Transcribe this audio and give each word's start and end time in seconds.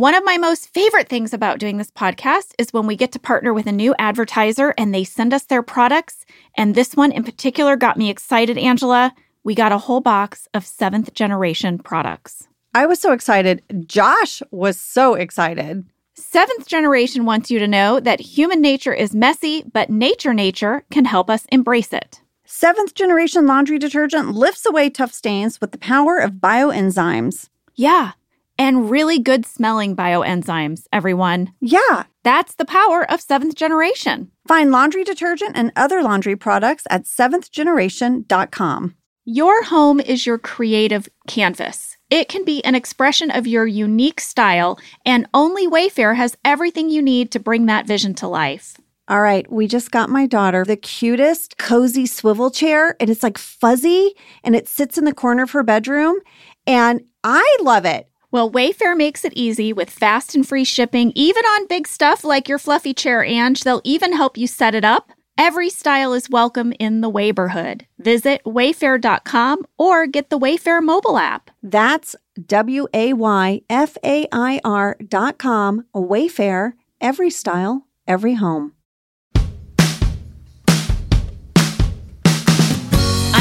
One 0.00 0.14
of 0.14 0.24
my 0.24 0.38
most 0.38 0.72
favorite 0.72 1.10
things 1.10 1.34
about 1.34 1.58
doing 1.58 1.76
this 1.76 1.90
podcast 1.90 2.54
is 2.56 2.72
when 2.72 2.86
we 2.86 2.96
get 2.96 3.12
to 3.12 3.18
partner 3.18 3.52
with 3.52 3.66
a 3.66 3.70
new 3.70 3.94
advertiser 3.98 4.72
and 4.78 4.94
they 4.94 5.04
send 5.04 5.34
us 5.34 5.42
their 5.42 5.62
products. 5.62 6.24
And 6.54 6.74
this 6.74 6.96
one 6.96 7.12
in 7.12 7.22
particular 7.22 7.76
got 7.76 7.98
me 7.98 8.08
excited, 8.08 8.56
Angela. 8.56 9.14
We 9.44 9.54
got 9.54 9.72
a 9.72 9.76
whole 9.76 10.00
box 10.00 10.48
of 10.54 10.64
seventh 10.64 11.12
generation 11.12 11.78
products. 11.78 12.48
I 12.74 12.86
was 12.86 12.98
so 12.98 13.12
excited. 13.12 13.62
Josh 13.86 14.42
was 14.50 14.80
so 14.80 15.16
excited. 15.16 15.84
Seventh 16.14 16.66
generation 16.66 17.26
wants 17.26 17.50
you 17.50 17.58
to 17.58 17.68
know 17.68 18.00
that 18.00 18.20
human 18.20 18.62
nature 18.62 18.94
is 18.94 19.14
messy, 19.14 19.64
but 19.70 19.90
nature 19.90 20.32
nature 20.32 20.82
can 20.90 21.04
help 21.04 21.28
us 21.28 21.44
embrace 21.52 21.92
it. 21.92 22.22
Seventh 22.46 22.94
generation 22.94 23.46
laundry 23.46 23.78
detergent 23.78 24.32
lifts 24.32 24.64
away 24.64 24.88
tough 24.88 25.12
stains 25.12 25.60
with 25.60 25.72
the 25.72 25.78
power 25.78 26.16
of 26.16 26.40
bioenzymes. 26.40 27.50
Yeah, 27.74 28.12
and 28.60 28.90
really 28.90 29.18
good 29.18 29.46
smelling 29.46 29.96
bioenzymes, 29.96 30.84
everyone. 30.92 31.50
Yeah. 31.60 32.04
That's 32.22 32.56
the 32.56 32.66
power 32.66 33.10
of 33.10 33.22
seventh 33.22 33.54
generation. 33.54 34.30
Find 34.46 34.70
laundry 34.70 35.02
detergent 35.02 35.56
and 35.56 35.72
other 35.76 36.02
laundry 36.02 36.36
products 36.36 36.84
at 36.90 37.04
seventhgeneration.com. 37.04 38.94
Your 39.24 39.64
home 39.64 39.98
is 39.98 40.26
your 40.26 40.36
creative 40.36 41.08
canvas. 41.26 41.96
It 42.10 42.28
can 42.28 42.44
be 42.44 42.62
an 42.62 42.74
expression 42.74 43.30
of 43.30 43.46
your 43.46 43.66
unique 43.66 44.20
style, 44.20 44.78
and 45.06 45.26
only 45.32 45.66
Wayfair 45.66 46.16
has 46.16 46.36
everything 46.44 46.90
you 46.90 47.00
need 47.00 47.30
to 47.30 47.40
bring 47.40 47.64
that 47.66 47.86
vision 47.86 48.12
to 48.16 48.28
life. 48.28 48.76
All 49.08 49.22
right, 49.22 49.50
we 49.50 49.68
just 49.68 49.90
got 49.90 50.10
my 50.10 50.26
daughter 50.26 50.64
the 50.66 50.76
cutest 50.76 51.56
cozy 51.56 52.04
swivel 52.04 52.50
chair, 52.50 52.94
and 53.00 53.08
it's 53.08 53.22
like 53.22 53.38
fuzzy 53.38 54.14
and 54.44 54.54
it 54.54 54.68
sits 54.68 54.98
in 54.98 55.04
the 55.04 55.14
corner 55.14 55.44
of 55.44 55.52
her 55.52 55.62
bedroom. 55.62 56.18
And 56.66 57.02
I 57.24 57.56
love 57.62 57.86
it. 57.86 58.09
Well, 58.32 58.50
Wayfair 58.50 58.96
makes 58.96 59.24
it 59.24 59.32
easy 59.34 59.72
with 59.72 59.90
fast 59.90 60.34
and 60.36 60.46
free 60.46 60.64
shipping, 60.64 61.12
even 61.16 61.44
on 61.44 61.66
big 61.66 61.88
stuff 61.88 62.22
like 62.22 62.48
your 62.48 62.58
fluffy 62.58 62.94
chair, 62.94 63.24
Ange. 63.24 63.62
They'll 63.62 63.80
even 63.82 64.12
help 64.12 64.38
you 64.38 64.46
set 64.46 64.74
it 64.74 64.84
up. 64.84 65.10
Every 65.36 65.70
style 65.70 66.12
is 66.12 66.30
welcome 66.30 66.72
in 66.78 67.00
the 67.00 67.10
Wayborhood. 67.10 67.82
Visit 67.98 68.42
wayfair.com 68.44 69.62
or 69.78 70.06
get 70.06 70.30
the 70.30 70.38
Wayfair 70.38 70.82
mobile 70.82 71.18
app. 71.18 71.50
That's 71.62 72.14
W 72.46 72.86
A 72.92 73.14
Y 73.14 73.62
F 73.68 73.96
A 74.04 74.28
I 74.30 74.60
R 74.64 74.96
dot 75.08 75.38
com. 75.38 75.86
Wayfair, 75.94 76.74
every 77.00 77.30
style, 77.30 77.86
every 78.06 78.34
home. 78.34 78.74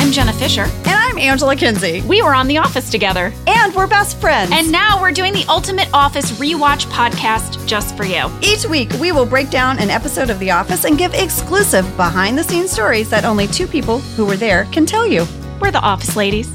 I'm 0.10 0.14
Jenna 0.14 0.34
Fischer. 0.34 0.64
And 0.64 0.88
I'm 0.88 1.20
Angela 1.20 1.56
Kinsey. 1.56 2.02
We 2.02 2.24
were 2.24 2.34
on 2.34 2.48
The 2.48 2.58
Office 2.58 2.90
together. 2.90 3.32
And 3.46 3.76
we're 3.76 3.86
best 3.86 4.20
friends. 4.20 4.50
And 4.52 4.72
now 4.72 5.00
we're 5.00 5.12
doing 5.12 5.34
the 5.34 5.46
Ultimate 5.48 5.88
Office 5.94 6.32
Rewatch 6.40 6.88
podcast 6.88 7.64
just 7.68 7.96
for 7.96 8.06
you. 8.06 8.28
Each 8.42 8.66
week, 8.66 8.92
we 8.94 9.12
will 9.12 9.28
break 9.28 9.52
down 9.52 9.78
an 9.78 9.92
episode 9.92 10.32
of 10.32 10.40
The 10.40 10.50
Office 10.50 10.86
and 10.86 10.98
give 10.98 11.14
exclusive 11.14 11.86
behind 11.96 12.40
the 12.40 12.44
scenes 12.44 12.72
stories 12.72 13.08
that 13.12 13.24
only 13.24 13.46
two 13.46 13.68
people 13.68 14.00
who 14.00 14.26
were 14.26 14.36
there 14.36 14.66
can 14.72 14.88
tell 14.88 15.06
you. 15.06 15.28
We're 15.62 15.70
the 15.70 15.80
Office 15.80 16.16
Ladies. 16.16 16.50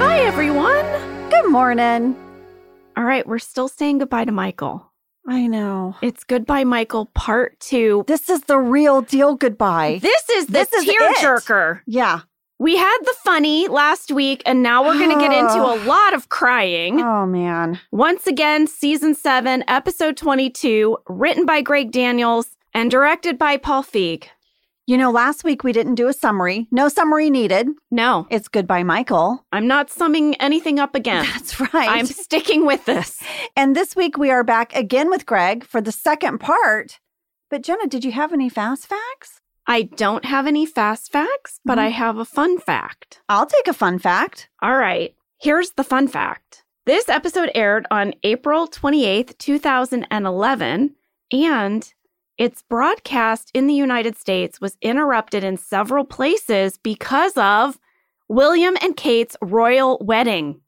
Hi, 0.00 0.18
everyone. 0.18 0.84
Good 1.30 1.48
morning. 1.48 2.16
All 2.96 3.04
right, 3.04 3.24
we're 3.24 3.38
still 3.38 3.68
saying 3.68 3.98
goodbye 3.98 4.24
to 4.24 4.32
Michael. 4.32 4.91
I 5.26 5.46
know. 5.46 5.94
It's 6.02 6.24
Goodbye 6.24 6.64
Michael 6.64 7.06
Part 7.14 7.58
2. 7.60 8.04
This 8.06 8.28
is 8.28 8.42
the 8.42 8.58
real 8.58 9.02
deal 9.02 9.34
goodbye. 9.36 9.98
This 10.02 10.28
is 10.30 10.46
the 10.46 10.52
This 10.52 10.72
is 10.72 10.84
tearjerker. 10.84 11.80
Yeah. 11.86 12.20
We 12.58 12.76
had 12.76 12.98
the 13.02 13.14
funny 13.24 13.66
last 13.68 14.12
week, 14.12 14.42
and 14.46 14.62
now 14.62 14.84
we're 14.84 14.98
going 14.98 15.10
to 15.10 15.20
get 15.20 15.32
into 15.32 15.58
a 15.62 15.78
lot 15.86 16.14
of 16.14 16.28
crying. 16.28 17.00
Oh, 17.00 17.26
man. 17.26 17.80
Once 17.90 18.26
again, 18.26 18.66
season 18.66 19.14
7, 19.14 19.64
episode 19.68 20.16
22, 20.16 20.98
written 21.08 21.44
by 21.46 21.60
Greg 21.60 21.90
Daniels 21.90 22.56
and 22.74 22.90
directed 22.90 23.38
by 23.38 23.56
Paul 23.56 23.82
Feig. 23.82 24.24
You 24.86 24.96
know, 24.98 25.10
last 25.12 25.44
week 25.44 25.62
we 25.62 25.72
didn't 25.72 25.94
do 25.94 26.08
a 26.08 26.12
summary. 26.12 26.66
No 26.72 26.88
summary 26.88 27.30
needed. 27.30 27.68
No, 27.90 28.26
It's 28.30 28.48
goodbye, 28.48 28.82
Michael. 28.82 29.46
I'm 29.52 29.68
not 29.68 29.90
summing 29.90 30.34
anything 30.36 30.80
up 30.80 30.94
again. 30.96 31.24
That's 31.32 31.60
right. 31.60 31.88
I'm 31.88 32.06
sticking 32.06 32.66
with 32.66 32.84
this. 32.84 33.22
and 33.56 33.76
this 33.76 33.94
week 33.94 34.18
we 34.18 34.30
are 34.30 34.42
back 34.42 34.74
again 34.74 35.08
with 35.08 35.24
Greg 35.24 35.64
for 35.64 35.80
the 35.80 35.92
second 35.92 36.38
part. 36.38 36.98
But 37.48 37.62
Jenna, 37.62 37.86
did 37.86 38.04
you 38.04 38.10
have 38.12 38.32
any 38.32 38.48
fast 38.48 38.86
facts? 38.88 39.40
I 39.68 39.82
don't 39.82 40.24
have 40.24 40.48
any 40.48 40.66
fast 40.66 41.12
facts, 41.12 41.60
but 41.64 41.78
Mhm. 41.78 41.82
I 41.82 41.88
have 41.90 42.16
a 42.18 42.24
fun 42.24 42.58
fact. 42.58 43.20
I'll 43.28 43.46
take 43.46 43.68
a 43.68 43.72
fun 43.72 44.00
fact. 44.00 44.48
All 44.60 44.76
right, 44.76 45.14
here's 45.40 45.70
the 45.72 45.84
fun 45.84 46.08
fact. 46.08 46.64
This 46.86 47.08
episode 47.08 47.50
aired 47.54 47.86
on 47.92 48.14
April 48.24 48.66
28th, 48.66 49.38
2011, 49.38 50.96
and 51.30 51.94
its 52.38 52.62
broadcast 52.62 53.50
in 53.54 53.66
the 53.66 53.74
United 53.74 54.16
States 54.16 54.60
was 54.60 54.76
interrupted 54.82 55.44
in 55.44 55.56
several 55.56 56.04
places 56.04 56.78
because 56.78 57.36
of 57.36 57.78
William 58.28 58.76
and 58.80 58.96
Kate's 58.96 59.36
royal 59.42 59.98
wedding. 60.00 60.60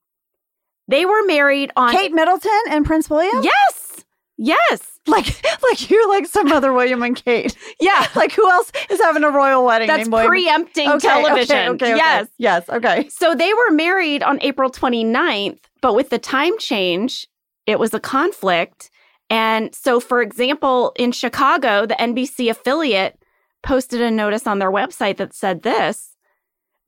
They 0.88 1.06
were 1.06 1.25
married 1.25 1.70
on 1.76 1.92
Kate 1.92 2.12
Middleton 2.12 2.50
and 2.69 2.84
Prince 2.84 3.08
William? 3.08 3.42
Yes. 3.42 4.04
Yes. 4.36 5.00
Like 5.06 5.26
like 5.62 5.91
you're 5.91 6.08
like 6.08 6.26
some 6.26 6.52
other 6.52 6.72
William 6.72 7.02
and 7.02 7.16
Kate. 7.16 7.56
Yeah. 7.81 8.06
Like 8.14 8.32
who 8.32 8.48
else 8.50 8.70
is 8.91 9.00
having 9.00 9.25
a 9.25 9.31
royal 9.31 9.64
wedding? 9.64 9.88
That's 9.88 10.08
preempting 10.08 10.88
Okay, 10.88 11.08
television. 11.08 11.56
Okay, 11.56 11.69
okay. 11.92 11.96
Yes. 11.96 12.28
Yes, 12.38 12.69
okay. 12.69 13.08
So 13.08 13.34
they 13.34 13.52
were 13.54 13.70
married 13.70 14.22
on 14.22 14.38
April 14.42 14.70
29th, 14.70 15.58
but 15.81 15.94
with 15.94 16.10
the 16.10 16.19
time 16.19 16.56
change, 16.58 17.26
it 17.66 17.78
was 17.78 17.94
a 17.94 18.00
conflict. 18.00 18.91
And 19.31 19.75
so, 19.75 20.01
for 20.01 20.23
example, 20.23 20.93
in 20.97 21.12
Chicago, 21.12 21.87
the 21.87 21.95
NBC 21.95 22.51
affiliate 22.51 23.19
posted 23.62 24.01
a 24.01 24.11
notice 24.11 24.47
on 24.47 24.59
their 24.59 24.71
website 24.71 25.17
that 25.17 25.33
said 25.35 25.62
this 25.62 26.15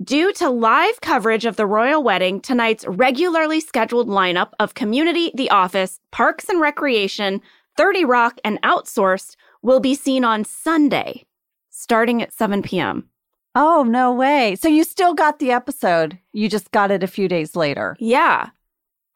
Due 0.05 0.31
to 0.35 0.51
live 0.51 1.01
coverage 1.01 1.47
of 1.47 1.57
the 1.57 1.67
royal 1.67 2.03
wedding, 2.03 2.39
tonight's 2.39 2.87
regularly 2.87 3.61
scheduled 3.61 4.09
lineup 4.09 4.51
of 4.61 4.75
Community, 4.75 5.31
The 5.35 5.49
Office, 5.49 6.01
Parks 6.13 6.51
and 6.51 6.61
Recreation, 6.61 7.41
30 7.79 8.05
Rock, 8.05 8.39
and 8.45 8.61
Outsourced 8.61 9.37
will 9.63 9.81
be 9.81 9.95
seen 9.95 10.23
on 10.23 10.45
Sunday, 10.45 11.25
starting 11.71 12.21
at 12.21 12.35
7 12.35 12.63
p.m. 12.63 13.09
Oh, 13.55 13.85
no 13.85 14.13
way. 14.13 14.55
So 14.57 14.69
you 14.69 14.85
still 14.85 15.15
got 15.15 15.39
the 15.39 15.51
episode. 15.51 16.19
You 16.35 16.51
just 16.51 16.71
got 16.73 16.91
it 16.91 17.03
a 17.03 17.07
few 17.09 17.27
days 17.27 17.57
later. 17.57 17.97
Yeah. 17.99 18.51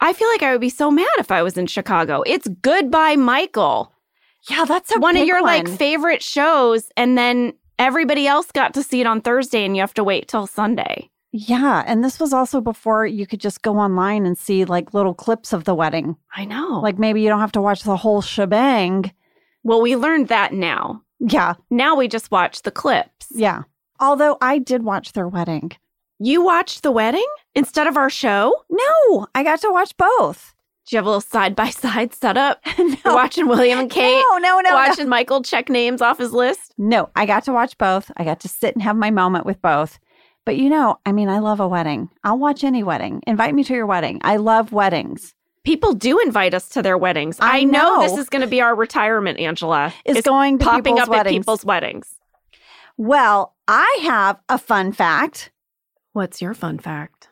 I 0.00 0.12
feel 0.12 0.28
like 0.28 0.42
I 0.42 0.52
would 0.52 0.60
be 0.60 0.70
so 0.70 0.90
mad 0.90 1.06
if 1.18 1.30
I 1.30 1.42
was 1.42 1.56
in 1.58 1.66
Chicago. 1.66 2.22
It's 2.26 2.48
Goodbye 2.62 3.16
Michael, 3.16 3.92
Yeah, 4.48 4.64
that's 4.64 4.94
a 4.94 4.98
one 4.98 5.16
of 5.16 5.26
your 5.26 5.42
like 5.42 5.68
favorite 5.68 6.22
shows, 6.22 6.90
and 6.96 7.18
then 7.18 7.52
everybody 7.78 8.26
else 8.26 8.50
got 8.52 8.74
to 8.74 8.82
see 8.82 9.00
it 9.00 9.06
on 9.06 9.20
Thursday 9.20 9.64
and 9.64 9.76
you 9.76 9.82
have 9.82 9.94
to 9.94 10.04
wait 10.04 10.28
till 10.28 10.46
Sunday. 10.46 11.10
Yeah, 11.32 11.84
and 11.86 12.02
this 12.02 12.18
was 12.18 12.32
also 12.32 12.60
before 12.60 13.06
you 13.06 13.26
could 13.26 13.40
just 13.40 13.62
go 13.62 13.76
online 13.78 14.26
and 14.26 14.36
see 14.36 14.64
like 14.64 14.92
little 14.94 15.14
clips 15.14 15.52
of 15.52 15.64
the 15.64 15.74
wedding. 15.74 16.16
I 16.34 16.44
know. 16.44 16.80
Like 16.80 16.98
maybe 16.98 17.20
you 17.22 17.28
don't 17.28 17.40
have 17.40 17.52
to 17.52 17.62
watch 17.62 17.82
the 17.84 17.96
whole 17.96 18.20
shebang. 18.22 19.12
well, 19.62 19.80
we 19.80 19.94
learned 19.96 20.28
that 20.28 20.52
now. 20.52 21.02
Yeah, 21.20 21.54
Now 21.68 21.94
we 21.96 22.08
just 22.08 22.30
watch 22.30 22.62
the 22.62 22.70
clips. 22.70 23.26
yeah. 23.30 23.62
Although 24.00 24.38
I 24.40 24.56
did 24.58 24.82
watch 24.82 25.12
their 25.12 25.28
wedding. 25.28 25.72
You 26.22 26.42
watched 26.44 26.82
the 26.82 26.90
wedding 26.92 27.26
instead 27.54 27.86
of 27.86 27.96
our 27.96 28.10
show? 28.10 28.54
No, 28.68 29.26
I 29.34 29.42
got 29.42 29.62
to 29.62 29.70
watch 29.72 29.96
both. 29.96 30.54
Do 30.86 30.94
you 30.94 30.98
have 30.98 31.06
a 31.06 31.08
little 31.08 31.20
side 31.22 31.56
by 31.56 31.70
side 31.70 32.12
setup? 32.12 32.60
no, 32.78 32.94
You're 33.04 33.14
watching 33.14 33.48
William 33.48 33.78
and 33.78 33.90
Kate, 33.90 34.22
no, 34.30 34.36
no, 34.38 34.60
no, 34.60 34.68
no. 34.68 34.74
watching 34.74 35.08
Michael 35.08 35.42
check 35.42 35.70
names 35.70 36.02
off 36.02 36.18
his 36.18 36.32
list. 36.32 36.74
No, 36.76 37.08
I 37.16 37.24
got 37.24 37.44
to 37.44 37.52
watch 37.52 37.78
both. 37.78 38.10
I 38.18 38.24
got 38.24 38.40
to 38.40 38.48
sit 38.48 38.74
and 38.74 38.82
have 38.82 38.96
my 38.96 39.10
moment 39.10 39.46
with 39.46 39.62
both. 39.62 39.98
But 40.44 40.58
you 40.58 40.68
know, 40.68 40.98
I 41.06 41.12
mean, 41.12 41.30
I 41.30 41.38
love 41.38 41.58
a 41.58 41.66
wedding. 41.68 42.10
I'll 42.22 42.38
watch 42.38 42.64
any 42.64 42.82
wedding. 42.82 43.22
Invite 43.26 43.54
me 43.54 43.64
to 43.64 43.74
your 43.74 43.86
wedding. 43.86 44.20
I 44.22 44.36
love 44.36 44.72
weddings. 44.72 45.34
People 45.64 45.94
do 45.94 46.18
invite 46.18 46.52
us 46.52 46.68
to 46.70 46.82
their 46.82 46.98
weddings. 46.98 47.38
I 47.40 47.60
I, 47.60 47.64
know. 47.64 47.96
know. 47.96 48.02
this 48.02 48.18
is 48.18 48.28
going 48.28 48.42
to 48.42 48.48
be 48.48 48.60
our 48.60 48.74
retirement, 48.74 49.38
Angela. 49.38 49.94
Is 50.04 50.18
It's 50.18 50.26
going 50.26 50.58
to 50.58 50.64
popping 50.66 50.98
up 50.98 51.08
weddings. 51.08 51.34
at 51.34 51.38
people's 51.40 51.64
weddings. 51.64 52.14
Well, 52.96 53.54
I 53.68 54.00
have 54.02 54.38
a 54.50 54.58
fun 54.58 54.92
fact. 54.92 55.50
What's 56.12 56.42
your 56.42 56.54
fun 56.54 56.78
fact? 56.78 57.28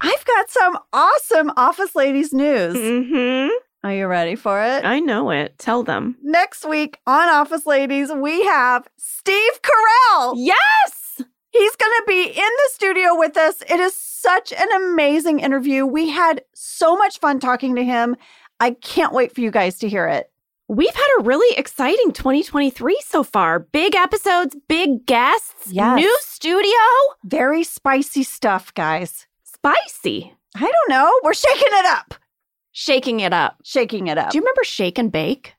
I've 0.00 0.24
got 0.24 0.48
some 0.48 0.78
awesome 0.92 1.50
Office 1.56 1.96
Ladies 1.96 2.32
news. 2.32 2.74
Mm-hmm. 2.74 3.50
Are 3.84 3.94
you 3.94 4.06
ready 4.06 4.36
for 4.36 4.62
it? 4.62 4.84
I 4.84 5.00
know 5.00 5.30
it. 5.30 5.58
Tell 5.58 5.82
them. 5.82 6.16
Next 6.22 6.64
week 6.64 7.00
on 7.04 7.28
Office 7.28 7.66
Ladies, 7.66 8.12
we 8.12 8.44
have 8.44 8.86
Steve 8.96 9.60
Carell. 9.62 10.34
Yes. 10.36 11.20
He's 11.50 11.76
going 11.76 11.92
to 11.98 12.04
be 12.06 12.22
in 12.28 12.34
the 12.36 12.70
studio 12.70 13.16
with 13.18 13.36
us. 13.36 13.60
It 13.62 13.80
is 13.80 13.96
such 13.96 14.52
an 14.52 14.68
amazing 14.72 15.40
interview. 15.40 15.84
We 15.84 16.08
had 16.08 16.42
so 16.54 16.96
much 16.96 17.18
fun 17.18 17.40
talking 17.40 17.74
to 17.74 17.84
him. 17.84 18.16
I 18.60 18.70
can't 18.70 19.12
wait 19.12 19.34
for 19.34 19.40
you 19.40 19.50
guys 19.50 19.78
to 19.80 19.88
hear 19.88 20.06
it. 20.06 20.31
We've 20.74 20.94
had 20.94 21.08
a 21.20 21.24
really 21.24 21.54
exciting 21.58 22.12
2023 22.12 22.98
so 23.06 23.22
far. 23.22 23.58
Big 23.58 23.94
episodes, 23.94 24.56
big 24.68 25.04
guests, 25.04 25.70
Yes. 25.70 25.98
new 25.98 26.16
studio, 26.22 26.72
Very 27.24 27.62
spicy 27.62 28.22
stuff, 28.22 28.72
guys. 28.72 29.26
spicy. 29.44 30.32
I 30.56 30.60
don't 30.60 30.88
know. 30.88 31.12
We're 31.22 31.34
shaking 31.34 31.68
it 31.72 31.84
up. 31.86 32.14
Shaking 32.72 33.20
it 33.20 33.34
up. 33.34 33.56
shaking 33.64 34.06
it 34.06 34.16
up. 34.16 34.30
Do 34.30 34.38
you 34.38 34.42
remember 34.42 34.64
Shake 34.64 34.98
and 34.98 35.12
Bake? 35.12 35.56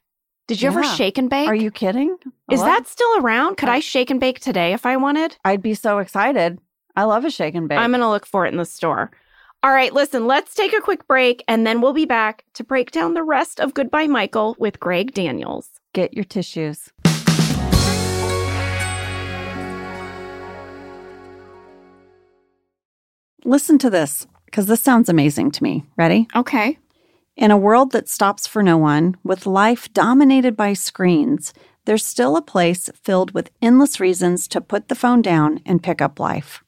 Did 0.47 0.61
you 0.63 0.69
ever 0.69 0.83
shake 0.83 1.19
and 1.19 1.29
bake? 1.29 1.47
Are 1.47 1.53
you 1.55 1.69
kidding? 1.69 2.17
Is 2.51 2.59
love- 2.59 2.69
that 2.69 2.87
still 2.87 3.17
around? 3.19 3.57
Could 3.57 3.69
I 3.69 3.79
shake 3.81 4.09
and 4.09 4.19
bake 4.19 4.39
today 4.39 4.73
if 4.73 4.83
I 4.85 4.97
wanted? 4.97 5.37
I'd 5.45 5.61
be 5.61 5.75
so 5.75 5.99
excited. 5.99 6.59
I 6.95 7.03
love 7.03 7.23
a 7.23 7.29
shake 7.29 7.53
and 7.55 7.69
bake. 7.69 7.77
I'm 7.77 7.91
going 7.91 8.01
to 8.01 8.09
look 8.09 8.25
for 8.25 8.45
it 8.47 8.49
in 8.51 8.57
the 8.57 8.65
store. 8.65 9.11
All 9.63 9.71
right, 9.71 9.93
listen, 9.93 10.27
let's 10.27 10.53
take 10.53 10.73
a 10.73 10.81
quick 10.81 11.07
break 11.07 11.41
and 11.47 11.65
then 11.65 11.79
we'll 11.79 11.93
be 11.93 12.03
back 12.03 12.43
to 12.55 12.65
break 12.65 12.91
down 12.91 13.13
the 13.13 13.23
rest 13.23 13.61
of 13.61 13.73
Goodbye 13.73 14.07
Michael 14.07 14.57
with 14.59 14.77
Greg 14.77 15.13
Daniels. 15.13 15.69
Get 15.93 16.13
your 16.13 16.25
tissues. 16.25 16.89
Listen 23.45 23.77
to 23.77 23.89
this, 23.89 24.27
because 24.47 24.65
this 24.65 24.81
sounds 24.81 25.07
amazing 25.07 25.51
to 25.51 25.63
me. 25.63 25.85
Ready? 25.95 26.27
Okay. 26.35 26.77
In 27.37 27.49
a 27.49 27.57
world 27.57 27.93
that 27.93 28.09
stops 28.09 28.45
for 28.45 28.63
no 28.63 28.77
one, 28.77 29.15
with 29.23 29.45
life 29.45 29.91
dominated 29.93 30.57
by 30.57 30.73
screens, 30.73 31.53
there's 31.85 32.05
still 32.05 32.35
a 32.35 32.41
place 32.41 32.89
filled 33.01 33.31
with 33.31 33.49
endless 33.61 34.01
reasons 34.01 34.45
to 34.49 34.59
put 34.59 34.89
the 34.89 34.95
phone 34.95 35.21
down 35.21 35.61
and 35.65 35.81
pick 35.81 36.01
up 36.01 36.19
life. 36.19 36.62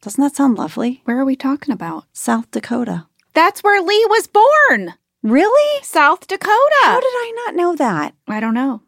Doesn't 0.00 0.22
that 0.22 0.36
sound 0.36 0.56
lovely? 0.58 1.00
Where 1.04 1.18
are 1.18 1.24
we 1.24 1.36
talking 1.36 1.72
about? 1.72 2.04
South 2.12 2.50
Dakota. 2.50 3.06
That's 3.34 3.62
where 3.62 3.80
Lee 3.82 4.06
was 4.08 4.26
born. 4.28 4.94
Really? 5.22 5.82
South 5.82 6.26
Dakota. 6.26 6.54
How 6.82 7.00
did 7.00 7.06
I 7.06 7.32
not 7.46 7.54
know 7.56 7.74
that? 7.76 8.14
I 8.28 8.40
don't 8.40 8.54
know. 8.54 8.82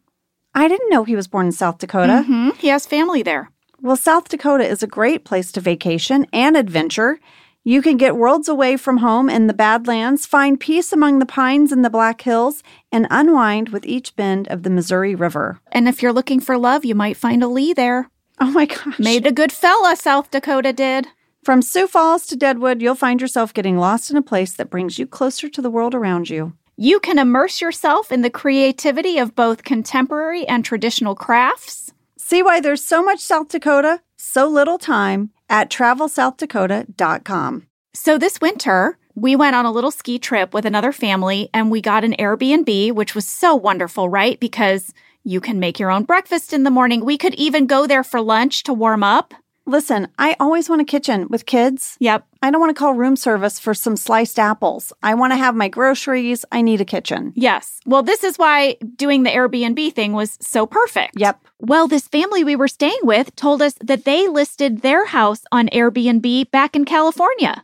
I 0.53 0.67
didn't 0.67 0.89
know 0.89 1.03
he 1.03 1.15
was 1.15 1.27
born 1.27 1.47
in 1.47 1.51
South 1.51 1.77
Dakota. 1.79 2.25
Mhm. 2.27 2.55
He 2.57 2.67
has 2.69 2.85
family 2.85 3.23
there. 3.23 3.49
Well, 3.81 3.95
South 3.95 4.29
Dakota 4.29 4.67
is 4.67 4.83
a 4.83 4.87
great 4.87 5.23
place 5.25 5.51
to 5.53 5.61
vacation 5.61 6.27
and 6.31 6.55
adventure. 6.55 7.19
You 7.63 7.81
can 7.81 7.97
get 7.97 8.15
worlds 8.17 8.47
away 8.49 8.75
from 8.77 8.97
home 8.97 9.29
in 9.29 9.47
the 9.47 9.53
Badlands, 9.53 10.25
find 10.25 10.59
peace 10.59 10.91
among 10.93 11.19
the 11.19 11.25
pines 11.25 11.71
in 11.71 11.81
the 11.81 11.89
Black 11.89 12.21
Hills, 12.21 12.63
and 12.91 13.07
unwind 13.09 13.69
with 13.69 13.85
each 13.85 14.15
bend 14.15 14.47
of 14.49 14.63
the 14.63 14.69
Missouri 14.69 15.15
River. 15.15 15.59
And 15.71 15.87
if 15.87 16.01
you're 16.01 16.13
looking 16.13 16.39
for 16.39 16.57
love, 16.57 16.85
you 16.85 16.95
might 16.95 17.17
find 17.17 17.41
a 17.43 17.47
Lee 17.47 17.73
there. 17.73 18.09
Oh 18.41 18.49
my 18.49 18.65
gosh. 18.65 18.97
Made 18.97 19.27
a 19.27 19.31
good 19.31 19.51
fella, 19.51 19.95
South 19.95 20.31
Dakota 20.31 20.73
did. 20.73 21.07
From 21.43 21.61
Sioux 21.61 21.85
Falls 21.85 22.25
to 22.25 22.35
Deadwood, 22.35 22.81
you'll 22.81 22.95
find 22.95 23.21
yourself 23.21 23.53
getting 23.53 23.77
lost 23.77 24.09
in 24.09 24.17
a 24.17 24.21
place 24.23 24.53
that 24.53 24.71
brings 24.71 24.97
you 24.97 25.05
closer 25.05 25.47
to 25.47 25.61
the 25.61 25.69
world 25.69 25.93
around 25.93 26.27
you. 26.27 26.53
You 26.75 26.99
can 26.99 27.19
immerse 27.19 27.61
yourself 27.61 28.11
in 28.11 28.23
the 28.23 28.31
creativity 28.31 29.19
of 29.19 29.35
both 29.35 29.63
contemporary 29.63 30.47
and 30.47 30.65
traditional 30.65 31.13
crafts. 31.13 31.93
See 32.17 32.41
why 32.41 32.59
there's 32.59 32.83
so 32.83 33.03
much 33.03 33.19
South 33.19 33.49
Dakota, 33.49 34.01
so 34.17 34.47
little 34.47 34.79
time 34.79 35.29
at 35.47 35.69
travelsouthdakota.com. 35.69 37.67
So 37.93 38.17
this 38.17 38.41
winter, 38.41 38.97
we 39.13 39.35
went 39.35 39.55
on 39.55 39.65
a 39.65 39.71
little 39.71 39.91
ski 39.91 40.17
trip 40.17 40.51
with 40.51 40.65
another 40.65 40.91
family 40.91 41.51
and 41.53 41.69
we 41.69 41.79
got 41.79 42.03
an 42.03 42.15
Airbnb, 42.17 42.93
which 42.93 43.13
was 43.13 43.27
so 43.27 43.55
wonderful, 43.55 44.09
right? 44.09 44.39
Because 44.39 44.91
you 45.23 45.41
can 45.41 45.59
make 45.59 45.79
your 45.79 45.91
own 45.91 46.03
breakfast 46.03 46.53
in 46.53 46.63
the 46.63 46.71
morning. 46.71 47.05
We 47.05 47.17
could 47.17 47.35
even 47.35 47.67
go 47.67 47.87
there 47.87 48.03
for 48.03 48.21
lunch 48.21 48.63
to 48.63 48.73
warm 48.73 49.03
up. 49.03 49.33
Listen, 49.67 50.07
I 50.17 50.35
always 50.39 50.69
want 50.69 50.81
a 50.81 50.85
kitchen 50.85 51.27
with 51.29 51.45
kids. 51.45 51.95
Yep. 51.99 52.25
I 52.41 52.49
don't 52.49 52.59
want 52.59 52.75
to 52.75 52.79
call 52.79 52.95
room 52.95 53.15
service 53.15 53.59
for 53.59 53.73
some 53.75 53.95
sliced 53.95 54.39
apples. 54.39 54.91
I 55.03 55.13
want 55.13 55.33
to 55.33 55.37
have 55.37 55.55
my 55.55 55.67
groceries. 55.67 56.43
I 56.51 56.61
need 56.63 56.81
a 56.81 56.85
kitchen. 56.85 57.31
Yes. 57.35 57.79
Well, 57.85 58.01
this 58.01 58.23
is 58.23 58.37
why 58.37 58.77
doing 58.95 59.21
the 59.23 59.29
Airbnb 59.29 59.93
thing 59.93 60.13
was 60.13 60.37
so 60.41 60.65
perfect. 60.65 61.13
Yep. 61.15 61.45
Well, 61.59 61.87
this 61.87 62.07
family 62.07 62.43
we 62.43 62.55
were 62.55 62.67
staying 62.67 62.99
with 63.03 63.35
told 63.35 63.61
us 63.61 63.75
that 63.81 64.03
they 64.03 64.27
listed 64.27 64.81
their 64.81 65.05
house 65.05 65.43
on 65.51 65.67
Airbnb 65.69 66.49
back 66.49 66.75
in 66.75 66.83
California. 66.83 67.63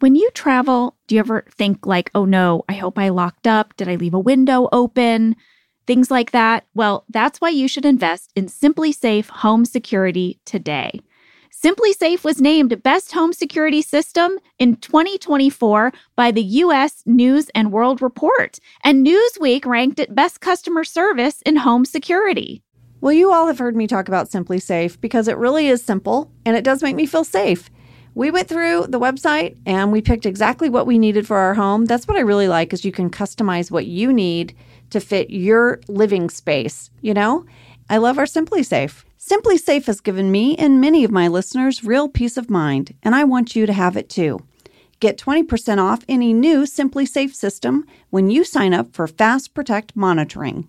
When 0.00 0.14
you 0.14 0.30
travel, 0.30 0.96
do 1.08 1.16
you 1.16 1.18
ever 1.18 1.44
think 1.50 1.84
like, 1.84 2.08
oh 2.14 2.24
no, 2.24 2.62
I 2.68 2.74
hope 2.74 3.00
I 3.00 3.08
locked 3.08 3.48
up? 3.48 3.76
Did 3.76 3.88
I 3.88 3.96
leave 3.96 4.14
a 4.14 4.18
window 4.20 4.68
open? 4.70 5.34
Things 5.88 6.08
like 6.08 6.30
that. 6.30 6.66
Well, 6.72 7.04
that's 7.08 7.40
why 7.40 7.48
you 7.48 7.66
should 7.66 7.84
invest 7.84 8.30
in 8.36 8.46
SimpliSafe 8.46 9.26
Home 9.26 9.64
Security 9.64 10.38
today. 10.44 11.00
SimpliSafe 11.52 12.22
was 12.22 12.40
named 12.40 12.80
Best 12.84 13.10
Home 13.10 13.32
Security 13.32 13.82
System 13.82 14.38
in 14.60 14.76
2024 14.76 15.92
by 16.14 16.30
the 16.30 16.44
US 16.44 17.02
News 17.04 17.50
and 17.52 17.72
World 17.72 18.00
Report, 18.00 18.60
and 18.84 19.04
Newsweek 19.04 19.66
ranked 19.66 19.98
it 19.98 20.14
Best 20.14 20.40
Customer 20.40 20.84
Service 20.84 21.42
in 21.42 21.56
Home 21.56 21.84
Security. 21.84 22.62
Well, 23.00 23.12
you 23.12 23.32
all 23.32 23.48
have 23.48 23.58
heard 23.58 23.74
me 23.74 23.88
talk 23.88 24.06
about 24.06 24.30
SimpliSafe 24.30 25.00
because 25.00 25.26
it 25.26 25.36
really 25.36 25.66
is 25.66 25.82
simple 25.82 26.30
and 26.46 26.56
it 26.56 26.62
does 26.62 26.84
make 26.84 26.94
me 26.94 27.06
feel 27.06 27.24
safe. 27.24 27.68
We 28.18 28.32
went 28.32 28.48
through 28.48 28.88
the 28.88 28.98
website 28.98 29.56
and 29.64 29.92
we 29.92 30.02
picked 30.02 30.26
exactly 30.26 30.68
what 30.68 30.88
we 30.88 30.98
needed 30.98 31.24
for 31.24 31.36
our 31.36 31.54
home. 31.54 31.84
That's 31.84 32.08
what 32.08 32.16
I 32.16 32.22
really 32.22 32.48
like 32.48 32.72
is 32.72 32.84
you 32.84 32.90
can 32.90 33.10
customize 33.10 33.70
what 33.70 33.86
you 33.86 34.12
need 34.12 34.56
to 34.90 34.98
fit 34.98 35.30
your 35.30 35.78
living 35.86 36.28
space, 36.28 36.90
you 37.00 37.14
know? 37.14 37.46
I 37.88 37.98
love 37.98 38.18
our 38.18 38.24
SimpliSafe. 38.24 39.04
Simply 39.18 39.56
Safe 39.56 39.86
has 39.86 40.00
given 40.00 40.32
me 40.32 40.56
and 40.56 40.80
many 40.80 41.04
of 41.04 41.12
my 41.12 41.28
listeners 41.28 41.84
real 41.84 42.08
peace 42.08 42.36
of 42.36 42.50
mind, 42.50 42.92
and 43.04 43.14
I 43.14 43.22
want 43.22 43.54
you 43.54 43.66
to 43.66 43.72
have 43.72 43.96
it 43.96 44.08
too. 44.10 44.40
Get 44.98 45.16
20% 45.16 45.78
off 45.78 46.04
any 46.08 46.32
new 46.32 46.62
SimpliSafe 46.62 47.36
system 47.36 47.86
when 48.10 48.30
you 48.30 48.42
sign 48.42 48.74
up 48.74 48.92
for 48.92 49.06
Fast 49.06 49.54
Protect 49.54 49.94
monitoring. 49.94 50.66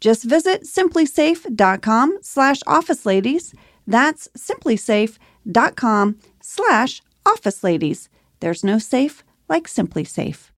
Just 0.00 0.24
visit 0.24 0.62
simplisafe.com 0.62 2.20
slash 2.22 2.60
office 2.66 3.04
ladies. 3.04 3.54
That's 3.86 4.28
simplisafe.com 4.28 6.16
slash 6.46 7.02
office 7.26 7.64
ladies. 7.64 8.08
There's 8.40 8.62
no 8.62 8.78
safe 8.78 9.24
like 9.48 9.66
SimpliSafe. 9.66 10.50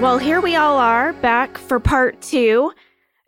Well, 0.00 0.18
here 0.18 0.40
we 0.40 0.56
all 0.56 0.78
are 0.78 1.12
back 1.14 1.58
for 1.58 1.78
part 1.78 2.20
two. 2.20 2.72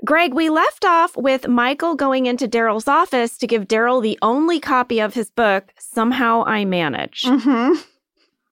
Greg, 0.04 0.34
we 0.34 0.50
left 0.50 0.84
off 0.84 1.16
with 1.16 1.48
Michael 1.48 1.94
going 1.94 2.26
into 2.26 2.48
Darryl's 2.48 2.88
office 2.88 3.38
to 3.38 3.46
give 3.46 3.66
Daryl 3.68 4.02
the 4.02 4.18
only 4.20 4.60
copy 4.60 5.00
of 5.00 5.14
his 5.14 5.30
book, 5.30 5.72
Somehow 5.78 6.44
I 6.44 6.64
Manage. 6.64 7.22
Mm-hmm. 7.22 7.80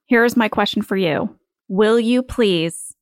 Here's 0.07 0.37
my 0.37 0.49
question 0.49 0.83
for 0.83 0.97
you 0.97 1.35
Will 1.69 1.99
you 1.99 2.23
please 2.23 2.95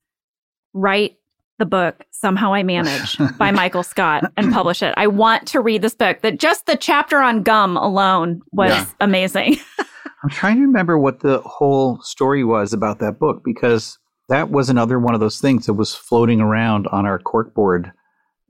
write 0.73 1.17
the 1.59 1.67
book, 1.67 2.05
Somehow 2.11 2.55
I 2.55 2.63
Manage 2.63 3.17
by 3.39 3.51
Michael 3.51 3.83
Scott 3.83 4.25
and 4.37 4.53
publish 4.53 4.83
it? 4.83 4.95
I 4.97 5.07
want 5.07 5.47
to 5.49 5.61
read 5.61 5.83
this 5.83 5.95
book. 5.95 6.21
That 6.23 6.39
just 6.39 6.67
the 6.67 6.77
chapter 6.77 7.19
on 7.19 7.43
gum 7.43 7.77
alone 7.77 8.41
was 8.53 8.71
Yeah. 8.71 8.87
amazing. 9.01 9.57
I'm 10.25 10.31
trying 10.31 10.57
to 10.57 10.63
remember 10.63 10.99
what 10.99 11.21
the 11.21 11.41
whole 11.41 12.01
story 12.03 12.45
was 12.45 12.73
about 12.73 13.01
that 13.01 13.19
book 13.19 13.43
because 13.45 13.99
that 14.29 14.51
was 14.51 14.71
another 14.71 14.99
one 14.99 15.15
of 15.15 15.21
those 15.21 15.41
things 15.41 15.67
that 15.67 15.75
was 15.75 15.95
floating 15.95 16.41
around 16.41 16.87
on 16.93 17.07
our 17.07 17.19
corkboard, 17.19 17.91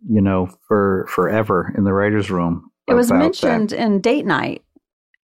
you 0.09 0.21
know, 0.21 0.49
for 0.69 1.07
forever 1.09 1.73
in 1.77 1.85
the 1.85 1.93
writer's 1.95 2.31
room. 2.31 2.71
It 2.89 2.95
was 2.95 3.11
about 3.11 3.35
that. 3.41 3.49
mentioned 3.49 3.73
in 3.73 4.01
date 4.03 4.27
night, 4.27 4.63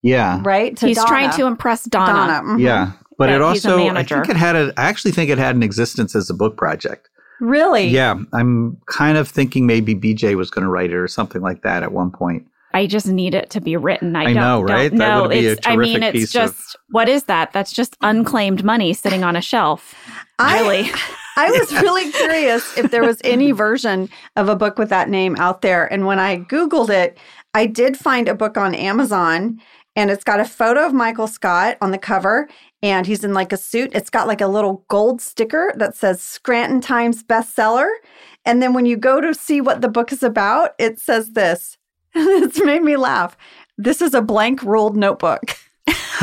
Yeah. 0.02 0.40
right? 0.44 0.76
To 0.78 0.88
He's 0.88 1.04
trying 1.06 1.32
to 1.32 1.46
impress 1.48 1.84
Donna. 1.84 2.14
Donna. 2.14 2.42
mhm. 2.44 2.62
Yeah. 2.62 2.92
But 3.18 3.28
That 3.28 3.42
it 3.42 3.54
he's 3.54 3.66
a 3.66 3.72
also, 3.72 3.88
I 3.96 4.04
think 4.04 4.30
it 4.30 4.38
had 4.38 4.56
a, 4.56 4.72
I 4.78 4.84
actually 4.86 5.12
think 5.12 5.30
it 5.30 5.38
had 5.40 5.56
an 5.56 5.64
existence 5.64 6.16
as 6.16 6.30
a 6.30 6.34
book 6.34 6.56
project. 6.56 7.10
Really? 7.40 7.88
Yeah. 7.88 8.16
I'm 8.34 8.78
kind 8.88 9.18
of 9.18 9.28
thinking 9.28 9.66
maybe 9.66 9.96
BJ 9.96 10.36
was 10.36 10.50
going 10.50 10.64
to 10.64 10.70
write 10.70 10.90
it 10.92 10.96
or 10.96 11.08
something 11.08 11.42
like 11.42 11.62
that 11.64 11.84
at 11.84 11.92
one 11.92 12.12
point. 12.12 12.48
I 12.74 12.86
just 12.86 13.08
need 13.08 13.34
it 13.34 13.50
to 13.52 13.62
be 13.62 13.76
written. 13.78 14.16
I, 14.16 14.22
I 14.22 14.24
don't, 14.26 14.36
know, 14.36 14.62
right? 14.62 14.90
Don't 14.90 15.00
That 15.00 15.08
know. 15.10 15.22
would 15.24 15.32
be 15.32 15.48
a 15.48 15.52
it's, 15.54 15.68
I 15.68 15.76
mean, 15.78 16.04
it's 16.04 16.12
piece 16.14 16.36
of- 16.36 16.54
just 16.56 16.76
what 16.90 17.10
is 17.10 17.24
that? 17.24 17.54
That's 17.54 17.72
just 17.72 17.96
unclaimed 18.02 18.64
money 18.64 18.94
sitting 18.94 19.24
on 19.24 19.36
a 19.36 19.42
shelf. 19.42 19.96
I- 20.40 20.60
Really? 20.62 20.92
I 21.40 21.52
was 21.52 21.72
really 21.72 22.12
curious 22.12 22.76
if 22.80 22.90
there 22.90 23.04
was 23.04 23.22
any 23.24 23.52
version 23.52 24.10
of 24.38 24.50
a 24.50 24.56
book 24.56 24.80
with 24.80 24.90
that 24.90 25.08
name 25.08 25.36
out 25.38 25.62
there. 25.62 25.86
And 25.94 26.08
when 26.08 26.18
I 26.18 26.40
Googled 26.40 26.90
it, 26.90 27.16
I 27.54 27.68
did 27.68 27.96
find 27.96 28.28
a 28.28 28.34
book 28.34 28.58
on 28.58 28.74
Amazon 28.74 29.60
and 29.98 30.12
it's 30.12 30.24
got 30.24 30.40
a 30.40 30.46
photo 30.46 30.86
of 30.86 30.94
Michael 30.94 31.28
Scott 31.28 31.76
on 31.82 31.90
the 31.90 31.98
cover 31.98 32.48
and 32.84 33.08
he's 33.08 33.24
in 33.24 33.34
like 33.34 33.52
a 33.52 33.58
suit. 33.58 33.90
It's 33.96 34.12
got 34.12 34.28
like 34.28 34.42
a 34.42 34.48
little 34.48 34.86
gold 34.90 35.22
sticker 35.22 35.74
that 35.76 35.96
says 35.96 36.22
Scranton 36.22 36.82
Times 36.82 37.24
bestseller. 37.24 37.90
And 38.46 38.62
then 38.62 38.74
when 38.74 38.86
you 38.86 38.96
go 38.96 39.20
to 39.20 39.34
see 39.34 39.60
what 39.60 39.82
the 39.82 39.90
book 39.90 40.12
is 40.12 40.22
about, 40.22 40.76
it 40.78 41.00
says 41.00 41.32
this. 41.32 41.80
it's 42.16 42.64
made 42.64 42.84
me 42.84 42.96
laugh. 42.96 43.36
This 43.80 44.00
is 44.04 44.14
a 44.14 44.22
blank 44.22 44.62
ruled 44.62 44.96
notebook. 44.96 45.58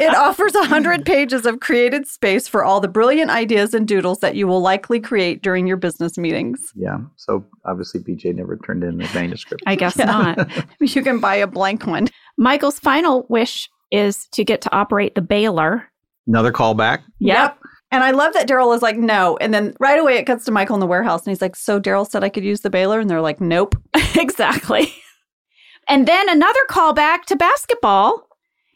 it 0.00 0.14
offers 0.16 0.52
100 0.54 1.04
pages 1.04 1.46
of 1.46 1.60
created 1.60 2.06
space 2.06 2.46
for 2.48 2.64
all 2.64 2.80
the 2.80 2.88
brilliant 2.88 3.30
ideas 3.30 3.74
and 3.74 3.86
doodles 3.88 4.18
that 4.20 4.34
you 4.36 4.46
will 4.46 4.60
likely 4.60 5.00
create 5.00 5.42
during 5.42 5.66
your 5.66 5.76
business 5.76 6.16
meetings. 6.18 6.72
yeah. 6.74 6.98
So 7.16 7.44
obviously, 7.64 8.00
BJ 8.00 8.34
never 8.34 8.56
turned 8.56 8.84
in 8.84 8.98
the 8.98 9.08
manuscript. 9.14 9.62
I 9.66 9.74
guess 9.76 9.96
Yeah. 9.96 10.04
not. 10.06 10.48
You 10.80 11.02
can 11.02 11.20
buy 11.20 11.36
a 11.36 11.46
blank 11.46 11.86
one. 11.86 12.08
Michael's 12.36 12.78
final 12.78 13.24
wish 13.28 13.70
is 13.90 14.26
to 14.32 14.44
get 14.44 14.60
to 14.62 14.74
operate 14.74 15.14
the 15.14 15.22
baler. 15.22 15.84
Another 16.26 16.52
callback. 16.52 17.00
Yep. 17.20 17.58
And 17.90 18.02
I 18.02 18.10
love 18.10 18.32
that 18.34 18.48
Darryl 18.48 18.74
is 18.74 18.82
like, 18.82 18.96
no. 18.96 19.36
And 19.38 19.52
then 19.54 19.74
right 19.78 19.98
away 19.98 20.16
it 20.16 20.24
cuts 20.24 20.44
to 20.46 20.50
Michael 20.50 20.74
in 20.74 20.80
the 20.80 20.86
warehouse 20.86 21.24
and 21.26 21.30
he's 21.30 21.42
like, 21.42 21.54
so 21.56 21.78
Darryl 21.80 22.08
said 22.08 22.24
I 22.24 22.28
could 22.30 22.44
use 22.44 22.60
the 22.62 22.70
baler? 22.70 23.00
And 23.00 23.08
they're 23.10 23.20
like, 23.20 23.40
nope. 23.40 23.74
exactly. 24.16 24.92
And 25.88 26.06
then 26.06 26.28
another 26.28 26.60
callback 26.68 27.24
to 27.26 27.36
basketball. 27.36 28.26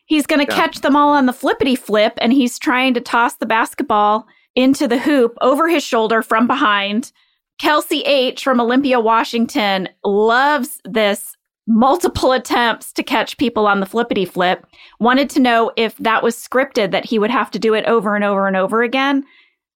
He's 0.06 0.26
going 0.26 0.44
to 0.44 0.52
Yeah. 0.52 0.56
catch 0.60 0.80
them 0.80 0.94
all 0.96 1.10
on 1.10 1.26
the 1.26 1.32
flippity 1.32 1.74
flip, 1.76 2.14
and 2.18 2.32
he's 2.32 2.58
trying 2.58 2.94
to 2.94 3.00
toss 3.00 3.34
the 3.36 3.46
basketball 3.46 4.26
into 4.54 4.86
the 4.86 4.98
hoop 4.98 5.36
over 5.40 5.68
his 5.68 5.82
shoulder 5.82 6.22
from 6.22 6.46
behind. 6.46 7.12
Kelsey 7.60 8.02
H 8.02 8.44
from 8.44 8.60
Olympia, 8.60 9.00
Washington 9.00 9.88
loves 10.04 10.80
this 10.84 11.36
multiple 11.66 12.30
attempts 12.32 12.92
to 12.92 13.02
catch 13.02 13.36
people 13.38 13.66
on 13.66 13.80
the 13.80 13.86
flippity 13.86 14.24
flip. 14.24 14.64
Wanted 15.00 15.28
to 15.30 15.40
know 15.40 15.72
if 15.76 15.96
that 15.96 16.22
was 16.22 16.36
scripted, 16.36 16.92
that 16.92 17.06
he 17.06 17.18
would 17.18 17.30
have 17.30 17.50
to 17.52 17.58
do 17.58 17.74
it 17.74 17.84
over 17.86 18.14
and 18.14 18.24
over 18.24 18.46
and 18.46 18.56
over 18.56 18.82
again. 18.82 19.24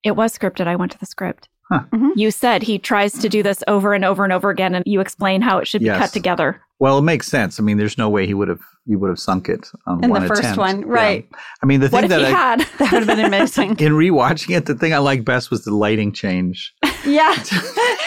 It 0.04 0.12
was 0.12 0.36
scripted. 0.36 0.66
I 0.68 0.76
went 0.76 0.92
to 0.92 0.98
the 0.98 1.06
script. 1.06 1.48
Huh. 1.70 1.80
Mhm. 1.94 2.10
You 2.16 2.30
said 2.30 2.62
he 2.62 2.78
tries 2.78 3.12
to 3.14 3.28
do 3.28 3.42
this 3.42 3.62
over 3.68 3.94
and 3.94 4.04
over 4.04 4.24
and 4.24 4.32
over 4.32 4.50
again, 4.50 4.74
and 4.74 4.84
you 4.86 5.00
explain 5.00 5.40
how 5.42 5.58
it 5.58 5.68
should 5.68 5.80
be 5.80 5.86
Yes. 5.86 5.98
cut 5.98 6.12
together. 6.12 6.60
Well, 6.80 6.98
it 6.98 7.02
makes 7.02 7.26
sense. 7.28 7.60
I 7.60 7.62
mean, 7.62 7.76
there's 7.76 7.98
no 7.98 8.08
way 8.08 8.26
he 8.26 8.34
would 8.34 8.48
have 8.48 8.60
he 8.86 8.96
would 8.96 9.10
have 9.10 9.20
sunk 9.20 9.48
it 9.48 9.68
on 9.86 10.02
In 10.02 10.10
the 10.12 10.22
first 10.22 10.40
attempt. 10.40 10.58
one, 10.58 10.80
Yeah. 10.80 10.86
right. 10.88 11.28
I 11.62 11.66
mean, 11.66 11.80
the 11.80 11.88
What 11.88 12.00
thing 12.00 12.04
if 12.04 12.10
that 12.10 12.20
he 12.20 12.26
I, 12.26 12.30
had? 12.30 12.60
That 12.78 12.92
would 12.92 13.06
have 13.06 13.06
been 13.06 13.24
amazing. 13.24 13.70
in 13.78 13.92
rewatching 13.92 14.56
it, 14.56 14.66
the 14.66 14.74
thing 14.74 14.92
I 14.94 14.98
liked 14.98 15.24
best 15.24 15.50
was 15.50 15.64
the 15.64 15.72
lighting 15.74 16.10
change. 16.12 16.72
yeah. 17.04 17.34
to 17.44 17.54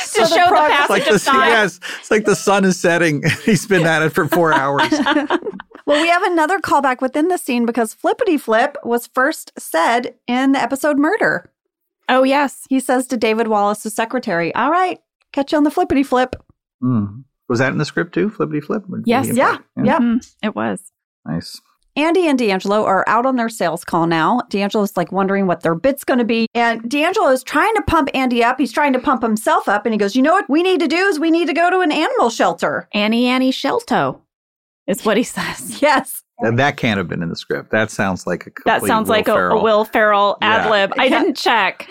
So 0.03 0.23
the 0.23 0.27
show 0.27 0.35
the 0.35 0.47
progress- 0.49 0.69
passage 0.71 0.89
like 0.89 1.07
of 1.07 1.13
the 1.13 1.19
time. 1.19 1.49
yes, 1.49 1.79
it's 1.99 2.11
like 2.11 2.25
the 2.25 2.35
sun 2.35 2.65
is 2.65 2.77
setting. 2.77 3.23
He's 3.45 3.65
been 3.67 3.85
at 3.85 4.01
it 4.01 4.09
for 4.09 4.27
four 4.27 4.51
hours. 4.53 4.91
Well, 5.85 6.01
we 6.01 6.07
have 6.09 6.23
another 6.23 6.59
callback 6.59 7.01
within 7.01 7.27
the 7.27 7.37
scene 7.37 7.65
because 7.65 7.93
flippity 7.93 8.37
flip 8.37 8.75
was 8.83 9.07
first 9.07 9.51
said 9.57 10.15
in 10.27 10.53
the 10.53 10.61
episode 10.61 10.97
Murder. 10.97 11.49
Oh, 12.09 12.23
yes. 12.23 12.65
He 12.69 12.79
says 12.79 13.07
to 13.07 13.17
David 13.17 13.47
Wallace, 13.47 13.63
Wallace's 13.63 13.95
secretary, 13.95 14.53
All 14.55 14.69
right, 14.71 14.99
catch 15.31 15.51
you 15.51 15.57
on 15.57 15.63
the 15.63 15.71
flippity 15.71 16.03
flip. 16.03 16.35
Mm. 16.83 17.23
Was 17.49 17.59
that 17.59 17.71
in 17.71 17.77
the 17.77 17.85
script 17.85 18.13
too? 18.13 18.29
Flippity 18.29 18.61
flip. 18.61 18.83
Yes. 19.05 19.27
he- 19.27 19.33
Yeah. 19.37 19.57
Yeah. 19.81 19.99
Mhm, 19.99 20.35
it 20.43 20.55
was. 20.55 20.91
Nice. 21.25 21.61
Andy 21.95 22.27
and 22.27 22.39
D'Angelo 22.39 22.83
are 22.85 23.05
out 23.07 23.25
on 23.27 23.35
their 23.35 23.49
sales 23.49 23.85
call 23.85 24.07
now. 24.07 24.41
D'Angelo's 24.49 24.97
like 24.97 25.11
wondering 25.11 25.45
what 25.45 25.61
their 25.61 25.75
bit's 25.75 26.03
going 26.03 26.17
to 26.17 26.25
be. 26.25 26.47
And 26.55 26.89
D'Angelo 26.89 27.27
is 27.29 27.43
trying 27.43 27.73
to 27.75 27.83
pump 27.83 28.09
Andy 28.15 28.43
up. 28.43 28.57
He's 28.59 28.71
trying 28.71 28.93
to 28.93 28.99
pump 28.99 29.21
himself 29.21 29.69
up. 29.69 29.85
And 29.85 29.93
he 29.93 29.99
goes, 29.99 30.15
You 30.15 30.23
know 30.23 30.33
what 30.33 30.49
we 30.49 30.63
need 30.63 30.79
to 30.79 30.87
do 30.87 30.97
is 30.97 31.19
we 31.19 31.29
need 31.29 31.45
to 31.47 31.53
go 31.53 31.69
to 31.69 31.81
an 31.81 31.91
animal 31.91 32.31
shelter. 32.31 32.89
Annie 32.93 33.27
Annie 33.27 33.51
Shelto 33.51 34.21
is 34.87 35.05
what 35.05 35.17
he 35.17 35.23
says. 35.23 35.81
Yes. 35.83 36.22
And 36.43 36.59
that 36.59 36.77
can't 36.77 36.97
have 36.97 37.07
been 37.07 37.23
in 37.23 37.29
the 37.29 37.35
script. 37.35 37.71
That 37.71 37.89
sounds 37.89 38.27
like 38.27 38.45
a 38.47 38.51
That 38.65 38.83
sounds 38.83 39.07
Will 39.07 39.15
like 39.15 39.27
a, 39.27 39.49
a 39.49 39.63
Will 39.63 39.85
Ferrell 39.85 40.37
ad 40.41 40.69
lib. 40.69 40.91
I 40.99 41.09
didn't 41.09 41.35
check. 41.37 41.89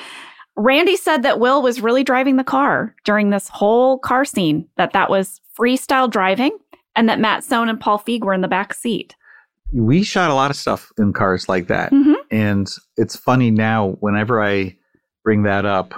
Randy 0.57 0.97
said 0.97 1.23
that 1.23 1.41
Will 1.41 1.63
was 1.63 1.81
really 1.81 2.05
driving 2.05 2.37
the 2.37 2.45
car 2.45 2.95
during 3.05 3.31
this 3.31 3.49
whole 3.49 3.99
car 3.99 4.25
scene, 4.25 4.69
that 4.77 4.93
that 4.93 5.09
was 5.09 5.41
freestyle 5.59 6.11
driving, 6.11 6.57
and 6.95 7.09
that 7.09 7.19
Matt 7.19 7.43
Sohn 7.43 7.69
and 7.71 7.81
Paul 7.81 7.99
Feig 7.99 8.21
were 8.21 8.35
in 8.35 8.43
the 8.43 8.49
back 8.49 8.75
seat. 8.75 9.17
We 9.73 10.03
shot 10.03 10.31
a 10.31 10.35
lot 10.35 10.51
of 10.51 10.57
stuff 10.57 10.93
in 10.99 11.15
cars 11.15 11.49
like 11.49 11.69
that. 11.69 11.91
Mhm. 11.91 12.17
And 12.31 12.71
it's 12.99 13.17
funny 13.17 13.51
now, 13.51 13.97
whenever 14.01 14.43
I 14.43 14.77
bring 15.25 15.45
that 15.45 15.65
up 15.65 15.95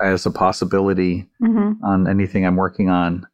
as 0.00 0.26
a 0.26 0.30
possibility 0.30 1.28
Mm-hmm. 1.42 1.84
on 1.84 2.06
anything 2.08 2.46
I'm 2.46 2.54
working 2.56 2.88
on, 2.88 3.26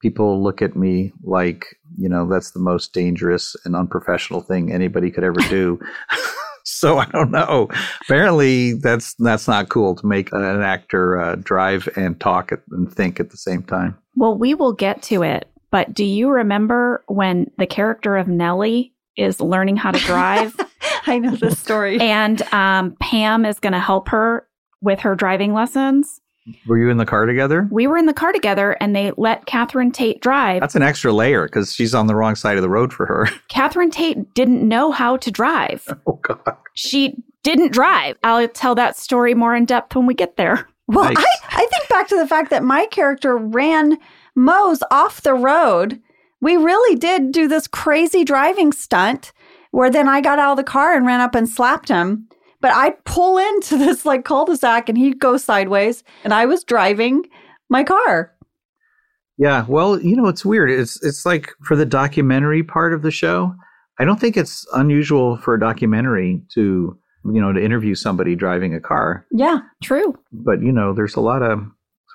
people 0.00 0.42
look 0.42 0.62
at 0.62 0.76
me 0.76 1.12
like, 1.22 1.78
you 1.96 2.08
know, 2.08 2.28
that's 2.28 2.52
the 2.52 2.60
most 2.60 2.92
dangerous 2.92 3.56
and 3.64 3.74
unprofessional 3.74 4.40
thing 4.40 4.72
anybody 4.72 5.10
could 5.10 5.24
ever 5.24 5.40
do. 5.48 5.80
so 6.64 6.98
I 6.98 7.06
don't 7.06 7.30
know. 7.30 7.68
Apparently, 8.02 8.74
that's 8.74 9.14
that's 9.14 9.48
not 9.48 9.68
cool 9.68 9.94
to 9.96 10.06
make 10.06 10.32
an 10.32 10.62
actor 10.62 11.20
uh, 11.20 11.36
drive 11.36 11.88
and 11.96 12.18
talk 12.20 12.52
and 12.70 12.92
think 12.92 13.20
at 13.20 13.30
the 13.30 13.36
same 13.36 13.62
time. 13.62 13.96
Well, 14.16 14.36
we 14.36 14.54
will 14.54 14.72
get 14.72 15.02
to 15.04 15.22
it, 15.22 15.48
but 15.70 15.94
do 15.94 16.04
you 16.04 16.28
remember 16.28 17.04
when 17.06 17.50
the 17.58 17.66
character 17.66 18.16
of 18.16 18.28
Nellie 18.28 18.92
is 19.16 19.40
learning 19.40 19.76
how 19.76 19.90
to 19.90 19.98
drive 19.98 20.54
I 21.06 21.18
know 21.18 21.34
this 21.34 21.58
story. 21.58 21.98
and 22.00 22.42
um, 22.52 22.96
Pam 23.00 23.44
is 23.44 23.58
going 23.58 23.72
to 23.72 23.80
help 23.80 24.10
her 24.10 24.46
with 24.80 25.00
her 25.00 25.14
driving 25.14 25.54
lessons? 25.54 26.20
Were 26.66 26.78
you 26.78 26.88
in 26.90 26.96
the 26.96 27.06
car 27.06 27.26
together? 27.26 27.68
We 27.70 27.86
were 27.86 27.96
in 27.96 28.06
the 28.06 28.14
car 28.14 28.32
together 28.32 28.76
and 28.80 28.94
they 28.94 29.12
let 29.16 29.46
Catherine 29.46 29.90
Tate 29.90 30.20
drive. 30.20 30.60
That's 30.60 30.74
an 30.74 30.82
extra 30.82 31.12
layer 31.12 31.46
because 31.46 31.72
she's 31.72 31.94
on 31.94 32.06
the 32.06 32.14
wrong 32.14 32.34
side 32.34 32.56
of 32.56 32.62
the 32.62 32.68
road 32.68 32.92
for 32.92 33.06
her. 33.06 33.28
Catherine 33.48 33.90
Tate 33.90 34.34
didn't 34.34 34.66
know 34.66 34.90
how 34.92 35.16
to 35.18 35.30
drive. 35.30 35.86
oh 36.06 36.18
God! 36.22 36.56
She 36.74 37.16
didn't 37.42 37.72
drive. 37.72 38.16
I'll 38.22 38.46
tell 38.48 38.74
that 38.74 38.96
story 38.96 39.34
more 39.34 39.54
in 39.54 39.64
depth 39.64 39.94
when 39.94 40.06
we 40.06 40.14
get 40.14 40.36
there. 40.36 40.68
Well, 40.90 41.04
Nice. 41.04 41.18
I, 41.18 41.36
I 41.50 41.66
think 41.66 41.86
back 41.90 42.08
to 42.08 42.16
the 42.16 42.26
fact 42.26 42.48
that 42.48 42.64
my 42.64 42.86
character 42.86 43.36
ran 43.36 43.98
Mose 44.34 44.82
off 44.90 45.20
the 45.20 45.34
road. 45.34 46.00
We 46.40 46.56
really 46.56 46.96
did 46.96 47.30
do 47.30 47.46
this 47.46 47.66
crazy 47.66 48.24
driving 48.24 48.72
stunt 48.72 49.32
where 49.70 49.90
then 49.90 50.08
I 50.08 50.20
got 50.20 50.38
out 50.38 50.52
of 50.52 50.56
the 50.56 50.64
car 50.64 50.94
and 50.96 51.04
ran 51.04 51.20
up 51.20 51.34
and 51.34 51.46
slapped 51.48 51.88
him. 51.88 52.27
But 52.60 52.72
I 52.74 52.90
pull 53.04 53.38
into 53.38 53.76
this 53.84 54.04
like 54.04 54.24
cul-de-sac 54.24 54.88
and 54.88 54.98
he 54.98 55.12
goes 55.14 55.44
sideways 55.44 56.02
and 56.24 56.32
I 56.34 56.46
was 56.46 56.64
driving 56.64 57.24
my 57.68 57.84
car. 57.84 58.34
Yeah, 59.36 59.64
well, 59.68 60.00
you 60.00 60.16
know, 60.16 60.26
it's 60.26 60.44
weird. 60.44 60.68
It's 60.70 61.00
it's 61.04 61.24
like 61.24 61.52
for 61.62 61.76
the 61.76 61.86
documentary 61.86 62.64
part 62.64 62.92
of 62.92 63.02
the 63.02 63.12
show, 63.12 63.54
I 64.00 64.04
don't 64.04 64.18
think 64.20 64.36
it's 64.36 64.66
unusual 64.74 65.36
for 65.36 65.54
a 65.54 65.60
documentary 65.60 66.42
to, 66.54 66.98
you 67.24 67.40
know, 67.40 67.52
to 67.52 67.64
interview 67.64 67.94
somebody 67.94 68.34
driving 68.34 68.74
a 68.74 68.80
car. 68.80 69.24
Yeah. 69.30 69.58
True. 69.82 70.18
But, 70.32 70.60
you 70.62 70.72
know, 70.72 70.92
there's 70.92 71.14
a 71.14 71.20
lot 71.20 71.42
of 71.42 71.60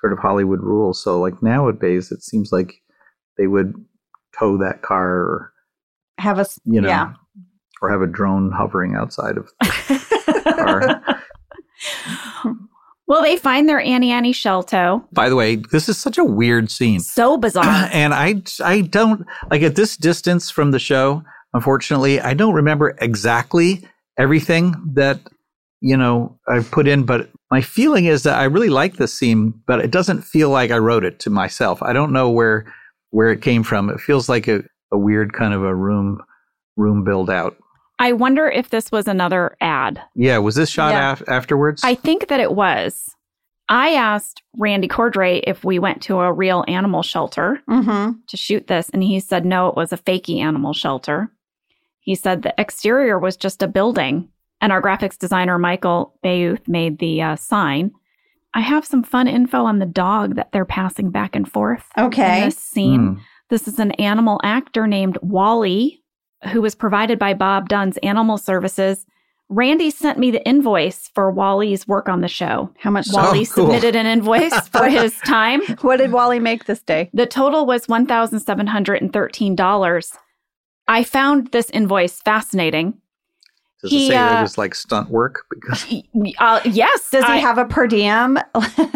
sort 0.02 0.12
of 0.12 0.18
Hollywood 0.18 0.60
rules. 0.60 1.02
So 1.02 1.18
like 1.18 1.42
nowadays 1.42 2.12
it 2.12 2.22
seems 2.22 2.52
like 2.52 2.74
they 3.38 3.46
would 3.46 3.72
tow 4.38 4.58
that 4.58 4.82
car 4.82 5.08
or, 5.10 5.52
Have 6.18 6.38
a 6.38 6.46
you 6.64 6.82
know, 6.82 6.88
Yeah. 6.88 7.14
or 7.80 7.90
have 7.90 8.02
a 8.02 8.06
drone 8.06 8.52
hovering 8.52 8.94
outside 8.96 9.38
of 9.38 9.50
Well, 13.06 13.22
they 13.22 13.36
find 13.36 13.68
their 13.68 13.80
Annie 13.80 14.10
Annie 14.10 14.32
Shelto. 14.32 15.06
By 15.12 15.28
the 15.28 15.36
way, 15.36 15.56
this 15.56 15.88
is 15.88 15.98
such 15.98 16.16
a 16.16 16.24
weird 16.24 16.70
scene. 16.70 17.00
So 17.00 17.36
bizarre. 17.36 17.64
and 17.92 18.14
I 18.14 18.42
I 18.62 18.80
don't 18.82 19.26
like 19.50 19.62
at 19.62 19.76
this 19.76 19.96
distance 19.96 20.50
from 20.50 20.70
the 20.70 20.78
show. 20.78 21.22
Unfortunately, 21.52 22.20
I 22.20 22.34
don't 22.34 22.54
remember 22.54 22.96
exactly 23.00 23.86
everything 24.18 24.74
that 24.94 25.20
you 25.80 25.96
know 25.96 26.38
I 26.48 26.60
put 26.60 26.88
in, 26.88 27.04
but 27.04 27.28
my 27.50 27.60
feeling 27.60 28.06
is 28.06 28.22
that 28.22 28.38
I 28.38 28.44
really 28.44 28.70
like 28.70 28.96
this 28.96 29.16
scene, 29.16 29.52
but 29.66 29.80
it 29.80 29.90
doesn't 29.90 30.22
feel 30.22 30.48
like 30.48 30.70
I 30.70 30.78
wrote 30.78 31.04
it 31.04 31.20
to 31.20 31.30
myself. 31.30 31.82
I 31.82 31.92
don't 31.92 32.12
know 32.12 32.30
where 32.30 32.72
where 33.10 33.30
it 33.30 33.42
came 33.42 33.62
from. 33.64 33.90
It 33.90 34.00
feels 34.00 34.28
like 34.28 34.48
a, 34.48 34.64
a 34.90 34.98
weird 34.98 35.34
kind 35.34 35.52
of 35.52 35.62
a 35.62 35.74
room 35.74 36.22
room 36.76 37.04
build 37.04 37.28
out. 37.28 37.56
I 37.98 38.12
wonder 38.12 38.48
if 38.48 38.70
this 38.70 38.90
was 38.90 39.06
another 39.08 39.56
ad. 39.60 40.00
Yeah, 40.14 40.38
was 40.38 40.54
this 40.56 40.68
shot 40.70 40.92
Yeah. 40.92 41.12
af- 41.12 41.22
afterwards? 41.28 41.82
I 41.84 41.94
think 41.94 42.28
that 42.28 42.40
it 42.40 42.52
was. 42.54 43.14
I 43.68 43.90
asked 43.94 44.42
Randy 44.58 44.88
Cordray 44.88 45.42
if 45.46 45.64
we 45.64 45.78
went 45.78 46.02
to 46.02 46.18
a 46.20 46.32
real 46.32 46.64
animal 46.68 47.02
shelter 47.02 47.60
Mm-hmm. 47.68 48.12
to 48.26 48.36
shoot 48.36 48.66
this, 48.66 48.90
and 48.90 49.02
he 49.02 49.20
said 49.20 49.46
no, 49.46 49.68
it 49.68 49.76
was 49.76 49.92
a 49.92 49.96
fakey 49.96 50.40
animal 50.40 50.72
shelter. 50.74 51.30
He 52.00 52.14
said 52.14 52.42
the 52.42 52.54
exterior 52.58 53.18
was 53.18 53.36
just 53.36 53.62
a 53.62 53.68
building, 53.68 54.28
and 54.60 54.70
our 54.72 54.82
graphics 54.82 55.16
designer 55.18 55.58
Michael 55.58 56.14
Bayouth 56.22 56.66
made 56.68 56.98
the 56.98 57.22
uh, 57.22 57.36
sign. 57.36 57.92
I 58.52 58.60
have 58.60 58.84
some 58.84 59.02
fun 59.02 59.26
info 59.28 59.64
on 59.64 59.78
the 59.78 59.86
dog 59.86 60.34
that 60.36 60.52
they're 60.52 60.64
passing 60.66 61.10
back 61.10 61.34
and 61.34 61.50
forth 61.50 61.84
Okay. 61.96 62.38
in 62.40 62.44
this 62.44 62.58
scene. 62.58 63.14
Hmm. 63.14 63.20
This 63.50 63.66
is 63.66 63.78
an 63.78 63.92
animal 63.92 64.40
actor 64.44 64.86
named 64.86 65.16
Wally, 65.22 66.02
who 66.46 66.62
was 66.62 66.74
provided 66.74 67.18
by 67.18 67.34
Bob 67.34 67.68
Dunn's 67.68 67.98
Animal 67.98 68.38
Services. 68.38 69.04
Randy 69.50 69.90
sent 69.90 70.18
me 70.18 70.30
the 70.30 70.42
invoice 70.46 71.10
for 71.14 71.30
Wally's 71.30 71.86
work 71.86 72.08
on 72.08 72.22
the 72.22 72.28
show. 72.28 72.70
How 72.78 72.90
much? 72.90 73.08
Wow. 73.12 73.24
Wally 73.24 73.44
cool. 73.46 73.66
submitted 73.66 73.94
an 73.94 74.06
invoice 74.06 74.68
for 74.72 74.88
his 74.88 75.14
time. 75.20 75.60
What 75.82 75.98
did 75.98 76.12
Wally 76.12 76.38
make 76.38 76.64
this 76.64 76.82
day? 76.82 77.10
The 77.12 77.26
total 77.26 77.66
was 77.66 77.86
$1,713. 77.86 80.16
I 80.86 81.04
found 81.04 81.52
this 81.52 81.70
invoice 81.70 82.20
fascinating. 82.20 82.98
Does 83.82 83.90
he, 83.90 84.06
it 84.06 84.08
say 84.08 84.14
that 84.14 84.36
uh, 84.36 84.38
it 84.38 84.42
was 84.42 84.58
like 84.58 84.74
stunt 84.74 85.10
work? 85.10 85.44
Because 85.50 85.84
Uh, 86.38 86.60
yes. 86.64 87.10
Does 87.10 87.26
he 87.26 87.40
have 87.40 87.58
a 87.58 87.66
per 87.66 87.86
diem? 87.86 88.38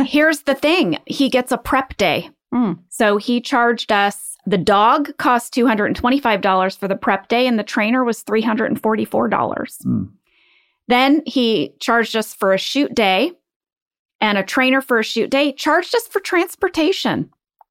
Here's 0.06 0.40
the 0.42 0.54
thing 0.54 0.98
he 1.06 1.28
gets 1.28 1.52
a 1.52 1.58
prep 1.58 1.96
day. 1.98 2.30
Mm. 2.52 2.78
So 2.88 3.18
he 3.18 3.40
charged 3.40 3.92
us 3.92 4.27
The 4.48 4.56
dog 4.56 5.14
cost 5.18 5.52
$225 5.52 6.78
for 6.78 6.88
the 6.88 6.96
prep 6.96 7.28
day, 7.28 7.46
and 7.46 7.58
the 7.58 7.62
trainer 7.62 8.02
was 8.02 8.24
$344. 8.24 9.82
Hmm. 9.82 10.04
Then 10.86 11.22
he 11.26 11.74
charged 11.80 12.16
us 12.16 12.32
for 12.32 12.54
a 12.54 12.58
shoot 12.58 12.94
day, 12.94 13.32
and 14.22 14.38
a 14.38 14.42
trainer 14.42 14.80
for 14.80 14.98
a 14.98 15.04
shoot 15.04 15.28
day 15.28 15.52
charged 15.52 15.94
us 15.94 16.08
for 16.08 16.20
transportation. 16.20 17.28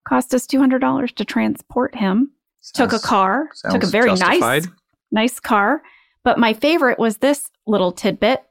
Cost 0.07 0.35
us 0.35 0.45
$200 0.45 1.15
to 1.15 1.25
transport 1.25 1.95
him. 1.95 2.29
took 2.75 2.93
a 2.93 2.99
car, 2.99 3.49
took 3.71 3.81
a 3.83 3.87
very 3.87 4.09
justified. 4.09 4.39
nice, 4.39 4.67
nice 5.11 5.39
car. 5.39 5.81
But 6.23 6.37
my 6.37 6.53
favorite 6.53 6.99
was 6.99 7.17
this 7.17 7.49
little 7.65 7.91
tidbit. 7.91 8.43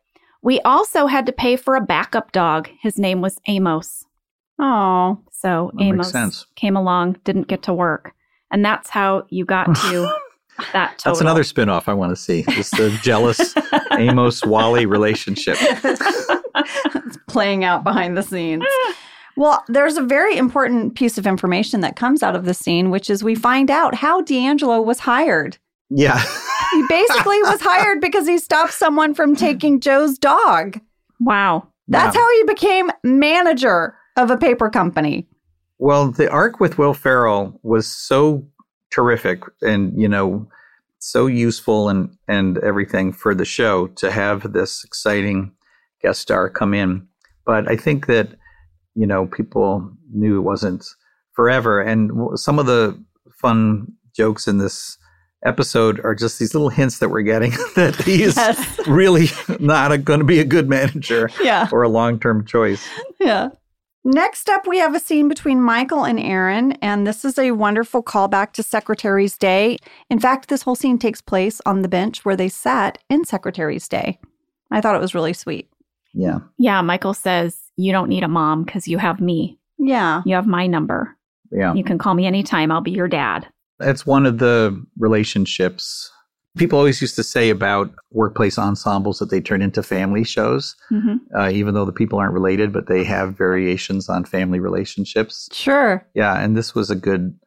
We 0.42 0.60
also 0.62 1.06
had 1.06 1.26
to 1.26 1.32
pay 1.32 1.54
for 1.54 1.76
a 1.76 1.80
backup 1.80 2.32
dog. 2.32 2.68
His 2.82 2.98
name 2.98 3.20
was 3.20 3.38
Amos. 3.46 4.04
Oh, 4.58 5.20
So 5.30 5.70
That 5.74 5.84
Amos 5.84 6.46
came 6.56 6.76
along, 6.76 7.18
didn't 7.22 7.46
get 7.46 7.62
to 7.64 7.72
work. 7.72 8.15
And 8.50 8.64
that's 8.64 8.90
how 8.90 9.24
you 9.28 9.44
got 9.44 9.64
to 9.74 10.12
that 10.72 10.98
total. 10.98 11.12
That's 11.12 11.20
another 11.20 11.44
spin-off 11.44 11.88
I 11.88 11.94
want 11.94 12.10
to 12.10 12.16
see. 12.16 12.44
Just 12.50 12.72
the 12.76 12.90
jealous 13.02 13.54
Amos 13.92 14.44
Wally 14.44 14.86
relationship. 14.86 15.56
it's 15.60 17.18
playing 17.28 17.64
out 17.64 17.84
behind 17.84 18.16
the 18.16 18.22
scenes. 18.22 18.64
Well, 19.36 19.62
there's 19.68 19.96
a 19.98 20.02
very 20.02 20.36
important 20.36 20.94
piece 20.94 21.18
of 21.18 21.26
information 21.26 21.82
that 21.82 21.96
comes 21.96 22.22
out 22.22 22.34
of 22.34 22.46
the 22.46 22.54
scene, 22.54 22.90
which 22.90 23.10
is 23.10 23.22
we 23.22 23.34
find 23.34 23.70
out 23.70 23.94
how 23.94 24.22
D'Angelo 24.22 24.80
was 24.80 25.00
hired. 25.00 25.58
Yeah. 25.90 26.18
He 26.72 26.84
basically 26.88 27.42
was 27.42 27.60
hired 27.60 28.00
because 28.00 28.26
he 28.26 28.38
stopped 28.38 28.72
someone 28.72 29.14
from 29.14 29.36
taking 29.36 29.78
Joe's 29.80 30.18
dog. 30.18 30.80
Wow. 31.20 31.68
That's 31.88 32.16
Wow. 32.16 32.22
how 32.22 32.32
he 32.38 32.44
became 32.44 32.90
manager 33.04 33.94
of 34.16 34.30
a 34.30 34.36
paper 34.38 34.70
company. 34.70 35.28
Well, 35.78 36.10
the 36.10 36.30
arc 36.30 36.60
with 36.60 36.78
Will 36.78 36.94
Ferrell 36.94 37.58
was 37.62 37.86
so 37.86 38.46
terrific 38.90 39.42
and, 39.62 39.98
you 40.00 40.08
know, 40.08 40.48
so 40.98 41.26
useful 41.26 41.88
and, 41.88 42.16
and 42.28 42.58
everything 42.58 43.12
for 43.12 43.34
the 43.34 43.44
show 43.44 43.88
to 43.88 44.10
have 44.10 44.52
this 44.52 44.82
exciting 44.84 45.52
guest 46.02 46.20
star 46.20 46.48
come 46.48 46.72
in. 46.74 47.06
But 47.44 47.70
I 47.70 47.76
think 47.76 48.06
that, 48.06 48.30
you 48.94 49.06
know, 49.06 49.26
people 49.26 49.90
knew 50.12 50.38
it 50.38 50.42
wasn't 50.42 50.84
forever. 51.34 51.80
And 51.80 52.10
some 52.38 52.58
of 52.58 52.66
the 52.66 53.00
fun 53.40 53.92
jokes 54.16 54.48
in 54.48 54.56
this 54.58 54.96
episode 55.44 56.00
are 56.02 56.14
just 56.14 56.38
these 56.38 56.54
little 56.54 56.70
hints 56.70 56.98
that 56.98 57.10
we're 57.10 57.20
getting 57.22 57.50
that 57.76 57.94
he's 57.96 58.34
Yes. 58.36 58.88
really 58.88 59.26
not 59.60 60.04
going 60.04 60.20
to 60.20 60.24
be 60.24 60.40
a 60.40 60.44
good 60.44 60.68
manager 60.68 61.30
Yeah. 61.42 61.68
or 61.70 61.82
a 61.82 61.88
long 61.88 62.18
term 62.18 62.44
choice. 62.46 62.84
Yeah. 63.20 63.50
Next 64.06 64.48
up, 64.48 64.68
we 64.68 64.78
have 64.78 64.94
a 64.94 65.00
scene 65.00 65.28
between 65.28 65.60
Michael 65.60 66.04
and 66.04 66.20
Erin, 66.20 66.74
and 66.80 67.04
this 67.04 67.24
is 67.24 67.40
a 67.40 67.50
wonderful 67.50 68.04
callback 68.04 68.52
to 68.52 68.62
Secretary's 68.62 69.36
Day. 69.36 69.78
In 70.08 70.20
fact, 70.20 70.48
this 70.48 70.62
whole 70.62 70.76
scene 70.76 70.96
takes 70.96 71.20
place 71.20 71.60
on 71.66 71.82
the 71.82 71.88
bench 71.88 72.24
where 72.24 72.36
they 72.36 72.48
sat 72.48 72.98
in 73.10 73.24
Secretary's 73.24 73.88
Day. 73.88 74.20
I 74.70 74.80
thought 74.80 74.94
it 74.94 75.00
was 75.00 75.12
really 75.12 75.32
sweet. 75.32 75.68
Yeah. 76.14 76.38
Yeah. 76.56 76.82
Michael 76.82 77.14
says, 77.14 77.60
You 77.74 77.90
don't 77.90 78.08
need 78.08 78.22
a 78.22 78.28
mom 78.28 78.62
because 78.62 78.86
you 78.86 78.98
have 78.98 79.20
me. 79.20 79.58
Yeah. 79.76 80.22
You 80.24 80.36
have 80.36 80.46
my 80.46 80.68
number. 80.68 81.16
Yeah. 81.50 81.74
You 81.74 81.82
can 81.82 81.98
call 81.98 82.14
me 82.14 82.26
anytime. 82.26 82.70
I'll 82.70 82.80
be 82.80 82.92
your 82.92 83.08
dad. 83.08 83.48
That's 83.80 84.06
one 84.06 84.24
of 84.24 84.38
the 84.38 84.86
relationships 84.96 86.12
people 86.56 86.78
always 86.78 87.00
used 87.00 87.16
to 87.16 87.22
say 87.22 87.50
about 87.50 87.92
workplace 88.10 88.58
ensembles 88.58 89.18
that 89.18 89.30
they 89.30 89.40
turn 89.40 89.62
into 89.62 89.82
family 89.82 90.24
shows, 90.24 90.74
hmm 90.88 91.16
uh, 91.36 91.50
even 91.50 91.74
though 91.74 91.84
the 91.84 91.92
people 91.92 92.18
aren't 92.18 92.32
related, 92.32 92.72
but 92.72 92.86
they 92.86 93.04
have 93.04 93.36
variations 93.36 94.08
on 94.08 94.24
family 94.24 94.60
relationships. 94.60 95.48
Sure. 95.52 96.06
Yeah, 96.14 96.38
and 96.38 96.56
this 96.56 96.74
was 96.74 96.90
a 96.90 96.96
good 96.96 97.38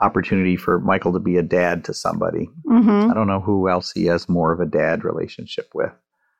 opportunity 0.00 0.56
for 0.56 0.80
Michael 0.80 1.12
to 1.12 1.18
be 1.18 1.36
a 1.36 1.42
dad 1.42 1.84
to 1.84 1.94
somebody. 1.94 2.48
Mm-hmm. 2.66 3.10
I 3.10 3.14
don't 3.14 3.26
know 3.26 3.40
who 3.40 3.68
else 3.68 3.92
he 3.92 4.06
has 4.06 4.28
more 4.28 4.52
of 4.52 4.60
a 4.60 4.66
dad 4.66 5.04
relationship 5.04 5.70
with. 5.74 5.92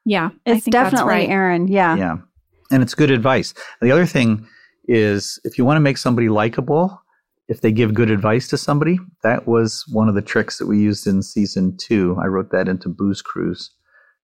Yeah. 0.04 0.30
It's 0.45 0.66
definitely 0.66 1.09
right. 1.09 1.28
Erin. 1.28 1.68
Yeah. 1.68 1.97
Yeah. 1.97 2.16
And 2.71 2.83
it's 2.83 2.95
good 2.95 3.11
advice. 3.11 3.54
The 3.80 3.90
other 3.90 4.06
thing 4.06 4.47
is 4.88 5.40
if 5.45 5.59
you 5.59 5.64
want 5.64 5.76
to 5.76 5.80
make 5.80 5.99
somebody 5.99 6.28
likable, 6.28 7.00
if 7.48 7.60
they 7.60 7.70
give 7.72 7.94
good 7.94 8.10
advice 8.10 8.48
to 8.48 8.56
somebody, 8.58 8.98
that 9.22 9.46
was 9.46 9.84
one 9.92 10.08
of 10.08 10.14
the 10.14 10.23
tricks 10.23 10.58
that 10.58 10.66
we 10.66 10.78
used 10.78 11.06
in 11.06 11.23
season 11.23 11.76
two. 11.76 12.16
I 12.21 12.26
wrote 12.26 12.50
that 12.50 12.68
into 12.68 12.88
Booze 12.88 13.23
Cruise 13.23 13.71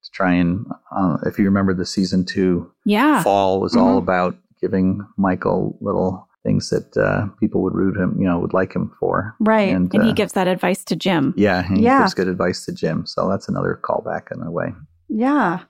to 0.04 0.10
try 0.10 0.32
and, 0.32 0.66
uh, 0.96 1.18
if 1.26 1.38
you 1.38 1.44
remember 1.44 1.72
the 1.74 1.86
season 1.86 2.24
two 2.24 2.70
Yeah. 2.84 3.22
fall 3.22 3.60
was 3.60 3.76
all 3.76 3.94
Mhm. 4.00 4.02
about 4.02 4.36
giving 4.60 5.00
Michael 5.16 5.78
little 5.80 6.28
things 6.42 6.70
that 6.70 6.96
uh, 6.96 7.26
people 7.38 7.62
would 7.62 7.74
root 7.74 7.96
him, 7.96 8.16
you 8.18 8.24
know, 8.26 8.36
would 8.40 8.52
like 8.52 8.74
him 8.74 8.90
for. 8.98 9.36
Right. 9.38 9.72
And, 9.72 9.92
And 9.94 10.02
he 10.02 10.10
uh, 10.10 10.14
gives 10.14 10.32
that 10.32 10.48
advice 10.48 10.82
to 10.86 10.96
Jim. 10.96 11.32
yeah, 11.36 11.64
and 11.68 11.78
Yeah. 11.78 11.98
he 11.98 12.02
gives 12.02 12.14
good 12.14 12.26
advice 12.26 12.64
to 12.64 12.72
Jim. 12.72 13.06
So 13.06 13.28
that's 13.28 13.48
another 13.48 13.78
callback 13.84 14.32
in 14.32 14.42
a 14.42 14.50
way. 14.50 14.74
Yeah. 15.08 15.60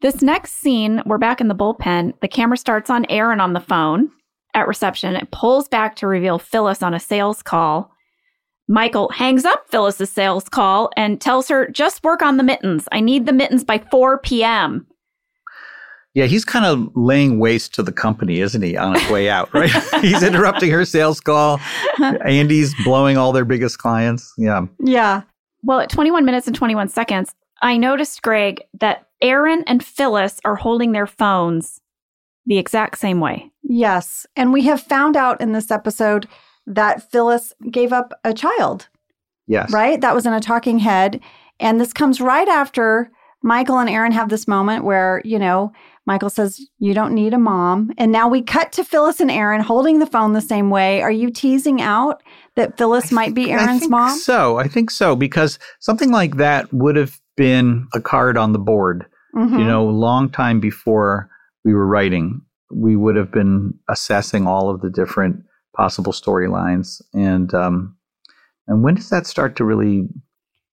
This 0.00 0.22
next 0.22 0.52
scene, 0.60 1.02
we're 1.06 1.18
back 1.18 1.40
in 1.40 1.48
the 1.48 1.54
bullpen. 1.56 2.12
The 2.20 2.28
camera 2.28 2.56
starts 2.56 2.88
on 2.90 3.04
Erin 3.08 3.40
on 3.40 3.52
the 3.52 3.60
phone 3.60 4.10
at 4.54 4.68
reception. 4.68 5.16
It 5.16 5.30
pulls 5.30 5.68
back 5.68 5.96
to 5.96 6.06
reveal 6.06 6.38
Phyllis 6.38 6.82
on 6.82 6.94
a 6.94 7.00
sales 7.00 7.42
call. 7.42 7.90
Michael 8.68 9.08
hangs 9.10 9.44
up 9.44 9.68
Phyllis's 9.68 10.10
sales 10.10 10.48
call 10.48 10.90
and 10.96 11.20
tells 11.20 11.48
her, 11.48 11.68
just 11.68 12.04
work 12.04 12.22
on 12.22 12.36
the 12.36 12.42
mittens. 12.42 12.88
I 12.92 13.00
need 13.00 13.26
the 13.26 13.32
mittens 13.32 13.64
by 13.64 13.78
4 13.90 14.18
p.m. 14.18 14.86
Yeah, 16.14 16.26
he's 16.26 16.44
kind 16.44 16.66
of 16.66 16.90
laying 16.94 17.38
waste 17.38 17.74
to 17.74 17.82
the 17.82 17.92
company, 17.92 18.40
isn't 18.40 18.62
he, 18.62 18.76
on 18.76 18.94
his 18.94 19.10
way 19.10 19.30
out, 19.30 19.52
right? 19.54 19.70
he's 20.00 20.22
interrupting 20.22 20.70
her 20.70 20.84
sales 20.84 21.20
call. 21.20 21.60
Andy's 22.24 22.74
blowing 22.84 23.16
all 23.16 23.32
their 23.32 23.44
biggest 23.44 23.78
clients. 23.78 24.32
Yeah. 24.36 24.66
Yeah. 24.78 25.22
Well, 25.62 25.80
at 25.80 25.90
21 25.90 26.24
minutes 26.24 26.46
and 26.46 26.56
21 26.56 26.88
seconds, 26.88 27.34
I 27.62 27.76
noticed, 27.76 28.22
Greg, 28.22 28.62
that 28.80 29.06
Erin 29.20 29.64
and 29.66 29.84
Phyllis 29.84 30.40
are 30.44 30.56
holding 30.56 30.92
their 30.92 31.06
phones 31.06 31.80
the 32.46 32.58
exact 32.58 32.98
same 32.98 33.20
way. 33.20 33.51
Yes. 33.74 34.26
And 34.36 34.52
we 34.52 34.62
have 34.66 34.82
found 34.82 35.16
out 35.16 35.40
in 35.40 35.52
this 35.52 35.70
episode 35.70 36.28
that 36.66 37.10
Phyllis 37.10 37.54
gave 37.70 37.90
up 37.92 38.12
a 38.22 38.34
child, 38.34 38.88
Yes. 39.46 39.72
right? 39.72 39.98
That 40.00 40.14
was 40.14 40.26
in 40.26 40.34
a 40.34 40.40
talking 40.40 40.78
head. 40.78 41.20
And 41.58 41.80
this 41.80 41.92
comes 41.94 42.20
right 42.20 42.48
after 42.48 43.10
Michael 43.42 43.78
and 43.78 43.88
Erin 43.88 44.12
have 44.12 44.28
this 44.28 44.46
moment 44.46 44.84
where, 44.84 45.22
you 45.24 45.38
know, 45.38 45.72
Michael 46.06 46.28
says, 46.30 46.60
You 46.78 46.92
don't 46.92 47.14
need 47.14 47.32
a 47.32 47.38
mom. 47.38 47.92
And 47.96 48.12
now 48.12 48.28
we 48.28 48.42
cut 48.42 48.72
to 48.72 48.84
Phyllis 48.84 49.20
and 49.20 49.30
Erin 49.30 49.62
holding 49.62 50.00
the 50.00 50.06
phone 50.06 50.34
the 50.34 50.40
same 50.42 50.68
way. 50.68 51.00
Are 51.00 51.10
you 51.10 51.30
teasing 51.30 51.80
out 51.80 52.22
that 52.56 52.76
Phyllis 52.76 53.10
might 53.10 53.34
be 53.34 53.52
I 53.54 53.62
Erin's 53.62 53.80
think 53.80 53.90
mom? 53.90 54.18
So 54.18 54.58
I 54.58 54.68
think 54.68 54.90
so 54.90 55.16
because 55.16 55.58
something 55.80 56.10
like 56.10 56.36
that 56.36 56.72
would 56.74 56.96
have 56.96 57.18
been 57.38 57.88
a 57.94 58.00
card 58.00 58.36
on 58.36 58.52
the 58.52 58.58
board. 58.58 59.06
Mhm. 59.34 59.58
You 59.58 59.64
know, 59.64 59.88
a 59.88 59.90
long 59.90 60.28
time 60.28 60.60
before 60.60 61.30
we 61.64 61.72
were 61.72 61.86
writing, 61.86 62.42
we 62.72 62.96
would 62.96 63.16
have 63.16 63.30
been 63.30 63.74
assessing 63.88 64.46
all 64.46 64.70
of 64.70 64.80
the 64.80 64.90
different 64.90 65.42
possible 65.76 66.12
storylines. 66.12 67.00
And 67.14 67.52
um, 67.54 67.96
and 68.66 68.82
when 68.82 68.94
does 68.94 69.10
that 69.10 69.26
start 69.26 69.56
to 69.56 69.64
really 69.64 70.08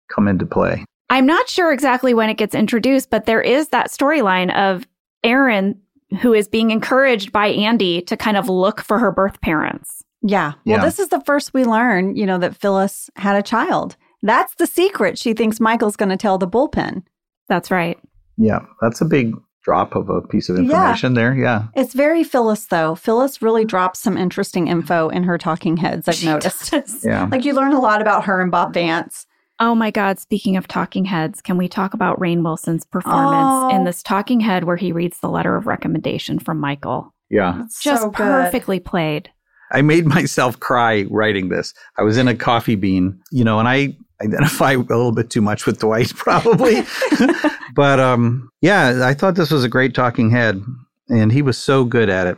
come 0.09 0.27
into 0.27 0.45
play? 0.45 0.85
I'm 1.09 1.25
not 1.25 1.49
sure 1.49 1.73
exactly 1.73 2.13
when 2.13 2.29
it 2.29 2.37
gets 2.37 2.53
introduced, 2.53 3.09
but 3.09 3.25
there 3.25 3.41
is 3.41 3.69
that 3.69 3.89
storyline 3.89 4.53
of 4.55 4.87
Erin 5.23 5.79
who 6.21 6.33
is 6.33 6.47
being 6.47 6.71
encouraged 6.71 7.31
by 7.31 7.47
Andy 7.47 8.01
to 8.01 8.17
kind 8.17 8.37
of 8.37 8.49
look 8.49 8.81
for 8.81 8.99
her 8.99 9.11
birth 9.11 9.41
parents. 9.41 10.03
Yeah. 10.21 10.53
Yeah. 10.65 10.77
Well, 10.77 10.85
this 10.85 10.99
is 10.99 11.09
the 11.09 11.21
first 11.21 11.53
we 11.53 11.65
learn, 11.65 12.15
you 12.15 12.25
know, 12.25 12.37
that 12.39 12.55
Phyllis 12.55 13.09
had 13.15 13.35
a 13.35 13.43
child. 13.43 13.95
That's 14.21 14.53
the 14.55 14.67
secret 14.67 15.17
she 15.17 15.33
thinks 15.33 15.59
Michael's 15.59 15.95
going 15.95 16.09
to 16.09 16.17
tell 16.17 16.37
the 16.37 16.47
bullpen. 16.47 17.03
That's 17.47 17.71
right. 17.71 17.97
Yeah, 18.37 18.59
that's 18.81 19.01
a 19.01 19.05
big 19.05 19.33
drop 19.63 19.95
of 19.95 20.09
a 20.09 20.21
piece 20.21 20.49
of 20.49 20.55
Yeah. 20.57 20.63
information 20.63 21.13
there. 21.13 21.33
Yeah. 21.33 21.63
It's 21.75 21.93
very 21.93 22.23
Phyllis, 22.23 22.65
though. 22.67 22.95
Phyllis 22.95 23.41
really 23.41 23.61
mm-hmm. 23.63 23.67
drops 23.69 23.99
some 23.99 24.17
interesting 24.17 24.67
info 24.67 25.09
in 25.09 25.23
her 25.23 25.37
talking 25.37 25.77
heads, 25.77 26.07
I've 26.07 26.15
She 26.15 26.25
noticed. 26.25 26.71
does. 26.71 27.03
Yeah. 27.05 27.27
Like 27.31 27.45
you 27.45 27.53
learn 27.53 27.73
a 27.73 27.79
lot 27.79 28.01
about 28.01 28.25
her 28.25 28.41
and 28.41 28.51
Bob 28.51 28.73
Vance. 28.73 29.25
Oh 29.59 29.75
my 29.75 29.91
God. 29.91 30.19
Speaking 30.19 30.55
of 30.55 30.67
talking 30.67 31.03
heads, 31.05 31.41
can 31.41 31.57
we 31.57 31.67
talk 31.67 31.93
about 31.93 32.17
Rainn 32.19 32.43
Wilson's 32.43 32.85
performance 32.85 33.73
Oh. 33.73 33.75
in 33.75 33.83
this 33.83 34.01
talking 34.01 34.39
head 34.39 34.63
where 34.63 34.77
he 34.77 34.91
reads 34.93 35.19
the 35.19 35.29
letter 35.29 35.55
of 35.57 35.67
recommendation 35.67 36.39
from 36.39 36.59
Michael? 36.59 37.13
Yeah. 37.29 37.63
It's 37.65 37.83
Just 37.83 38.01
so 38.03 38.11
perfectly 38.11 38.79
played. 38.79 39.29
I 39.71 39.81
made 39.81 40.05
myself 40.15 40.59
cry 40.59 41.05
writing 41.11 41.49
this. 41.49 41.73
I 41.97 42.03
was 42.03 42.17
in 42.17 42.27
a 42.29 42.35
coffee 42.35 42.75
bean, 42.75 43.19
you 43.31 43.43
know, 43.43 43.59
and 43.59 43.67
I 43.67 43.97
identify 44.21 44.73
a 44.73 44.77
little 44.77 45.11
bit 45.11 45.29
too 45.29 45.41
much 45.41 45.65
with 45.65 45.79
Dwight 45.79 46.13
probably. 46.15 46.83
but 47.75 47.99
um 47.99 48.49
yeah, 48.61 49.01
I 49.05 49.13
thought 49.13 49.35
this 49.35 49.51
was 49.51 49.63
a 49.63 49.69
great 49.69 49.93
talking 49.93 50.29
head 50.29 50.61
and 51.09 51.31
he 51.31 51.41
was 51.41 51.57
so 51.57 51.83
good 51.85 52.09
at 52.09 52.27
it. 52.27 52.37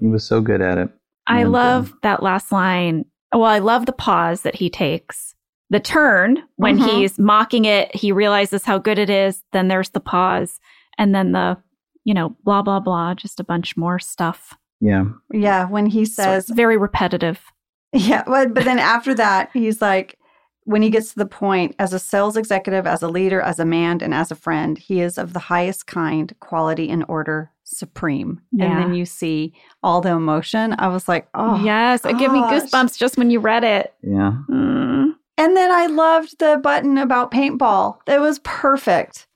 He 0.00 0.06
was 0.06 0.24
so 0.24 0.40
good 0.40 0.60
at 0.60 0.78
it. 0.78 0.88
I 1.26 1.40
And, 1.40 1.48
uh, 1.48 1.52
love 1.52 1.92
that 2.02 2.22
last 2.22 2.50
line. 2.52 3.04
Well, 3.32 3.44
I 3.44 3.58
love 3.60 3.86
the 3.86 3.92
pause 3.92 4.42
that 4.42 4.56
he 4.56 4.68
takes. 4.70 5.34
The 5.70 5.80
turn 5.80 6.42
when 6.56 6.78
Mhm. 6.78 6.88
he's 7.00 7.18
mocking 7.18 7.64
it, 7.64 7.94
he 7.94 8.12
realizes 8.12 8.64
how 8.64 8.78
good 8.78 8.98
it 8.98 9.08
is. 9.08 9.42
Then 9.52 9.68
there's 9.68 9.90
the 9.90 10.00
pause. 10.00 10.60
And 10.98 11.14
then 11.14 11.32
the, 11.32 11.56
you 12.04 12.12
know, 12.12 12.36
blah, 12.44 12.60
blah, 12.62 12.80
blah, 12.80 13.14
just 13.14 13.40
a 13.40 13.44
bunch 13.44 13.76
more 13.76 13.98
stuff. 13.98 14.54
Yeah. 14.80 15.04
Yeah, 15.32 15.66
when 15.66 15.86
he 15.86 16.04
says, 16.04 16.48
it's 16.50 16.56
very 16.56 16.76
repetitive. 16.76 17.40
Yeah, 17.94 18.22
but, 18.26 18.54
but 18.54 18.64
then 18.64 18.78
after 18.78 19.12
that, 19.14 19.50
he's 19.52 19.82
like, 19.82 20.18
when 20.64 20.82
he 20.82 20.90
gets 20.90 21.10
to 21.12 21.18
the 21.18 21.26
point, 21.26 21.74
as 21.78 21.92
a 21.92 21.98
sales 21.98 22.36
executive, 22.36 22.86
as 22.86 23.02
a 23.02 23.08
leader, 23.08 23.40
as 23.40 23.58
a 23.58 23.64
man, 23.64 24.00
and 24.02 24.14
as 24.14 24.30
a 24.30 24.36
friend, 24.36 24.78
he 24.78 25.00
is 25.00 25.18
of 25.18 25.32
the 25.32 25.38
highest 25.38 25.86
kind, 25.86 26.32
quality, 26.40 26.88
and 26.88 27.04
order 27.08 27.50
supreme. 27.64 28.40
Yeah. 28.52 28.66
And 28.66 28.82
then 28.82 28.94
you 28.94 29.04
see 29.04 29.52
all 29.82 30.00
the 30.00 30.10
emotion. 30.10 30.74
I 30.78 30.88
was 30.88 31.08
like, 31.08 31.28
oh. 31.34 31.62
yes, 31.64 32.04
it 32.04 32.18
gave 32.18 32.32
me 32.32 32.40
goosebumps 32.40 32.98
just 32.98 33.16
when 33.16 33.30
you 33.30 33.40
read 33.40 33.64
it. 33.64 33.94
Yeah. 34.02 34.36
Mm. 34.48 35.14
And 35.38 35.56
then 35.56 35.72
I 35.72 35.86
loved 35.86 36.38
the 36.38 36.60
button 36.62 36.98
about 36.98 37.32
paintball. 37.32 37.98
It 38.06 38.20
was 38.20 38.38
perfect. 38.40 39.26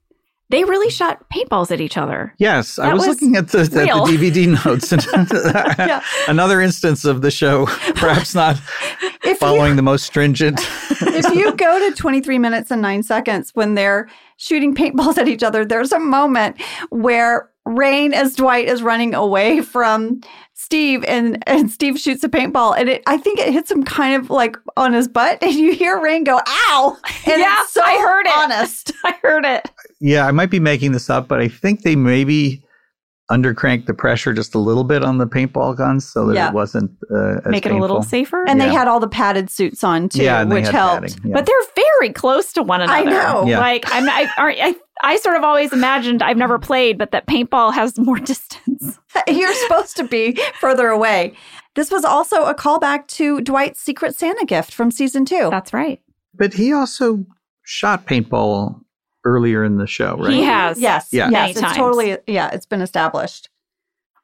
They 0.48 0.62
really 0.62 0.90
shot 0.90 1.28
paintballs 1.30 1.72
at 1.72 1.80
each 1.80 1.96
other. 1.96 2.32
Yes, 2.38 2.78
I 2.78 2.92
was, 2.94 3.06
was 3.06 3.09
looking 3.20 3.35
at 3.37 3.48
the, 3.48 3.61
at 3.61 3.70
the. 3.72 3.78
DVD 3.80 4.64
notes 4.64 4.92
and 4.92 5.04
Yeah. 5.78 6.02
another 6.28 6.61
instance 6.61 7.04
of 7.04 7.22
the 7.22 7.30
show 7.32 7.66
perhaps 7.96 8.32
not 8.35 8.61
If 9.00 9.24
you, 9.24 9.35
following 9.37 9.74
the 9.74 9.82
most 9.82 10.04
stringent. 10.06 10.61
if 11.00 11.35
you 11.35 11.52
go 11.56 11.88
to 11.90 11.96
23 11.96 12.38
minutes 12.38 12.70
and 12.70 12.80
nine 12.80 13.02
seconds 13.02 13.50
when 13.54 13.74
they're 13.74 14.09
shooting 14.37 14.72
paintballs 14.74 15.18
at 15.18 15.26
each 15.26 15.42
other, 15.42 15.64
there's 15.64 15.90
a 15.92 15.98
moment 15.98 16.61
where 16.90 17.50
Rainn, 17.66 18.12
as 18.12 18.37
Dwight 18.37 18.68
is 18.68 18.82
running 18.82 19.14
away 19.14 19.61
from 19.62 20.20
Steve, 20.58 21.04
and, 21.06 21.42
and 21.46 21.70
Steve 21.70 21.98
shoots 21.98 22.24
a 22.24 22.28
paintball, 22.30 22.74
and 22.78 22.88
it, 22.88 23.02
I 23.06 23.18
think 23.18 23.38
it 23.38 23.52
hits 23.52 23.70
him 23.70 23.84
kind 23.84 24.16
of 24.16 24.30
like 24.30 24.56
on 24.76 24.94
his 24.94 25.06
butt, 25.06 25.38
and 25.42 25.52
you 25.52 25.72
hear 25.74 25.98
Rainn 25.98 26.24
go, 26.24 26.40
ow! 26.46 26.96
And 27.26 27.40
Yeah, 27.40 27.60
it's 27.60 27.72
so 27.72 27.82
I 27.84 27.98
heard 27.98 28.26
it. 28.26 28.32
honest. 28.36 28.92
I 29.04 29.12
heard 29.22 29.44
it. 29.44 29.70
yeah, 30.00 30.26
I 30.26 30.30
might 30.32 30.50
be 30.50 30.58
making 30.60 30.92
this 30.92 31.10
up, 31.10 31.28
but 31.28 31.40
I 31.40 31.48
think 31.48 31.82
they 31.82 31.94
maybe 31.94 32.62
undercranked 33.30 33.86
the 33.86 33.94
pressure 33.94 34.32
just 34.32 34.54
a 34.54 34.58
little 34.58 34.84
bit 34.84 35.02
on 35.02 35.18
the 35.18 35.26
paintball 35.26 35.76
guns 35.76 36.08
so 36.08 36.26
that 36.26 36.34
Yeah. 36.34 36.48
it 36.48 36.54
wasn't 36.54 36.90
uh, 37.10 37.38
as 37.44 37.46
Make 37.46 37.66
it 37.66 37.72
a 37.72 37.78
little 37.78 38.02
safer. 38.02 38.44
And 38.48 38.60
they 38.60 38.68
had 38.68 38.86
all 38.86 39.00
the 39.00 39.08
padded 39.08 39.50
suits 39.50 39.82
on 39.82 40.08
too, 40.08 40.22
yeah, 40.22 40.42
and 40.42 40.50
which 40.52 40.68
helped. 40.68 41.02
padding, 41.02 41.30
yeah. 41.30 41.34
But 41.34 41.46
they're 41.46 41.84
very 42.00 42.12
close 42.12 42.52
to 42.52 42.62
one 42.62 42.82
another. 42.82 42.96
I 42.98 43.00
another. 43.02 43.16
know. 43.16 43.46
Yeah. 43.46 43.58
Like 43.58 43.84
I'm, 43.92 44.08
I, 44.08 44.30
aren't- 44.38 44.58
I, 44.60 44.74
I 45.02 45.16
sort 45.16 45.36
of 45.36 45.42
always 45.42 45.72
imagined 45.72 46.22
I've 46.22 46.36
never 46.36 46.58
played, 46.58 46.98
but 46.98 47.10
that 47.10 47.26
paintball 47.26 47.74
has 47.74 47.98
more 47.98 48.18
distance. 48.32 48.98
You're 49.28 49.54
supposed 49.54 49.96
to 49.96 50.04
be 50.04 50.38
further 50.60 50.88
away. 50.88 51.34
This 51.74 51.90
was 51.90 52.04
also 52.04 52.44
a 52.44 52.54
callback 52.54 53.06
to 53.08 53.40
Dwight's 53.40 53.80
Secret 53.80 54.14
Santa 54.14 54.46
gift 54.46 54.72
from 54.72 54.90
season 54.90 55.24
two. 55.24 55.48
That's 55.50 55.72
right. 55.72 56.00
But 56.34 56.54
he 56.54 56.72
also 56.72 57.26
shot 57.64 58.06
paintball 58.06 58.80
earlier 59.26 59.64
in 59.64 59.76
the 59.76 59.86
show, 59.86 60.16
right? 60.16 60.32
He 60.32 60.42
has. 60.44 60.80
Yes. 60.80 61.08
Yeah. 61.12 61.24
Yes. 61.30 61.32
Many 61.32 61.50
It's 61.50 61.60
times. 61.60 61.76
totally, 61.76 62.16
yeah, 62.26 62.50
it's 62.52 62.64
been 62.66 62.80
established. 62.80 63.50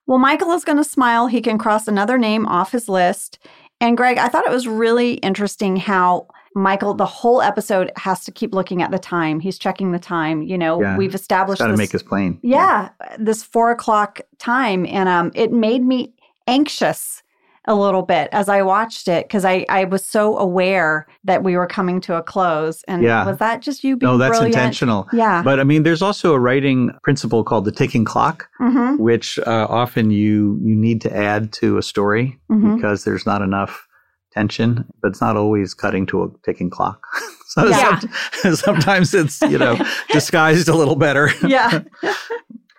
Well, 0.07 0.19
Michael 0.19 0.53
is 0.53 0.65
going 0.65 0.79
to 0.79 0.85
smile. 0.85 1.27
He 1.27 1.41
can 1.43 1.59
cross 1.59 1.87
another 1.89 2.19
name 2.19 2.47
off 2.47 2.73
his 2.73 2.89
list. 2.89 3.39
And 3.81 3.97
Greg, 3.97 4.19
I 4.19 4.29
thought 4.29 4.47
it 4.47 4.53
was 4.53 4.67
really 4.67 5.15
interesting 5.15 5.77
how 5.77 6.29
Michael, 6.55 6.95
the 6.95 7.07
whole 7.07 7.41
episode 7.43 7.91
has 7.97 8.25
to 8.25 8.31
keep 8.33 8.55
looking 8.55 8.83
at 8.83 8.91
the 8.91 8.99
time. 8.99 9.41
He's 9.41 9.59
checking 9.59 9.93
the 9.93 9.99
time. 9.99 10.43
You 10.43 10.57
know, 10.59 10.81
Yeah. 10.81 10.97
we've 10.97 11.15
established 11.15 11.61
Got 11.61 11.67
to 11.67 11.73
this, 11.73 11.79
make 11.79 11.93
his 11.93 12.03
plane. 12.03 12.39
yeah, 12.43 12.91
this 13.19 13.43
four 13.43 13.71
o'clock 13.71 14.21
time. 14.39 14.87
And 14.87 15.09
um, 15.09 15.31
it 15.35 15.53
made 15.53 15.83
me 15.83 16.13
anxious 16.47 17.22
a 17.67 17.75
little 17.75 18.03
bit 18.03 18.29
as 18.33 18.49
I 18.49 18.63
watched 18.63 19.07
it 19.07 19.27
because 19.29 19.45
I, 19.45 19.65
I 19.69 19.85
was 19.85 20.05
so 20.05 20.37
aware 20.37 21.07
that 21.25 21.45
we 21.45 21.57
were 21.57 21.67
coming 21.67 22.01
to 22.03 22.17
a 22.17 22.23
close. 22.23 22.83
And 22.89 23.03
Yeah. 23.05 23.25
was 23.25 23.39
that 23.39 23.63
just 23.63 23.85
you 23.85 23.97
being 23.97 24.11
No, 24.13 24.19
that's 24.19 24.31
brilliant? 24.31 24.55
intentional. 24.57 25.07
Yeah. 25.13 25.43
But 25.43 25.61
I 25.61 25.65
mean, 25.65 25.85
there's 25.85 26.03
also 26.03 26.35
a 26.35 26.41
writing 26.41 26.91
principle 27.05 27.45
called 27.45 27.65
the 27.65 27.73
ticking 27.73 28.05
clock, 28.05 28.49
hmm 28.59 28.97
which 28.97 29.39
uh, 29.41 29.67
often 29.71 30.11
you 30.11 30.59
you 30.63 30.75
need 30.75 31.01
to 31.03 31.17
add 31.17 31.53
to 31.55 31.79
a 31.79 31.83
story 31.83 32.39
Mhm. 32.51 32.75
because 32.77 33.05
there's 33.05 33.27
not 33.27 33.43
enough 33.43 33.87
tension, 34.33 34.85
but 35.01 35.09
it's 35.09 35.21
not 35.21 35.37
always 35.37 35.73
cutting 35.75 36.07
to 36.07 36.25
a 36.25 36.29
ticking 36.45 36.71
clock. 36.71 37.01
so 37.49 37.67
Yeah. 37.69 38.01
some- 38.33 38.57
sometimes 38.67 39.15
it's 39.15 39.41
you 39.43 39.59
know 39.59 39.77
disguised 40.11 40.69
a 40.69 40.75
little 40.75 40.97
better. 40.97 41.31
Yeah. 41.47 41.83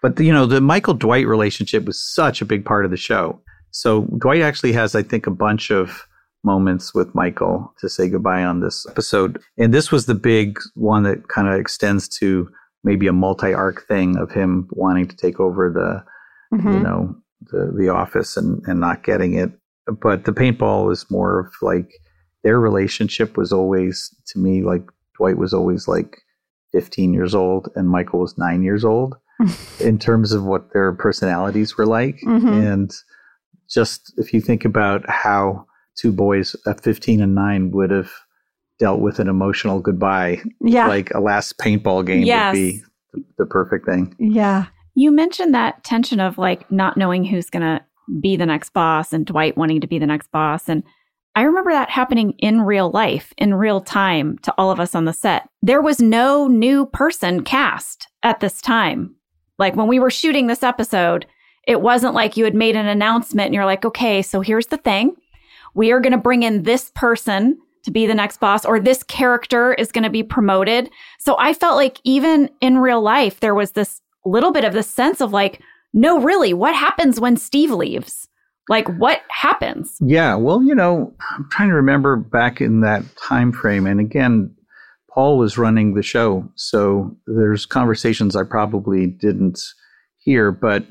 But 0.02 0.17
the, 0.17 0.26
you 0.26 0.34
know, 0.34 0.46
the 0.46 0.60
Michael 0.60 0.93
Dwight 0.96 1.26
relationship 1.26 1.86
was 1.86 1.98
such 2.04 2.41
a 2.41 2.46
big 2.46 2.65
part 2.65 2.84
of 2.84 2.91
the 2.91 2.98
show. 2.98 3.39
So 3.73 4.03
Dwight 4.19 4.41
actually 4.41 4.71
has, 4.73 4.95
I 4.95 5.01
think, 5.03 5.25
a 5.27 5.31
bunch 5.31 5.71
of 5.71 6.07
moments 6.43 6.93
with 6.93 7.13
Michael 7.15 7.73
to 7.79 7.89
say 7.89 8.07
goodbye 8.07 8.43
on 8.43 8.59
this 8.59 8.86
episode. 8.89 9.41
And 9.57 9.73
this 9.73 9.91
was 9.91 10.05
the 10.05 10.15
big 10.15 10.59
one 10.75 11.03
that 11.03 11.27
kind 11.27 11.47
of 11.47 11.59
extends 11.59 12.07
to 12.19 12.49
maybe 12.83 13.07
a 13.07 13.13
multi-arc 13.13 13.88
thing 13.88 14.17
of 14.17 14.31
him 14.31 14.67
wanting 14.71 15.07
to 15.07 15.15
take 15.15 15.39
over 15.39 15.69
the, 15.71 16.03
you 16.57 16.63
Mhm. 16.63 16.83
know, 16.83 17.15
the 17.51 17.73
the 17.75 17.89
office 17.89 18.38
and 18.38 18.62
and 18.67 18.79
not 18.79 19.03
getting 19.03 19.33
it. 19.33 19.51
But 20.01 20.25
the 20.25 20.33
paintball 20.33 20.86
was 20.86 21.09
more 21.09 21.39
of 21.39 21.53
like 21.62 21.91
their 22.43 22.59
relationship 22.59 23.38
was 23.38 23.51
always 23.51 24.13
to 24.27 24.39
me 24.39 24.63
like 24.63 24.83
Dwight 25.17 25.38
was 25.38 25.53
always 25.53 25.88
like 25.88 26.17
15 26.73 27.13
years 27.13 27.33
old 27.33 27.69
and 27.75 27.89
Michael 27.89 28.19
was 28.19 28.38
9 28.38 28.63
years 28.63 28.83
old 28.86 29.15
in 29.79 29.97
terms 29.97 30.31
of 30.33 30.43
what 30.43 30.73
their 30.73 30.91
personalities 30.93 31.77
were 31.77 31.86
like. 31.86 32.19
Mhm. 32.25 32.73
And 32.73 32.91
just 33.69 34.13
if 34.17 34.34
you 34.34 34.41
think 34.41 34.65
about 34.65 35.08
how 35.10 35.65
two 35.95 36.12
boys 36.12 36.56
at 36.67 36.84
15 36.84 37.21
and 37.21 37.36
9 37.36 37.71
would 37.71 37.91
have 37.91 38.12
dealt 38.80 38.99
with 38.99 39.19
an 39.19 39.28
emotional 39.28 39.80
goodbye, 39.80 40.41
Yeah. 40.62 40.88
like 40.88 41.12
a 41.13 41.19
last 41.19 41.58
paintball 41.60 42.06
game 42.06 42.23
Yes. 42.23 42.54
would 42.54 42.60
be 42.60 42.82
the, 43.13 43.23
the 43.39 43.45
perfect 43.45 43.86
thing. 43.86 44.15
yeah. 44.19 44.65
You 44.95 45.12
mentioned 45.12 45.54
that 45.56 45.84
tension 45.84 46.19
of 46.19 46.38
like 46.38 46.69
not 46.71 46.97
knowing 46.97 47.23
who's 47.23 47.49
going 47.49 47.63
to 47.63 47.84
be 48.19 48.36
the 48.36 48.45
next 48.45 48.73
boss 48.73 49.12
and 49.13 49.26
Dwight 49.26 49.58
wanting 49.58 49.82
to 49.82 49.88
be 49.88 49.97
the 49.97 50.06
next 50.06 50.32
boss. 50.32 50.67
And 50.69 50.84
I 51.36 51.41
remember 51.43 51.71
that 51.71 51.89
happening 51.89 52.34
in 52.38 52.62
real 52.62 52.91
life, 52.91 53.34
in 53.39 53.56
real 53.56 53.82
time 53.82 54.38
to 54.43 54.54
all 54.58 54.69
of 54.69 54.80
us 54.80 54.93
on 54.93 55.06
the 55.06 55.13
set. 55.13 55.47
There 55.63 55.82
was 55.82 55.99
no 55.99 56.47
new 56.47 56.86
person 56.86 57.43
cast 57.43 58.08
at 58.21 58.39
this 58.39 58.62
time. 58.62 59.15
Like 59.58 59.76
when 59.76 59.88
we 59.88 59.97
were 59.99 60.12
shooting 60.12 60.45
this 60.47 60.62
episode, 60.62 61.26
it 61.67 61.82
wasn't 61.82 62.13
like 62.13 62.38
you 62.38 62.43
had 62.43 62.56
made 62.56 62.76
an 62.76 62.88
announcement 62.88 63.47
and 63.47 63.56
you're 63.56 63.65
like, 63.65 63.86
okay, 63.86 64.21
so 64.21 64.41
here's 64.41 64.67
the 64.67 64.78
thing. 64.78 65.15
We 65.73 65.91
are 65.91 65.99
going 65.99 66.12
to 66.12 66.17
bring 66.17 66.43
in 66.43 66.63
this 66.63 66.91
person 66.95 67.58
to 67.84 67.91
be 67.91 68.06
the 68.06 68.13
next 68.13 68.39
boss, 68.39 68.63
or 68.63 68.80
this 68.80 69.04
character 69.04 69.73
is 69.73 69.91
going 69.91 70.06
to 70.06 70.10
be 70.10 70.23
promoted. 70.23 70.89
So 71.19 71.36
I 71.38 71.54
felt 71.54 71.76
like 71.76 71.99
even 72.04 72.49
in 72.62 72.78
real 72.78 73.02
life, 73.02 73.41
there 73.41 73.56
was 73.56 73.71
this 73.71 74.02
little 74.26 74.52
bit 74.52 74.63
of 74.63 74.73
the 74.73 74.84
sense 74.84 75.19
of 75.19 75.34
like, 75.34 75.62
no, 75.93 76.19
really, 76.21 76.54
what 76.54 76.76
happens 76.76 77.19
when 77.19 77.36
Steve 77.36 77.71
leaves? 77.71 78.28
Like, 78.69 78.88
what 78.97 79.21
happens? 79.28 79.97
Yeah, 79.99 80.36
well, 80.36 80.63
you 80.63 80.73
know, 80.73 81.13
I'm 81.32 81.49
trying 81.52 81.69
to 81.69 81.76
remember 81.76 82.15
back 82.15 82.62
in 82.62 82.82
that 82.82 83.04
time 83.17 83.52
frame, 83.52 83.86
and 83.86 83.99
again, 83.99 84.56
Paul 85.13 85.38
was 85.38 85.58
running 85.58 85.93
the 85.93 86.02
show, 86.02 86.49
so 86.56 87.15
there's 87.28 87.65
conversations 87.65 88.36
I 88.36 88.43
probably 88.43 89.06
didn't 89.08 89.60
hear, 90.17 90.52
but 90.52 90.86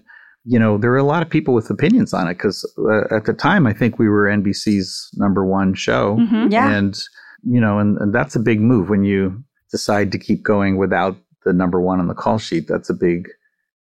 you 0.45 0.59
know, 0.59 0.77
there 0.79 0.91
were 0.91 0.97
a 0.97 1.05
lot 1.05 1.23
of 1.23 1.31
people 1.31 1.55
with 1.55 1.71
opinions 1.71 2.13
on 2.13 2.27
it 2.29 2.35
because 2.35 2.65
uh, 2.79 3.15
at 3.15 3.27
the 3.27 3.33
time, 3.33 3.67
I 3.67 3.73
think 3.73 3.99
we 3.99 4.09
were 4.09 4.27
NBC's 4.27 5.11
number 5.17 5.45
one 5.47 5.75
show, 5.75 6.17
Mhm. 6.17 6.51
Yeah. 6.53 6.71
and 6.71 6.99
you 7.45 7.61
know, 7.61 7.79
and, 7.79 7.97
and 7.99 8.15
that's 8.15 8.37
a 8.37 8.41
big 8.41 8.61
move 8.61 8.89
when 8.89 9.05
you 9.05 9.43
decide 9.71 10.13
to 10.13 10.19
keep 10.19 10.43
going 10.43 10.77
without 10.79 11.17
the 11.45 11.53
number 11.53 11.81
one 11.81 11.99
on 12.01 12.07
the 12.09 12.15
call 12.15 12.39
sheet. 12.39 12.67
That's 12.69 12.89
a 12.91 12.95
big 12.95 13.29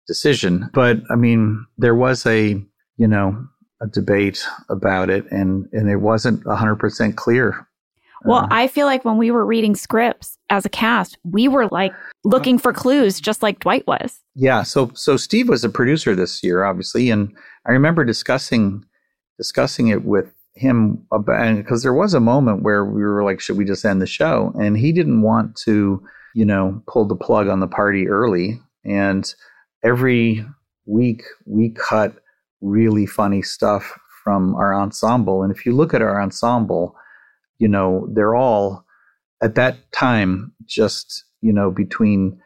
decision. 0.07 0.69
But 0.73 1.01
I 1.09 1.15
mean, 1.15 1.65
there 1.77 1.95
was 1.95 2.25
a 2.25 2.61
you 2.97 3.07
know 3.07 3.45
a 3.81 3.87
debate 3.87 4.43
about 4.69 5.09
it, 5.09 5.25
and 5.31 5.67
and 5.71 5.89
it 5.89 5.97
wasn't 5.97 6.45
hundred 6.47 6.77
percent 6.77 7.15
clear. 7.15 7.67
Well, 8.25 8.43
Uh, 8.43 8.47
I 8.51 8.67
feel 8.67 8.85
like 8.85 9.05
when 9.05 9.17
we 9.17 9.31
were 9.31 9.45
reading 9.45 9.75
scripts 9.75 10.37
as 10.49 10.65
a 10.65 10.69
cast, 10.69 11.17
we 11.23 11.47
were 11.47 11.67
like 11.67 11.93
looking 12.23 12.57
for 12.57 12.73
clues, 12.73 13.19
just 13.21 13.41
like 13.43 13.59
Dwight 13.59 13.85
was. 13.87 14.19
yeah. 14.35 14.63
So 14.63 14.91
so 14.93 15.17
Steve 15.17 15.49
was 15.49 15.63
a 15.63 15.69
producer 15.69 16.15
this 16.15 16.43
year, 16.43 16.63
obviously, 16.63 17.09
and 17.09 17.35
I 17.67 17.71
remember 17.71 18.03
discussing 18.05 18.83
discussing 19.37 19.87
it 19.87 20.03
with 20.03 20.33
him 20.55 21.01
about 21.13 21.55
because 21.55 21.83
there 21.83 21.93
was 21.93 22.13
a 22.13 22.19
moment 22.19 22.63
where 22.63 22.83
we 22.83 23.01
were 23.01 23.23
like, 23.23 23.39
should 23.39 23.57
we 23.57 23.63
just 23.65 23.85
end 23.85 24.01
the 24.01 24.07
show? 24.07 24.51
And 24.59 24.77
he 24.77 24.91
didn't 24.91 25.21
want 25.21 25.55
to, 25.63 26.03
you 26.35 26.45
know, 26.45 26.83
pull 26.87 27.05
the 27.05 27.15
plug 27.15 27.47
on 27.47 27.61
the 27.61 27.67
party 27.67 28.09
early. 28.09 28.59
And 28.83 29.33
every 29.83 30.45
week 30.85 31.23
we 31.45 31.69
cut 31.69 32.15
really 32.59 33.05
funny 33.05 33.41
stuff 33.41 33.97
from 34.23 34.53
our 34.55 34.73
ensemble. 34.75 35.43
And 35.43 35.55
if 35.55 35.65
you 35.65 35.73
look 35.73 35.93
at 35.93 36.01
our 36.01 36.21
ensemble, 36.21 36.95
you 37.59 37.67
know, 37.67 38.07
they're 38.13 38.35
all 38.35 38.85
at 39.41 39.55
that 39.55 39.91
time 39.91 40.53
just, 40.65 41.23
you 41.41 41.53
know, 41.53 41.69
between 41.69 42.39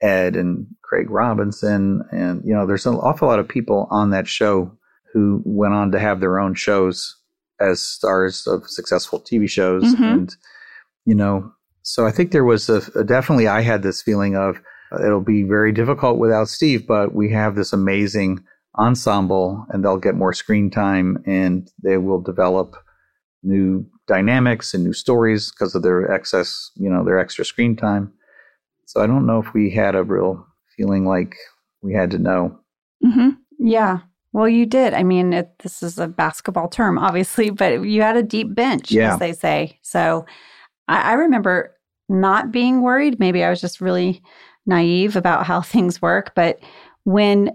Ed 0.00 0.36
and 0.36 0.66
Craig 0.82 1.10
Robinson. 1.10 2.02
And, 2.10 2.42
you 2.44 2.54
know, 2.54 2.66
there's 2.66 2.86
an 2.86 2.94
awful 2.94 3.28
lot 3.28 3.38
of 3.38 3.48
people 3.48 3.86
on 3.90 4.10
that 4.10 4.26
show 4.26 4.72
who 5.12 5.42
went 5.44 5.74
on 5.74 5.92
to 5.92 5.98
have 5.98 6.20
their 6.20 6.38
own 6.38 6.54
shows 6.54 7.16
as 7.60 7.80
stars 7.80 8.46
of 8.46 8.68
successful 8.68 9.20
TV 9.20 9.48
shows. 9.48 9.94
Mhm. 9.94 10.12
And, 10.12 10.36
you 11.04 11.14
know, 11.14 11.52
so 11.82 12.06
I 12.06 12.10
think 12.10 12.30
there 12.30 12.44
was 12.44 12.68
a, 12.68 12.82
a 12.94 13.04
definitely, 13.04 13.48
I 13.48 13.60
had 13.60 13.82
this 13.82 14.00
feeling 14.00 14.36
of 14.36 14.60
uh, 14.92 15.04
it'll 15.04 15.20
be 15.20 15.42
very 15.42 15.72
difficult 15.72 16.18
without 16.18 16.48
Steve, 16.48 16.86
but 16.86 17.14
we 17.14 17.30
have 17.32 17.54
this 17.54 17.72
amazing 17.72 18.40
ensemble 18.78 19.66
and 19.70 19.84
they'll 19.84 19.96
get 19.98 20.14
more 20.14 20.32
screen 20.32 20.70
time 20.70 21.18
and 21.26 21.70
they 21.82 21.96
will 21.96 22.20
develop 22.20 22.76
new 23.42 23.84
dynamics 24.10 24.74
and 24.74 24.82
new 24.82 24.92
stories 24.92 25.52
because 25.52 25.76
of 25.76 25.82
their 25.82 26.12
excess, 26.12 26.72
you 26.74 26.90
know, 26.90 27.04
their 27.04 27.20
extra 27.20 27.44
screen 27.44 27.76
time. 27.76 28.12
So 28.86 29.00
I 29.00 29.06
don't 29.06 29.24
know 29.24 29.38
if 29.38 29.54
we 29.54 29.70
had 29.70 29.94
a 29.94 30.02
real 30.02 30.44
feeling 30.76 31.06
like 31.06 31.36
we 31.80 31.94
had 31.94 32.10
to 32.10 32.18
know. 32.18 32.58
Mm-hmm. 33.06 33.30
Yeah. 33.60 33.98
Well, 34.32 34.48
you 34.48 34.66
did. 34.66 34.94
I 34.94 35.04
mean, 35.04 35.32
it, 35.32 35.52
this 35.60 35.80
is 35.80 35.96
a 35.96 36.08
basketball 36.08 36.68
term, 36.68 36.98
obviously, 36.98 37.50
but 37.50 37.84
you 37.84 38.02
had 38.02 38.16
a 38.16 38.22
deep 38.24 38.52
bench, 38.52 38.90
yeah. 38.90 39.12
as 39.12 39.20
they 39.20 39.32
say. 39.32 39.78
So 39.82 40.26
I, 40.88 41.10
I 41.10 41.12
remember 41.12 41.76
not 42.08 42.50
being 42.50 42.82
worried. 42.82 43.20
Maybe 43.20 43.44
I 43.44 43.50
was 43.50 43.60
just 43.60 43.80
really 43.80 44.22
naive 44.66 45.14
about 45.14 45.46
how 45.46 45.60
things 45.62 46.02
work. 46.02 46.34
But 46.34 46.58
when 47.04 47.50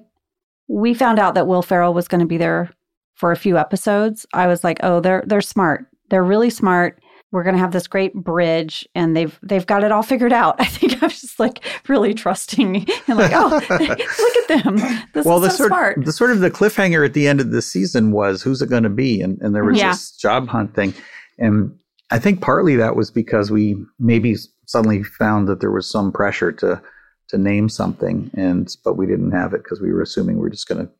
we 0.70 0.94
found 0.94 1.20
out 1.20 1.36
that 1.36 1.48
Will 1.48 1.62
Ferrell 1.62 1.94
was 1.94 2.08
going 2.08 2.22
to 2.22 2.26
be 2.26 2.38
there 2.38 2.72
for 3.14 3.34
a 3.34 3.38
few 3.38 3.58
episodes, 3.58 4.26
I 4.34 4.48
was 4.48 4.64
like, 4.64 4.80
"Oh, 4.84 5.00
they're 5.00 5.24
they're 5.28 5.42
smart. 5.42 5.86
They're 6.10 6.24
really 6.24 6.50
smart. 6.50 7.02
We're 7.32 7.44
going 7.44 7.56
to 7.56 7.60
have 7.60 7.72
this 7.72 7.88
great 7.88 8.14
bridge, 8.14 8.88
and 8.96 9.16
they've 9.16 9.38
they've 9.44 9.66
got 9.66 9.84
it 9.84 9.92
all 9.92 10.04
figured 10.04 10.32
out." 10.32 10.56
I 10.60 10.66
think 10.66 11.02
I'm 11.02 11.10
just 11.10 11.40
like 11.40 11.66
really 11.88 12.14
trusting 12.14 12.76
and 13.08 13.18
like, 13.18 13.32
"Oh, 13.34 13.50
look 13.70 13.72
at 13.72 14.64
them. 14.64 14.78
This 15.14 15.26
well, 15.26 15.44
is 15.44 15.44
the 15.44 15.50
so 15.50 15.58
sort, 15.58 15.70
smart." 15.70 16.06
The 16.06 16.14
sort 16.14 16.32
of 16.32 16.40
the 16.40 16.52
cliffhanger 16.52 17.06
at 17.06 17.14
the 17.14 17.28
end 17.28 17.42
of 17.42 17.52
the 17.52 17.62
season 17.62 18.12
was 18.12 18.42
who's 18.42 18.62
it 18.62 18.70
going 18.70 18.84
to 18.84 18.90
be, 18.90 19.22
and 19.22 19.40
and 19.42 19.54
there 19.54 19.66
was 19.66 19.78
yeah. 19.78 19.92
this 19.92 20.12
job 20.12 20.48
hunt 20.48 20.76
thing, 20.76 20.94
and 21.38 21.78
I 22.12 22.20
think 22.20 22.42
partly 22.42 22.76
that 22.76 22.96
was 22.96 23.12
because 23.12 23.52
we 23.52 23.76
maybe 24.00 24.36
suddenly 24.66 25.04
found 25.04 25.48
that 25.48 25.60
there 25.60 25.72
was 25.72 25.90
some 25.90 26.12
pressure 26.12 26.52
to 26.54 26.82
to 27.30 27.38
name 27.38 27.70
something, 27.70 28.30
and 28.36 28.74
but 28.84 28.94
we 28.94 29.06
didn't 29.06 29.32
have 29.32 29.54
it 29.54 29.64
because 29.64 29.82
we 29.82 29.92
were 29.92 30.02
assuming 30.02 30.40
we 30.40 30.48
are 30.48 30.52
just 30.52 30.68
going 30.68 30.86
to 30.86 30.92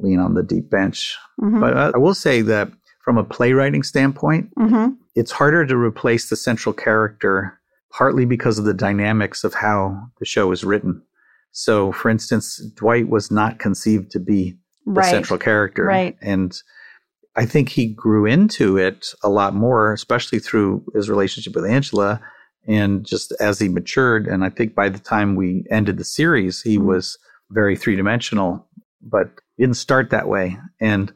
lean 0.00 0.18
on 0.18 0.34
the 0.34 0.42
deep 0.42 0.70
bench. 0.70 1.16
Mm-hmm. 1.40 1.60
But 1.60 1.76
I, 1.76 1.90
I 1.94 1.98
will 1.98 2.14
say 2.14 2.42
that 2.42 2.70
from 3.00 3.18
a 3.18 3.24
playwriting 3.24 3.82
standpoint, 3.82 4.54
mm-hmm. 4.54 4.92
it's 5.14 5.32
harder 5.32 5.66
to 5.66 5.76
replace 5.76 6.28
the 6.28 6.36
central 6.36 6.72
character, 6.72 7.58
partly 7.90 8.24
because 8.24 8.58
of 8.58 8.64
the 8.64 8.74
dynamics 8.74 9.42
of 9.44 9.54
how 9.54 10.10
the 10.18 10.26
show 10.26 10.52
is 10.52 10.64
written. 10.64 11.02
So, 11.52 11.92
for 11.92 12.10
instance, 12.10 12.62
Dwight 12.76 13.08
was 13.08 13.30
not 13.30 13.58
conceived 13.58 14.10
to 14.12 14.20
be 14.20 14.56
the 14.86 14.92
right. 14.92 15.10
central 15.10 15.38
character, 15.38 15.84
right? 15.84 16.16
And 16.20 16.56
I 17.36 17.46
think 17.46 17.68
he 17.68 17.86
grew 17.86 18.26
into 18.26 18.76
it 18.76 19.14
a 19.22 19.28
lot 19.28 19.54
more, 19.54 19.92
especially 19.92 20.38
through 20.38 20.84
his 20.94 21.08
relationship 21.08 21.54
with 21.54 21.64
Angela 21.64 22.20
and 22.66 23.04
just 23.06 23.32
as 23.40 23.58
he 23.58 23.68
matured. 23.68 24.26
And 24.26 24.44
I 24.44 24.50
think 24.50 24.74
by 24.74 24.88
the 24.88 24.98
time 24.98 25.34
we 25.34 25.64
ended 25.70 25.96
the 25.96 26.04
series, 26.04 26.62
he 26.62 26.76
mm-hmm. 26.76 26.86
was 26.86 27.18
very 27.50 27.76
three 27.76 27.96
dimensional, 27.96 28.66
but 29.02 29.30
didn't 29.58 29.76
start 29.76 30.10
that 30.10 30.28
way. 30.28 30.58
And, 30.80 31.12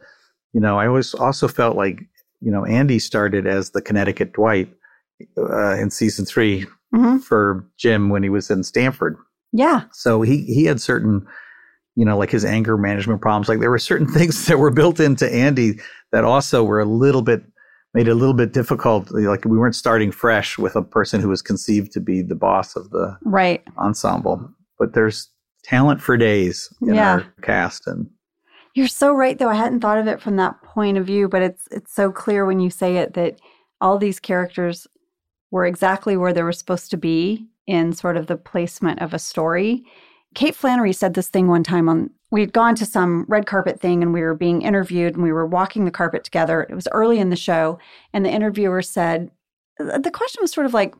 you 0.55 0.61
know, 0.61 0.79
I 0.79 0.87
always 0.87 1.13
also 1.15 1.49
felt 1.49 1.77
like, 1.77 2.01
you 2.41 2.51
know, 2.51 2.65
Andy 2.65 2.99
started 2.99 3.47
as 3.47 3.71
the 3.71 3.83
Connecticut 3.83 4.33
Dwight 4.33 4.73
uh, 5.37 5.75
in 5.75 5.91
season 5.91 6.25
3 6.25 6.63
mm-hmm. 6.95 7.19
for 7.19 7.69
Jim 7.77 8.09
when 8.09 8.23
he 8.23 8.29
was 8.29 8.51
in 8.51 8.63
Stamford. 8.63 9.17
Yeah. 9.53 9.83
So 9.93 10.23
he, 10.23 10.43
he 10.45 10.65
had 10.65 10.81
certain, 10.81 11.27
you 11.97 12.05
know, 12.05 12.17
like 12.17 12.31
his 12.31 12.45
anger 12.45 12.79
management 12.79 13.21
problems. 13.21 13.49
Like 13.49 13.61
there 13.61 13.71
were 13.71 13.79
certain 13.79 14.09
things 14.13 14.47
that 14.47 14.59
were 14.59 14.71
built 14.71 15.01
into 15.01 15.31
Andy 15.33 15.81
that 16.13 16.25
also 16.25 16.63
were 16.65 16.81
a 16.81 16.87
little 16.87 17.23
bit 17.23 17.43
made 17.95 18.09
it 18.09 18.11
a 18.11 18.15
little 18.15 18.35
bit 18.35 18.53
difficult. 18.53 19.11
Like 19.13 19.45
we 19.45 19.57
weren't 19.57 19.77
starting 19.77 20.11
fresh 20.11 20.59
with 20.59 20.75
a 20.75 20.83
person 20.83 21.21
who 21.21 21.29
was 21.29 21.41
conceived 21.41 21.93
to 21.93 22.01
be 22.01 22.23
the 22.23 22.35
boss 22.35 22.75
of 22.75 22.91
the 22.91 23.17
right 23.23 23.63
ensemble. 23.79 24.51
But 24.79 24.95
there's 24.95 25.31
talent 25.63 26.03
for 26.03 26.17
days 26.17 26.69
in 26.83 26.95
yeah. 26.95 27.13
our 27.13 27.21
cast, 27.43 27.87
and 27.87 28.09
you're 28.75 28.89
so 28.89 29.13
right. 29.13 29.39
Though 29.39 29.49
I 29.49 29.55
hadn't 29.55 29.81
thought 29.81 29.99
of 29.99 30.09
it 30.09 30.21
from 30.21 30.37
that 30.37 30.61
point 30.63 30.99
of 30.99 31.07
view, 31.07 31.29
but 31.29 31.43
it's 31.43 31.67
it's 31.71 31.93
so 31.93 32.13
clear 32.13 32.45
when 32.45 32.61
you 32.61 32.71
say 32.71 32.97
it 32.97 33.15
that 33.15 33.41
all 33.81 33.99
these 33.99 34.21
characters 34.21 34.87
were 35.51 35.65
exactly 35.65 36.17
where 36.17 36.33
they 36.33 36.43
were 36.43 36.53
supposed 36.53 36.91
to 36.91 36.97
be 36.97 37.47
in 37.67 37.93
sort 37.93 38.17
of 38.17 38.27
the 38.27 38.37
placement 38.37 39.01
of 39.01 39.15
a 39.15 39.19
story. 39.19 39.85
Kate 40.35 40.57
Flannery 40.57 40.93
said 40.93 41.15
this 41.15 41.29
thing 41.29 41.47
one 41.47 41.63
time 41.63 41.89
on 41.89 42.11
we'd 42.33 42.53
gone 42.53 42.75
to 42.75 42.85
some 42.85 43.25
red 43.29 43.47
carpet 43.47 43.81
thing 43.81 44.03
and 44.03 44.13
we 44.13 44.21
were 44.21 44.35
being 44.35 44.63
interviewed 44.63 45.15
and 45.15 45.23
we 45.23 45.33
were 45.33 45.47
walking 45.47 45.85
the 45.85 45.91
carpet 45.93 46.25
together. 46.25 46.67
It 46.69 46.75
was 46.75 46.89
early 46.91 47.21
in 47.21 47.31
the 47.31 47.37
show, 47.37 47.79
and 48.13 48.25
the 48.25 48.31
interviewer 48.31 48.83
said, 48.83 49.31
the 49.79 50.11
question 50.13 50.41
was 50.43 50.51
sort 50.51 50.67
of 50.67 50.75
like, 50.75 50.97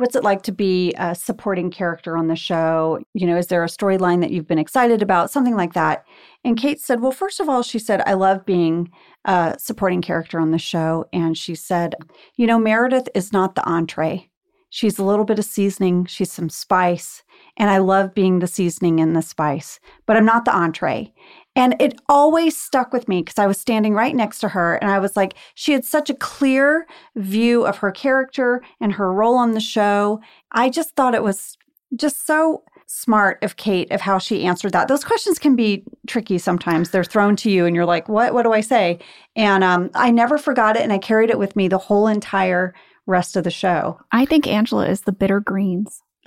What's 0.00 0.16
it 0.16 0.24
like 0.24 0.40
to 0.44 0.52
be 0.52 0.94
a 0.96 1.14
supporting 1.14 1.70
character 1.70 2.16
on 2.16 2.28
the 2.28 2.34
show? 2.34 3.00
You 3.12 3.26
know, 3.26 3.36
is 3.36 3.48
there 3.48 3.62
a 3.62 3.68
storyline 3.68 4.22
that 4.22 4.30
you've 4.30 4.48
been 4.48 4.58
excited 4.58 5.02
about? 5.02 5.30
Something 5.30 5.56
like 5.56 5.74
that. 5.74 6.06
And 6.42 6.56
Kate 6.56 6.80
said, 6.80 7.00
Well, 7.00 7.12
first 7.12 7.38
of 7.38 7.50
all, 7.50 7.62
she 7.62 7.78
said, 7.78 8.02
I 8.06 8.14
love 8.14 8.46
being 8.46 8.90
a 9.26 9.56
supporting 9.58 10.00
character 10.00 10.40
on 10.40 10.52
the 10.52 10.58
show. 10.58 11.04
And 11.12 11.36
she 11.36 11.54
said, 11.54 11.94
You 12.36 12.46
know, 12.46 12.58
Meredith 12.58 13.10
is 13.14 13.30
not 13.30 13.54
the 13.54 13.68
entree. 13.68 14.30
She's 14.70 14.98
a 14.98 15.04
little 15.04 15.26
bit 15.26 15.38
of 15.38 15.44
seasoning, 15.44 16.06
she's 16.06 16.32
some 16.32 16.48
spice. 16.48 17.22
And 17.58 17.68
I 17.68 17.78
love 17.78 18.14
being 18.14 18.38
the 18.38 18.46
seasoning 18.46 19.00
and 19.00 19.14
the 19.14 19.20
spice, 19.20 19.80
but 20.06 20.16
I'm 20.16 20.24
not 20.24 20.46
the 20.46 20.56
entree. 20.56 21.12
And 21.56 21.74
it 21.80 22.00
always 22.08 22.56
stuck 22.56 22.92
with 22.92 23.08
me 23.08 23.22
because 23.22 23.38
I 23.38 23.46
was 23.46 23.58
standing 23.58 23.94
right 23.94 24.14
next 24.14 24.38
to 24.40 24.48
her 24.48 24.76
and 24.76 24.90
I 24.90 24.98
was 24.98 25.16
like, 25.16 25.34
she 25.54 25.72
had 25.72 25.84
such 25.84 26.08
a 26.08 26.14
clear 26.14 26.86
view 27.16 27.66
of 27.66 27.78
her 27.78 27.90
character 27.90 28.62
and 28.80 28.92
her 28.92 29.12
role 29.12 29.36
on 29.36 29.52
the 29.52 29.60
show. 29.60 30.20
I 30.52 30.70
just 30.70 30.94
thought 30.94 31.14
it 31.14 31.24
was 31.24 31.56
just 31.96 32.24
so 32.26 32.62
smart 32.86 33.42
of 33.42 33.56
Kate 33.56 33.90
of 33.90 34.00
how 34.00 34.18
she 34.18 34.44
answered 34.44 34.72
that. 34.72 34.88
Those 34.88 35.04
questions 35.04 35.38
can 35.38 35.56
be 35.56 35.84
tricky 36.06 36.38
sometimes. 36.38 36.90
They're 36.90 37.04
thrown 37.04 37.36
to 37.36 37.50
you 37.50 37.66
and 37.66 37.74
you're 37.74 37.84
like, 37.84 38.08
what, 38.08 38.32
what 38.32 38.44
do 38.44 38.52
I 38.52 38.60
say? 38.60 38.98
And 39.34 39.64
um, 39.64 39.90
I 39.94 40.10
never 40.10 40.38
forgot 40.38 40.76
it 40.76 40.82
and 40.82 40.92
I 40.92 40.98
carried 40.98 41.30
it 41.30 41.38
with 41.38 41.56
me 41.56 41.68
the 41.68 41.78
whole 41.78 42.06
entire 42.06 42.74
rest 43.06 43.36
of 43.36 43.44
the 43.44 43.50
show. 43.50 44.00
I 44.12 44.24
think 44.24 44.46
Angela 44.46 44.88
is 44.88 45.02
the 45.02 45.12
bitter 45.12 45.40
greens. 45.40 46.02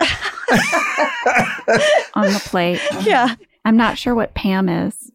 on 2.14 2.26
the 2.32 2.42
plate. 2.44 2.80
Yeah. 3.02 3.34
I'm 3.64 3.76
not 3.76 3.96
sure 3.96 4.14
what 4.14 4.34
Pam 4.34 4.68
is. 4.68 5.10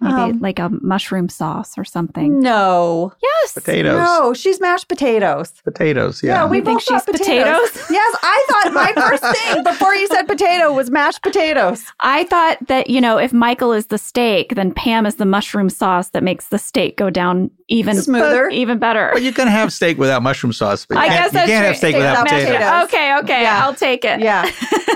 Maybe 0.00 0.14
um, 0.14 0.40
like 0.40 0.58
a 0.58 0.68
mushroom 0.82 1.30
sauce 1.30 1.78
or 1.78 1.84
something. 1.84 2.40
No. 2.40 3.14
Yes. 3.22 3.52
Potatoes. 3.54 3.96
No, 3.96 4.34
she's 4.34 4.60
mashed 4.60 4.88
potatoes. 4.88 5.52
Potatoes. 5.64 6.22
Yeah. 6.22 6.42
Yeah, 6.42 6.46
we 6.46 6.60
think 6.60 6.82
she's 6.82 7.02
potatoes. 7.02 7.26
potatoes. 7.70 7.86
yes, 7.90 8.16
I 8.22 8.46
thought 8.48 8.74
my 8.74 8.92
first 8.96 9.22
thing 9.22 9.64
before 9.64 9.94
you 9.94 10.06
said 10.08 10.24
potato 10.24 10.70
was 10.70 10.90
mashed 10.90 11.22
potatoes. 11.22 11.82
I 12.00 12.24
thought 12.24 12.58
that 12.66 12.90
you 12.90 13.00
know 13.00 13.16
if 13.16 13.32
Michael 13.32 13.72
is 13.72 13.86
the 13.86 13.96
steak, 13.96 14.54
then 14.54 14.74
Pam 14.74 15.06
is 15.06 15.14
the 15.14 15.24
mushroom 15.24 15.70
sauce 15.70 16.10
that 16.10 16.22
makes 16.22 16.48
the 16.48 16.58
steak 16.58 16.98
go 16.98 17.08
down 17.08 17.50
even 17.68 17.96
smoother, 17.96 18.50
even 18.50 18.78
better. 18.78 19.12
Well, 19.14 19.22
you 19.22 19.32
can 19.32 19.48
have 19.48 19.72
steak 19.72 19.96
without 19.96 20.22
mushroom 20.22 20.52
sauce, 20.52 20.84
but 20.84 20.98
I 20.98 21.08
guess 21.08 21.32
you 21.32 21.38
can't 21.38 21.50
have 21.64 21.76
steak, 21.76 21.94
steak 21.94 21.96
without, 21.96 22.24
without 22.24 22.38
potatoes. 22.38 22.56
potatoes. 22.56 22.84
Okay, 22.84 23.18
okay, 23.20 23.42
yeah. 23.42 23.64
I'll 23.64 23.74
take 23.74 24.04
it. 24.04 24.20
Yeah. 24.20 24.50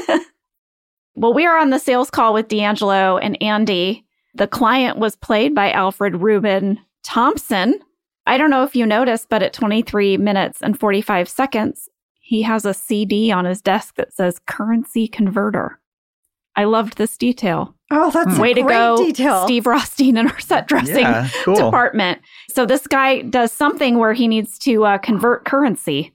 well, 1.14 1.32
we 1.32 1.46
are 1.46 1.56
on 1.56 1.70
the 1.70 1.78
sales 1.78 2.10
call 2.10 2.34
with 2.34 2.48
D'Angelo 2.48 3.16
and 3.16 3.42
Andy 3.42 4.04
the 4.34 4.46
client 4.46 4.98
was 4.98 5.16
played 5.16 5.54
by 5.54 5.70
Alfred 5.72 6.16
Ruben 6.16 6.78
Thompson. 7.04 7.80
I 8.26 8.38
don't 8.38 8.50
know 8.50 8.62
if 8.62 8.76
you 8.76 8.86
noticed, 8.86 9.28
but 9.28 9.42
at 9.42 9.52
23 9.52 10.16
minutes 10.16 10.62
and 10.62 10.78
45 10.78 11.28
seconds, 11.28 11.88
he 12.20 12.42
has 12.42 12.64
a 12.64 12.74
CD 12.74 13.32
on 13.32 13.44
his 13.44 13.60
desk 13.60 13.96
that 13.96 14.12
says 14.12 14.40
currency 14.46 15.08
converter. 15.08 15.80
I 16.56 16.64
loved 16.64 16.96
this 16.96 17.16
detail. 17.16 17.74
Oh, 17.90 18.10
that's 18.10 18.38
way 18.38 18.54
to 18.54 18.62
go, 18.62 18.96
detail. 18.96 19.44
Steve 19.44 19.66
Rothstein 19.66 20.16
in 20.16 20.28
our 20.28 20.38
set 20.38 20.68
dressing 20.68 20.98
yeah, 20.98 21.28
cool. 21.44 21.56
department. 21.56 22.20
So 22.50 22.66
this 22.66 22.86
guy 22.86 23.22
does 23.22 23.50
something 23.52 23.98
where 23.98 24.12
he 24.12 24.28
needs 24.28 24.58
to 24.60 24.84
uh, 24.84 24.98
convert 24.98 25.44
currency. 25.44 26.14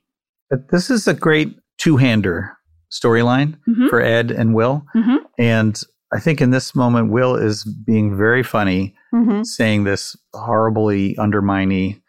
But 0.49 0.69
this 0.69 0.89
is 0.89 1.07
a 1.07 1.13
great 1.13 1.57
two-hander 1.77 2.55
storyline 2.91 3.57
mm-hmm. 3.67 3.87
for 3.87 4.01
Ed 4.01 4.31
and 4.31 4.53
Will, 4.53 4.85
mm-hmm. 4.95 5.17
and 5.37 5.81
I 6.15 6.19
think 6.19 6.39
in 6.39 6.51
this 6.51 6.73
moment, 6.73 7.11
Will 7.11 7.35
is 7.35 7.65
being 7.65 8.15
very 8.15 8.41
funny, 8.41 8.95
mm-hmm. 9.13 9.43
saying 9.43 9.83
this 9.83 10.15
horribly 10.33 11.17
undermining 11.17 12.01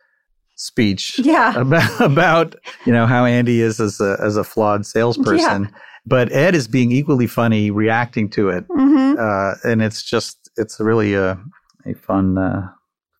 speech 0.54 1.18
yeah. 1.18 1.54
about, 1.60 2.00
about 2.00 2.54
you 2.84 2.92
know 2.92 3.06
how 3.06 3.24
Andy 3.24 3.60
is 3.60 3.80
as 3.80 4.00
a 4.00 4.16
as 4.22 4.36
a 4.36 4.44
flawed 4.44 4.86
salesperson. 4.86 5.64
Yeah. 5.64 5.70
But 6.08 6.30
Ed 6.30 6.54
is 6.54 6.68
being 6.68 6.92
equally 6.92 7.26
funny, 7.26 7.72
reacting 7.72 8.30
to 8.30 8.48
it, 8.50 8.68
mm-hmm. 8.68 9.18
uh, 9.18 9.54
and 9.68 9.82
it's 9.82 10.04
just 10.04 10.48
it's 10.56 10.78
really 10.78 11.14
a 11.14 11.36
a 11.84 11.94
fun 11.94 12.38
uh, 12.38 12.68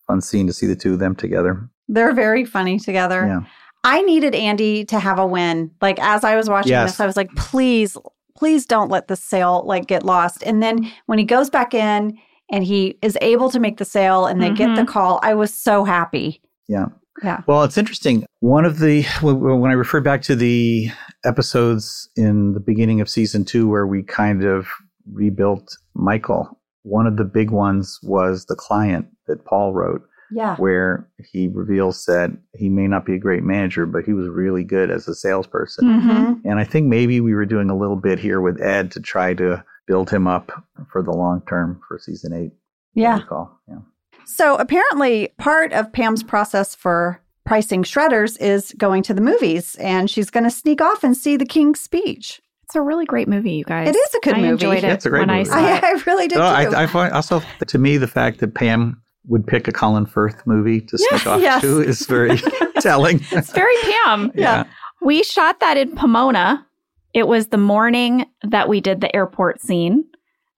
fun 0.07 0.21
scene 0.21 0.47
to 0.47 0.53
see 0.53 0.67
the 0.67 0.75
two 0.75 0.93
of 0.93 0.99
them 0.99 1.15
together. 1.15 1.69
They're 1.89 2.13
very 2.13 2.45
funny 2.45 2.79
together. 2.79 3.27
Yeah. 3.27 3.41
I 3.83 4.01
needed 4.01 4.35
Andy 4.35 4.85
to 4.85 4.99
have 4.99 5.19
a 5.19 5.27
win. 5.27 5.71
Like 5.81 5.99
as 5.99 6.23
I 6.23 6.35
was 6.35 6.49
watching 6.49 6.71
yes. 6.71 6.91
this, 6.91 6.99
I 6.99 7.05
was 7.05 7.15
like, 7.15 7.29
please 7.35 7.97
please 8.37 8.65
don't 8.65 8.89
let 8.89 9.07
the 9.07 9.15
sale 9.15 9.63
like 9.65 9.87
get 9.87 10.03
lost. 10.03 10.43
And 10.43 10.61
then 10.61 10.91
when 11.07 11.17
he 11.17 11.25
goes 11.25 11.49
back 11.49 11.73
in 11.73 12.17
and 12.51 12.63
he 12.63 12.97
is 13.01 13.17
able 13.21 13.49
to 13.51 13.59
make 13.59 13.77
the 13.77 13.85
sale 13.85 14.25
and 14.25 14.41
they 14.41 14.47
mm-hmm. 14.47 14.55
get 14.55 14.75
the 14.75 14.81
mm-hmm. 14.83 14.91
call, 14.91 15.19
I 15.23 15.33
was 15.33 15.53
so 15.53 15.83
happy. 15.83 16.41
Yeah. 16.67 16.85
Yeah. 17.23 17.41
Well, 17.47 17.63
it's 17.63 17.79
interesting. 17.79 18.25
One 18.41 18.63
of 18.63 18.77
the, 18.77 19.03
when 19.21 19.71
I 19.71 19.73
refer 19.73 20.01
back 20.01 20.21
to 20.23 20.35
the 20.35 20.89
episodes 21.25 22.07
in 22.15 22.53
the 22.53 22.59
beginning 22.59 23.01
of 23.01 23.09
season 23.09 23.43
two 23.43 23.67
where 23.67 23.87
we 23.87 24.03
kind 24.03 24.43
of 24.43 24.67
rebuilt 25.11 25.75
Michael, 25.95 26.59
one 26.83 27.07
of 27.07 27.17
the 27.17 27.23
big 27.23 27.49
ones 27.49 27.99
was 28.03 28.45
the 28.45 28.55
client 28.55 29.07
that 29.25 29.45
Paul 29.45 29.73
wrote 29.73 30.03
Yeah. 30.31 30.55
where 30.57 31.07
he 31.31 31.47
reveals 31.47 32.05
that 32.05 32.31
he 32.53 32.67
may 32.69 32.87
not 32.87 33.05
be 33.05 33.13
a 33.15 33.19
great 33.19 33.43
manager, 33.43 33.85
but 33.85 34.03
he 34.03 34.13
was 34.13 34.27
really 34.27 34.63
good 34.63 34.91
as 34.91 35.07
a 35.07 35.15
salesperson. 35.15 35.85
Mm-hmm. 35.87 36.47
And 36.49 36.59
I 36.59 36.63
think 36.65 36.87
maybe 36.87 37.21
we 37.21 37.33
were 37.33 37.45
doing 37.45 37.69
a 37.69 37.77
little 37.77 37.95
bit 37.95 38.19
here 38.19 38.41
with 38.41 38.61
Ed 38.61 38.91
to 38.91 38.99
try 38.99 39.33
to 39.35 39.63
build 39.87 40.09
him 40.09 40.27
up 40.27 40.51
for 40.91 41.01
the 41.01 41.11
long 41.11 41.41
term 41.47 41.79
for 41.87 41.97
season 41.97 42.33
eight. 42.33 42.51
Yeah. 42.93 43.19
recall. 43.19 43.57
Yeah. 43.69 43.77
So 44.25 44.55
apparently, 44.57 45.29
part 45.37 45.71
of 45.71 45.93
Pam's 45.93 46.23
process 46.23 46.75
for 46.75 47.21
pricing 47.45 47.83
shredders 47.83 48.37
is 48.41 48.73
going 48.77 49.03
to 49.03 49.13
the 49.13 49.21
movies, 49.21 49.75
and 49.75 50.09
she's 50.09 50.29
going 50.29 50.43
to 50.43 50.51
sneak 50.51 50.81
off 50.81 51.03
and 51.05 51.15
see 51.15 51.37
the 51.37 51.45
King's 51.45 51.79
Speech. 51.79 52.41
It's 52.63 52.75
a 52.75 52.81
really 52.81 53.05
great 53.05 53.29
movie, 53.29 53.53
you 53.53 53.63
guys. 53.63 53.87
It 53.87 53.95
is 53.95 54.13
a 54.15 54.19
good 54.19 54.33
I 54.33 54.37
movie. 54.41 54.49
enjoyed 54.49 54.77
it 54.79 54.83
Yeah, 54.83 54.93
it's 54.93 55.05
a 55.05 55.09
great 55.09 55.21
when 55.21 55.29
I 55.29 55.37
movie. 55.37 55.49
saw 55.51 55.55
I, 55.55 55.77
it. 55.77 55.83
I 55.85 55.91
really 56.05 56.27
did 56.27 56.37
No, 56.37 56.41
too. 56.69 56.75
I, 56.75 56.83
I 56.83 56.87
find 56.87 57.13
also 57.13 57.41
to 57.65 57.77
me 57.77 57.95
the 57.95 58.07
fact 58.07 58.39
that 58.39 58.53
Pam 58.55 59.01
would 59.27 59.45
pick 59.45 59.67
a 59.67 59.71
Colin 59.71 60.05
Firth 60.05 60.45
movie 60.45 60.81
to 60.81 60.97
sneak 60.97 61.27
off 61.27 61.41
yes. 61.41 61.61
to 61.61 61.81
is 61.81 62.05
very 62.05 62.37
telling. 62.79 63.21
It's 63.31 63.51
very 63.51 63.75
Pam. 63.81 64.31
yeah. 64.35 64.65
We 65.01 65.23
shot 65.23 65.59
that 65.59 65.77
in 65.77 65.95
Pomona. 65.95 66.65
It 67.13 67.27
was 67.27 67.47
the 67.47 67.57
morning 67.57 68.25
that 68.43 68.69
we 68.69 68.81
did 68.81 69.01
the 69.01 69.13
airport 69.15 69.61
scene. 69.61 70.05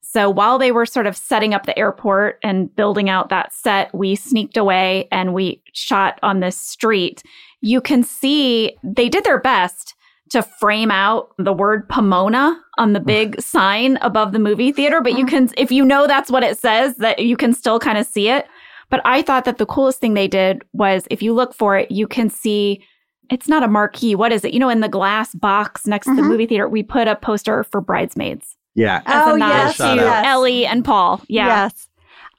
So 0.02 0.30
while 0.30 0.58
they 0.58 0.72
were 0.72 0.86
sort 0.86 1.06
of 1.06 1.16
setting 1.16 1.54
up 1.54 1.66
the 1.66 1.78
airport 1.78 2.40
and 2.44 2.74
building 2.76 3.10
out 3.10 3.30
that 3.30 3.54
set, 3.54 3.94
we 3.94 4.16
sneaked 4.16 4.58
away 4.58 5.08
and 5.12 5.34
we 5.34 5.62
shot 5.74 6.20
on 6.24 6.40
this 6.40 6.58
street. 6.58 7.22
You 7.62 7.80
can 7.80 8.04
see 8.04 8.76
they 8.84 9.08
did 9.08 9.24
their 9.24 9.40
best 9.40 9.94
to 10.30 10.42
frame 10.44 10.92
out 10.92 11.34
the 11.38 11.54
word 11.54 11.88
Pomona 11.90 12.60
on 12.78 12.94
the 12.94 13.00
big 13.00 13.40
sign 13.42 13.98
above 14.02 14.32
the 14.32 14.40
movie 14.40 14.72
theater, 14.72 15.02
but 15.02 15.14
you 15.14 15.26
uh-huh. 15.26 15.30
can, 15.30 15.50
if 15.58 15.72
you 15.72 15.84
know 15.84 16.08
that's 16.08 16.32
what 16.32 16.44
it 16.44 16.58
says, 16.58 16.96
that 16.98 17.20
you 17.20 17.36
can 17.36 17.54
still 17.54 17.80
kind 17.80 17.98
of 17.98 18.06
see 18.06 18.30
it. 18.30 18.48
But 18.90 19.02
I 19.06 19.22
thought 19.22 19.46
that 19.46 19.58
the 19.58 19.66
coolest 19.66 20.00
thing 20.00 20.14
they 20.14 20.28
did 20.28 20.64
was 20.74 21.08
if 21.12 21.22
you 21.22 21.34
look 21.34 21.54
for 21.54 21.78
it, 21.78 21.92
you 21.92 22.08
can 22.08 22.30
see 22.30 22.84
it's 23.30 23.48
not 23.48 23.62
a 23.64 23.68
marquee. 23.68 24.16
What 24.16 24.32
is 24.32 24.44
it? 24.44 24.54
You 24.54 24.60
know, 24.60 24.70
in 24.70 24.80
the 24.80 24.90
glass 24.90 25.36
box 25.36 25.86
next 25.86 26.08
to 26.08 26.16
the 26.16 26.22
Mhm. 26.24 26.28
movie 26.30 26.46
theater, 26.48 26.68
we 26.68 26.82
put 26.82 27.08
a 27.08 27.16
poster 27.16 27.64
for 27.64 27.80
Bridesmaids 27.82 28.56
Yeah. 28.74 29.02
as 29.06 29.28
Oh, 29.28 29.36
a 29.36 29.38
nod 29.38 29.50
yes, 29.50 29.78
to 29.78 29.96
yes. 29.96 30.26
Ellie 30.26 30.66
and 30.66 30.84
Paul. 30.84 31.22
Yeah. 31.28 31.46
Yes. 31.48 31.88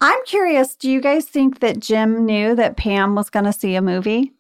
I'm 0.00 0.18
curious, 0.26 0.74
do 0.74 0.90
you 0.90 1.00
guys 1.00 1.26
think 1.26 1.60
that 1.60 1.78
Jim 1.78 2.24
knew 2.26 2.54
that 2.56 2.76
Pam 2.76 3.14
was 3.14 3.30
going 3.30 3.44
to 3.44 3.52
see 3.52 3.74
a 3.76 3.82
movie? 3.82 4.32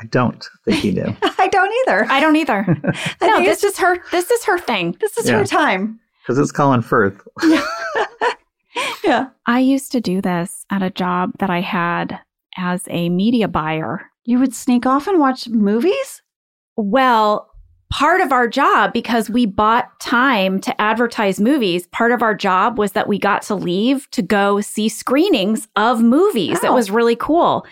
I 0.00 0.04
don't 0.06 0.42
think 0.64 0.78
he 0.78 0.92
knew. 0.92 1.14
I 1.38 1.48
don't 1.48 1.72
either. 1.86 2.06
I 2.08 2.20
don't 2.20 2.36
either. 2.36 2.64
I 3.20 3.26
no, 3.26 3.40
this 3.44 3.62
is 3.64 3.76
her. 3.78 3.98
This 4.12 4.30
is 4.30 4.44
her 4.44 4.58
thing. 4.58 4.96
this 5.00 5.18
is 5.18 5.28
Yeah. 5.28 5.38
her 5.38 5.44
time. 5.44 6.00
Because 6.22 6.38
it's 6.38 6.52
Colin 6.52 6.80
Firth. 6.80 7.20
Yeah. 7.44 7.60
I 9.46 9.58
used 9.60 9.92
to 9.92 10.00
do 10.00 10.20
this 10.20 10.64
at 10.70 10.82
a 10.82 10.90
job 10.90 11.32
that 11.38 11.50
I 11.50 11.60
had 11.60 12.18
as 12.56 12.84
a 12.90 13.08
media 13.08 13.48
buyer. 13.48 14.06
You 14.24 14.38
would 14.38 14.54
sneak 14.54 14.86
off 14.86 15.06
and 15.06 15.18
watch 15.18 15.48
movies? 15.48 16.22
Well, 16.76 17.50
part 17.92 18.20
of 18.20 18.32
our 18.32 18.46
job, 18.48 18.92
because 18.92 19.28
we 19.28 19.46
bought 19.46 19.98
time 20.00 20.60
to 20.60 20.80
advertise 20.80 21.40
movies, 21.40 21.86
part 21.88 22.12
of 22.12 22.22
our 22.22 22.34
job 22.34 22.78
was 22.78 22.92
that 22.92 23.08
we 23.08 23.18
got 23.18 23.42
to 23.42 23.54
leave 23.54 24.08
to 24.12 24.22
go 24.22 24.60
see 24.60 24.88
screenings 24.88 25.66
of 25.76 26.00
movies. 26.02 26.62
It 26.62 26.70
Oh. 26.70 26.74
was 26.74 26.90
really 26.90 27.16
cool. 27.16 27.66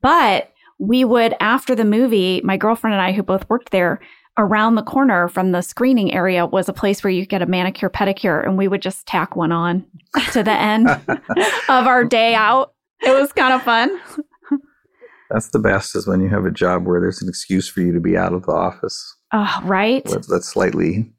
But 0.00 0.52
we 0.78 1.04
would, 1.04 1.34
after 1.40 1.74
the 1.74 1.84
movie, 1.84 2.40
my 2.44 2.56
girlfriend 2.56 2.94
and 2.94 3.02
I, 3.02 3.12
who 3.12 3.22
both 3.22 3.48
worked 3.50 3.70
there, 3.70 4.00
around 4.38 4.76
the 4.76 4.82
corner 4.82 5.28
from 5.28 5.52
the 5.52 5.60
screening 5.60 6.14
area 6.14 6.46
was 6.46 6.68
a 6.68 6.72
place 6.72 7.02
where 7.02 7.10
you 7.10 7.22
could 7.22 7.28
get 7.28 7.42
a 7.42 7.46
manicure 7.46 7.90
pedicure, 7.90 8.44
and 8.44 8.56
we 8.56 8.68
would 8.68 8.80
just 8.80 9.06
tack 9.06 9.36
one 9.36 9.52
on 9.52 9.84
to 10.32 10.42
the 10.42 10.52
end 10.52 10.88
of 11.68 11.86
our 11.86 12.04
day 12.04 12.34
out. 12.34 12.72
It 13.02 13.10
was 13.10 13.32
kind 13.32 13.52
of 13.52 13.62
fun. 13.62 14.00
That's 15.30 15.50
the 15.50 15.58
best 15.58 15.94
is 15.94 16.06
when 16.06 16.20
you 16.20 16.28
have 16.30 16.46
a 16.46 16.50
job 16.50 16.86
where 16.86 17.00
there's 17.00 17.20
an 17.20 17.28
excuse 17.28 17.68
for 17.68 17.80
you 17.80 17.92
to 17.92 18.00
be 18.00 18.16
out 18.16 18.32
of 18.32 18.46
the 18.46 18.52
office. 18.52 19.16
Oh, 19.32 19.60
right? 19.64 20.02
That's 20.06 20.26
that's 20.26 20.48
slightly 20.48 21.12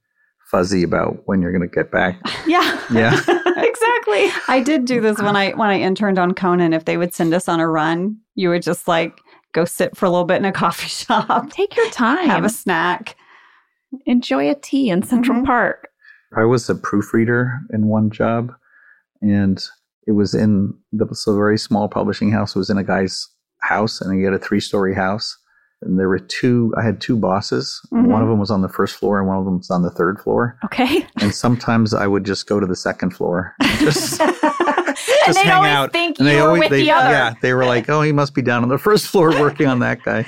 fuzzy 0.50 0.82
about 0.82 1.22
when 1.26 1.42
you're 1.42 1.52
going 1.52 1.68
to 1.68 1.74
get 1.74 1.92
back. 1.92 2.20
Yeah. 2.48 2.82
Yeah. 2.92 3.14
exactly. 3.58 4.30
I 4.48 4.64
did 4.66 4.86
do 4.86 5.00
this 5.00 5.20
when 5.20 5.36
I 5.36 5.52
when 5.52 5.70
I 5.70 5.80
interned 5.80 6.18
on 6.18 6.34
Conan. 6.34 6.74
If 6.74 6.86
they 6.86 6.98
would 6.98 7.14
send 7.14 7.34
us 7.36 7.48
on 7.48 7.60
a 7.60 7.68
run, 7.68 8.18
you 8.34 8.50
would 8.50 8.64
just 8.64 8.88
like 8.88 9.20
go 9.54 9.66
sit 9.66 9.96
for 9.98 10.06
a 10.06 10.10
little 10.10 10.26
bit 10.26 10.38
in 10.38 10.46
a 10.46 10.52
coffee 10.52 10.88
shop, 11.06 11.50
Take 11.52 11.76
your 11.76 11.90
time. 11.90 12.28
have 12.30 12.46
a 12.46 12.50
snack. 12.50 13.16
enjoy 14.06 14.50
a 14.50 14.56
tea 14.56 14.90
in 14.90 15.02
Central 15.04 15.40
Mhm. 15.42 15.46
Park. 15.46 15.88
I 16.38 16.44
was 16.46 16.70
a 16.70 16.76
proofreader 16.76 17.60
in 17.74 17.88
one 17.88 18.12
job, 18.12 18.52
and 19.22 19.60
it 20.06 20.12
was 20.12 20.36
in 20.36 20.74
the 20.92 21.08
so 21.14 21.32
a 21.32 21.36
very 21.36 21.58
small 21.58 21.88
publishing 21.90 22.32
house. 22.32 22.56
It 22.56 22.60
was 22.60 22.70
in 22.70 22.78
a 22.78 22.84
guy's 22.84 23.28
house, 23.62 24.00
and 24.00 24.16
he 24.16 24.24
had 24.24 24.34
a 24.34 24.40
three 24.40 24.60
story 24.60 24.94
house. 24.94 25.36
And 25.82 25.98
there 25.98 26.10
were 26.10 26.20
two. 26.20 26.74
I 26.78 26.84
had 26.84 27.00
two 27.00 27.16
bosses. 27.18 27.82
Mhm. 27.94 28.08
One 28.10 28.22
of 28.22 28.28
them 28.28 28.38
was 28.38 28.52
on 28.52 28.62
the 28.62 28.68
first 28.70 28.96
floor, 28.98 29.18
and 29.18 29.28
one 29.28 29.38
of 29.38 29.46
them 29.46 29.58
was 29.60 29.72
on 29.72 29.82
the 29.82 29.90
third 29.90 30.20
floor. 30.20 30.58
Okay. 30.66 31.08
And 31.22 31.34
sometimes 31.34 31.94
I 31.94 32.06
would 32.06 32.26
just 32.26 32.48
go 32.48 32.60
to 32.60 32.66
the 32.68 32.76
second 32.76 33.12
floor, 33.12 33.56
just 33.80 34.20
and 34.22 34.36
just 35.26 35.40
they 35.40 35.46
hang 35.46 35.58
always 35.58 35.72
out. 35.72 35.92
think 35.92 36.20
and 36.20 36.28
you 36.28 36.34
they 36.34 36.42
were 36.42 36.48
always, 36.48 36.60
with 36.62 36.70
they, 36.72 36.82
the 36.84 36.92
other. 36.92 37.10
yeah, 37.10 37.34
they 37.42 37.54
were 37.54 37.66
like, 37.66 37.90
"Oh, 37.90 38.02
he 38.02 38.12
must 38.12 38.34
be 38.34 38.42
down 38.42 38.64
on 38.64 38.70
the 38.70 38.78
first 38.78 39.08
floor 39.08 39.30
working 39.32 39.68
on 39.68 39.80
that 39.80 40.02
guy 40.04 40.24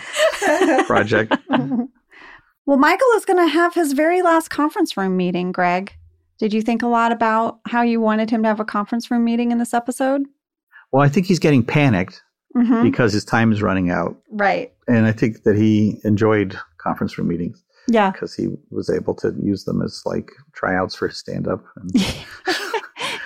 project." 0.87 1.35
well, 1.49 2.77
Michael 2.77 3.07
is 3.15 3.25
going 3.25 3.39
to 3.45 3.51
have 3.51 3.73
his 3.73 3.93
very 3.93 4.21
last 4.21 4.49
conference 4.49 4.95
room 4.97 5.17
meeting, 5.17 5.51
Greg. 5.51 5.93
Did 6.39 6.53
you 6.53 6.61
think 6.61 6.81
a 6.81 6.87
lot 6.87 7.11
about 7.11 7.59
how 7.67 7.81
you 7.83 8.01
wanted 8.01 8.29
him 8.29 8.41
to 8.43 8.47
have 8.47 8.59
a 8.59 8.65
conference 8.65 9.11
room 9.11 9.23
meeting 9.23 9.51
in 9.51 9.57
this 9.59 9.73
episode? 9.73 10.23
Well, 10.91 11.03
I 11.03 11.09
think 11.09 11.25
he's 11.27 11.39
getting 11.39 11.63
panicked 11.63 12.21
Mm-hmm. 12.53 12.83
because 12.83 13.13
his 13.13 13.23
time 13.23 13.53
is 13.53 13.61
running 13.61 13.91
out, 13.91 14.17
Right. 14.29 14.73
and 14.85 15.05
I 15.05 15.13
think 15.13 15.43
that 15.43 15.55
he 15.55 16.01
enjoyed 16.03 16.59
conference 16.79 17.17
room 17.17 17.29
meetings. 17.29 17.63
Yeah. 17.87 18.11
because 18.11 18.35
he 18.35 18.49
was 18.71 18.89
able 18.89 19.15
to 19.15 19.33
use 19.41 19.63
them 19.63 19.81
as 19.81 20.01
like 20.05 20.31
tryouts 20.53 20.93
for 20.93 21.07
his 21.07 21.17
stand 21.17 21.47
up 21.47 21.63
and 21.77 21.89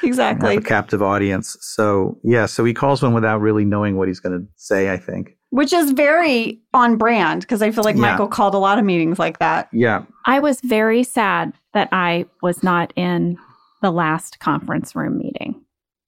exactly. 0.08 0.56
have 0.56 0.63
a 0.63 0.68
captive 0.68 1.02
audience. 1.02 1.58
So 1.62 2.18
yeah, 2.24 2.46
so 2.46 2.63
he 2.65 2.74
calls 2.74 3.02
one 3.02 3.13
without 3.13 3.39
really 3.41 3.65
knowing 3.65 3.98
what 3.98 4.08
he's 4.08 4.20
going 4.20 4.39
to 4.39 4.48
say. 4.56 4.91
I 4.91 4.98
think. 4.98 5.38
Which 5.52 5.72
is 5.72 5.91
very 5.91 6.60
on 6.74 6.98
brand 6.98 7.41
because 7.41 7.62
I 7.62 7.72
feel 7.72 7.84
like 7.84 7.96
Yeah. 7.96 8.02
Michael 8.02 8.28
called 8.28 8.56
a 8.56 8.58
lot 8.60 8.78
of 8.78 8.86
meetings 8.86 9.20
like 9.20 9.39
that. 9.39 9.70
Yeah, 9.72 10.04
I 10.26 10.39
was 10.39 10.60
very 10.62 11.04
sad 11.04 11.54
that 11.74 11.89
I 11.91 12.26
was 12.41 12.63
not 12.63 12.91
in 12.96 13.38
the 13.82 13.91
last 13.91 14.39
conference 14.39 14.96
room 14.96 15.18
meeting. 15.18 15.62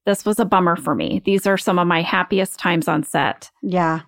This 0.06 0.26
was 0.26 0.40
a 0.40 0.46
bummer 0.46 0.76
for 0.78 0.96
me. 0.96 1.22
These 1.26 1.46
are 1.46 1.58
some 1.58 1.78
of 1.80 1.86
my 1.88 2.02
happiest 2.02 2.58
times 2.60 2.88
on 2.88 3.04
set. 3.04 3.52
Yeah. 3.62 4.02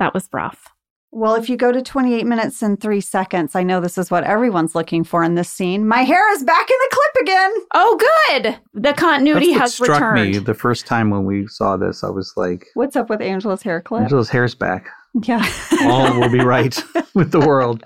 That 0.00 0.12
was 0.12 0.28
rough. 0.32 0.66
Well, 1.14 1.36
if 1.36 1.48
you 1.48 1.56
go 1.56 1.70
to 1.70 1.80
28 1.80 2.26
minutes 2.26 2.60
and 2.60 2.80
three 2.80 3.00
seconds, 3.00 3.54
I 3.54 3.62
know 3.62 3.80
this 3.80 3.96
is 3.96 4.10
what 4.10 4.24
everyone's 4.24 4.74
looking 4.74 5.04
for 5.04 5.22
in 5.22 5.36
this 5.36 5.48
scene. 5.48 5.86
My 5.86 6.02
hair 6.02 6.32
is 6.34 6.42
back 6.42 6.68
in 6.68 6.76
the 6.76 6.88
clip 6.90 7.22
again. 7.22 7.52
Oh, 7.72 8.28
good. 8.30 8.58
The 8.74 8.92
continuity 8.94 9.54
that's 9.54 9.78
what 9.78 9.88
has 9.90 9.96
struck 9.96 10.12
returned. 10.12 10.32
me 10.32 10.38
the 10.38 10.54
first 10.54 10.86
time 10.86 11.10
when 11.10 11.24
we 11.24 11.46
saw 11.46 11.76
this. 11.76 12.02
I 12.02 12.10
was 12.10 12.32
like, 12.36 12.66
What's 12.74 12.96
up 12.96 13.08
with 13.08 13.22
Angela's 13.22 13.62
hair 13.62 13.80
clip? 13.80 14.02
Angela's 14.02 14.28
hair's 14.28 14.56
back. 14.56 14.88
Yeah. 15.22 15.48
All 15.82 16.18
will 16.18 16.30
be 16.32 16.40
right 16.40 16.76
with 17.14 17.30
the 17.30 17.38
world. 17.38 17.84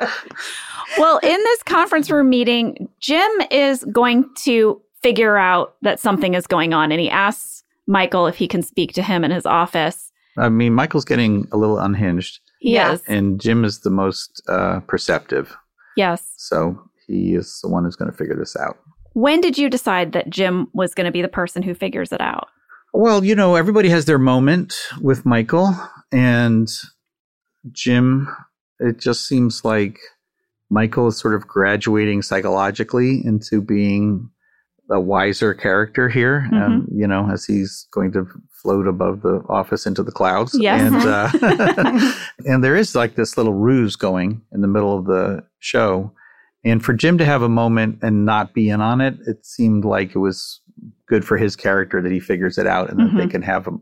Well, 0.97 1.19
in 1.19 1.37
this 1.37 1.63
conference 1.65 2.11
room 2.11 2.31
meeting, 2.31 2.89
Jim 3.01 3.31
is 3.51 3.85
going 3.93 4.25
to 4.45 4.81
figure 5.03 5.37
out 5.37 5.75
that 5.83 6.01
something 6.01 6.33
is 6.33 6.47
going 6.47 6.73
on 6.73 6.91
and 6.93 7.01
he 7.01 7.11
asks 7.11 7.63
Michael 7.87 8.27
if 8.27 8.37
he 8.37 8.49
can 8.49 8.63
speak 8.63 8.95
to 8.95 9.03
him 9.03 9.23
in 9.23 9.31
his 9.31 9.45
office. 9.45 10.13
I 10.39 10.49
mean, 10.49 10.73
Michael's 10.73 11.05
getting 11.05 11.47
a 11.53 11.57
little 11.57 11.79
unhinged, 11.79 12.41
He 12.59 12.75
Yeah. 12.75 12.93
is. 12.95 13.03
and 13.07 13.41
Jim 13.41 13.65
is 13.65 13.81
the 13.81 13.91
most 13.91 14.43
uh, 14.49 14.81
perceptive. 14.81 15.57
Yes. 15.97 16.33
So 16.37 16.81
he 17.07 17.35
is 17.35 17.61
the 17.63 17.69
one 17.69 17.85
who's 17.85 17.97
going 17.97 18.11
to 18.11 18.17
figure 18.17 18.37
this 18.37 18.57
out. 18.57 18.79
When 19.15 19.41
did 19.41 19.59
you 19.59 19.69
decide 19.71 20.13
that 20.13 20.31
Jim 20.31 20.69
was 20.73 20.95
going 20.95 21.07
to 21.07 21.11
be 21.13 21.23
the 21.23 21.29
person 21.29 21.63
who 21.63 21.75
figures 21.75 22.13
it 22.13 22.21
out? 22.21 22.49
Well, 22.93 23.25
you 23.25 23.35
know, 23.35 23.55
everybody 23.57 23.89
has 23.91 24.05
their 24.05 24.19
moment 24.19 24.75
with 25.01 25.27
Michael 25.27 25.75
and 26.13 26.69
Jim. 27.73 28.29
It 28.81 28.99
just 28.99 29.27
seems 29.27 29.65
like 29.65 29.99
Michael 30.71 31.09
is 31.09 31.19
sort 31.19 31.35
of 31.35 31.47
graduating 31.49 32.23
psychologically 32.23 33.21
into 33.25 33.61
being 33.61 34.31
a 34.91 35.01
wiser 35.01 35.53
character 35.53 36.09
here, 36.09 36.49
and 36.51 36.87
you 36.91 37.07
know, 37.07 37.29
as 37.31 37.45
he's 37.45 37.87
going 37.93 38.13
to 38.13 38.27
float 38.63 38.87
above 38.89 39.23
the 39.23 39.41
office 39.49 39.87
into 39.87 40.03
the 40.03 40.11
clouds. 40.13 40.57
Yes. 40.59 40.93
and 40.93 40.97
uh, 41.07 42.13
and 42.45 42.63
there 42.65 42.77
is 42.77 42.95
like 42.95 43.15
this 43.15 43.37
little 43.37 43.55
ruse 43.55 43.97
going 43.97 44.43
in 44.53 44.61
the 44.61 44.69
middle 44.69 44.97
of 44.99 45.07
the 45.07 45.45
show, 45.61 46.13
and 46.65 46.85
for 46.85 46.93
Jim 46.93 47.19
to 47.19 47.25
have 47.25 47.43
a 47.43 47.49
moment 47.49 47.99
and 48.03 48.25
not 48.25 48.55
be 48.55 48.69
in 48.69 48.81
on 48.81 49.01
it, 49.01 49.15
it 49.27 49.45
seemed 49.47 49.85
like 49.85 50.15
it 50.15 50.19
was 50.19 50.61
good 51.07 51.25
for 51.25 51.37
his 51.37 51.57
character 51.57 52.03
that 52.03 52.13
he 52.13 52.21
figures 52.21 52.59
it 52.59 52.67
out 52.67 52.91
and 52.91 52.99
that 53.01 53.17
they 53.17 53.27
Mhm. 53.27 53.31
can 53.31 53.43
have 53.43 53.67
a, 53.67 53.73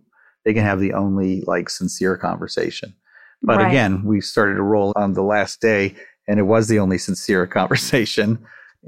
they 0.44 0.54
can 0.54 0.62
have 0.62 0.78
the 0.80 0.92
only 0.92 1.42
like 1.46 1.68
sincere 1.68 2.16
conversation. 2.16 2.94
But 3.42 3.58
Right. 3.58 3.68
again, 3.68 4.04
we 4.04 4.20
started 4.20 4.54
to 4.54 4.62
roll 4.62 4.92
on 4.96 5.12
the 5.14 5.22
last 5.22 5.60
day, 5.60 5.94
and 6.28 6.38
it 6.38 6.44
was 6.44 6.68
the 6.68 6.78
only 6.78 6.98
sincere 6.98 7.46
conversation, 7.58 8.38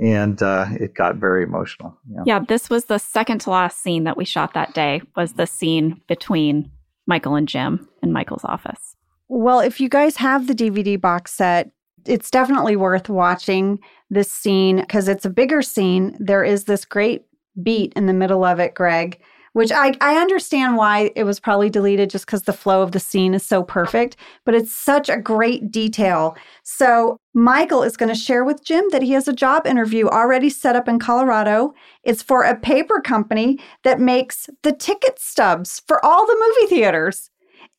and 0.01 0.41
uh, 0.43 0.67
it 0.81 0.95
got 0.95 1.17
very 1.17 1.43
emotional. 1.43 1.99
Yeah. 2.11 2.23
Yeah, 2.27 2.41
this 2.47 2.71
was 2.71 2.87
the 2.87 2.99
second 2.99 3.41
to 3.43 3.51
last 3.51 3.83
scene 3.83 4.05
that 4.05 4.17
we 4.17 4.25
shot 4.25 4.55
that 4.55 4.75
day 4.75 5.03
was 5.17 5.35
the 5.35 5.47
scene 5.47 6.01
between 6.07 6.71
Michael 7.07 7.35
and 7.35 7.49
Jim 7.49 7.89
in 8.03 8.13
Michael's 8.13 8.45
office. 8.45 8.95
Well, 9.29 9.61
if 9.61 9.81
you 9.81 9.89
guys 9.89 10.17
have 10.17 10.47
the 10.47 10.55
DVD 10.55 11.01
box 11.01 11.33
set, 11.33 11.71
it's 12.07 12.31
definitely 12.31 12.77
worth 12.77 13.09
watching 13.09 13.79
this 14.11 14.31
scene 14.31 14.81
because 14.81 15.09
it's 15.09 15.25
a 15.25 15.31
bigger 15.31 15.63
scene. 15.63 16.17
There 16.19 16.45
is 16.45 16.65
this 16.65 16.85
great 16.85 17.25
beat 17.63 17.93
in 17.95 18.07
the 18.07 18.13
middle 18.13 18.45
of 18.45 18.61
it, 18.61 18.75
Greg, 18.75 19.21
which 19.59 19.73
I, 19.73 19.93
I 20.01 20.19
understand 20.19 20.77
why 20.77 21.11
it 21.17 21.25
was 21.25 21.41
probably 21.41 21.69
deleted 21.69 22.11
just 22.11 22.27
because 22.27 22.43
the 22.43 22.53
flow 22.53 22.81
of 22.81 22.93
the 22.93 23.01
scene 23.01 23.35
is 23.35 23.45
so 23.45 23.65
perfect, 23.65 24.17
but 24.45 24.55
it's 24.55 24.73
such 24.73 25.09
a 25.09 25.17
great 25.17 25.73
detail. 25.73 26.37
So, 26.63 27.19
Michael 27.35 27.83
is 27.83 27.97
going 27.97 28.09
to 28.09 28.15
share 28.15 28.45
with 28.45 28.63
Jim 28.63 28.85
that 28.93 29.03
he 29.03 29.11
has 29.15 29.27
a 29.27 29.33
job 29.33 29.67
interview 29.67 30.07
already 30.07 30.49
set 30.49 30.77
up 30.77 30.87
in 30.87 31.01
Colorado. 31.01 31.75
It's 32.05 32.23
for 32.23 32.45
a 32.45 32.55
paper 32.55 33.01
company 33.01 33.59
that 33.83 33.99
makes 33.99 34.49
the 34.63 34.71
ticket 34.71 35.19
stubs 35.19 35.83
for 35.89 36.05
all 36.05 36.25
the 36.25 36.55
movie 36.61 36.77
theaters. 36.77 37.29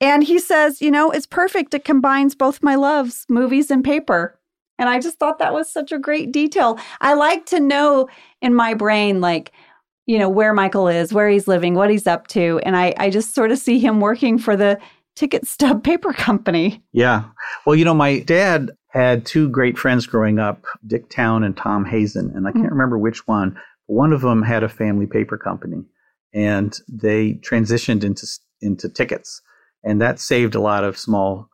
And 0.01 0.25
he 0.25 0.37
says, 0.37 0.81
you 0.81 0.91
know, 0.91 1.11
it's 1.11 1.25
perfect. 1.25 1.73
It 1.73 1.85
combines 1.85 2.35
both 2.35 2.61
my 2.61 2.75
loves, 2.75 3.25
movies 3.29 3.71
and 3.71 3.85
paper. 3.85 4.37
And 4.77 4.89
I 4.89 4.99
just 4.99 5.17
thought 5.17 5.39
that 5.39 5.53
was 5.53 5.71
such 5.71 5.93
a 5.93 5.99
great 5.99 6.33
detail. 6.33 6.77
I 6.99 7.13
like 7.13 7.45
to 7.47 7.61
know 7.61 8.09
in 8.41 8.53
my 8.53 8.73
brain, 8.73 9.21
like, 9.21 9.53
you 10.09 10.17
know, 10.17 10.27
where 10.27 10.55
Michael 10.55 10.87
is, 10.87 11.13
where 11.13 11.29
he's 11.29 11.47
living, 11.47 11.75
what 11.75 11.91
he's 11.91 12.07
up 12.07 12.25
to. 12.25 12.59
And 12.63 12.75
I, 12.75 12.95
I 12.97 13.11
just 13.11 13.35
sort 13.35 13.51
of 13.51 13.59
see 13.59 13.77
him 13.77 13.99
working 14.01 14.39
for 14.39 14.57
the 14.57 14.79
ticket 15.15 15.45
stub 15.47 15.83
paper 15.91 16.13
company. 16.13 16.81
Yeah. 16.93 17.25
Well, 17.63 17.75
you 17.75 17.85
know, 17.85 17.93
my 17.93 18.21
dad 18.21 18.71
had 18.87 19.23
two 19.23 19.49
great 19.49 19.77
friends 19.77 20.07
growing 20.07 20.39
up, 20.39 20.65
Dick 20.87 21.11
Town 21.11 21.43
and 21.43 21.55
Tom 21.55 21.85
Hazen. 21.85 22.31
And 22.33 22.47
I 22.47 22.51
can't 22.51 22.63
mm-hmm. 22.63 22.73
remember 22.73 22.97
which 22.97 23.27
one. 23.27 23.53
But 23.87 23.93
One 23.93 24.11
of 24.11 24.21
them 24.21 24.41
had 24.41 24.63
a 24.63 24.67
family 24.67 25.05
paper 25.05 25.37
company 25.37 25.83
and 26.33 26.75
they 26.87 27.33
transitioned 27.33 28.03
into, 28.03 28.25
into 28.61 28.89
tickets 28.89 29.43
and 29.83 30.01
that 30.01 30.19
saved 30.19 30.55
a 30.55 30.59
lot 30.59 30.83
of 30.83 30.97
small, 30.97 31.49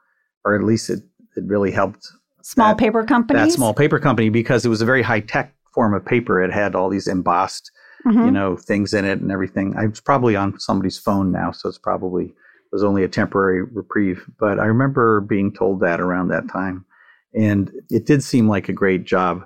or 0.46 0.56
at 0.56 0.64
least 0.64 0.90
it, 0.90 1.00
it 1.36 1.44
really 1.46 1.72
helped 1.72 2.08
small 2.42 2.70
that, 2.70 2.78
paper 2.78 3.04
companies. 3.04 3.48
That 3.48 3.52
small 3.52 3.74
paper 3.74 4.00
company 4.00 4.30
because 4.30 4.66
it 4.66 4.70
was 4.70 4.82
a 4.82 4.86
very 4.86 5.02
high 5.02 5.20
tech 5.20 5.54
form 5.74 5.94
of 5.94 6.06
paper. 6.06 6.42
It 6.42 6.54
had 6.54 6.74
all 6.74 6.90
these 6.90 7.08
embossed, 7.08 7.70
mm-hmm. 8.06 8.26
you 8.26 8.32
know, 8.32 8.56
things 8.56 8.94
in 8.94 9.06
it 9.06 9.20
and 9.20 9.32
everything. 9.32 9.76
I 9.78 9.88
was 9.88 10.02
probably 10.02 10.36
on 10.36 10.60
somebody's 10.60 10.98
phone 10.98 11.32
now, 11.32 11.52
so 11.52 11.70
it's 11.70 11.78
probably 11.78 12.26
it 12.26 12.72
was 12.72 12.84
only 12.84 13.04
a 13.04 13.08
temporary 13.08 13.64
reprieve. 13.64 14.26
But 14.40 14.60
I 14.60 14.66
remember 14.66 15.22
being 15.22 15.54
told 15.54 15.80
that 15.82 16.00
around 16.00 16.30
that 16.30 16.50
time, 16.50 16.86
and 17.34 17.72
it 17.90 18.06
did 18.06 18.24
seem 18.24 18.48
like 18.48 18.70
a 18.70 18.74
great 18.74 19.06
job 19.06 19.46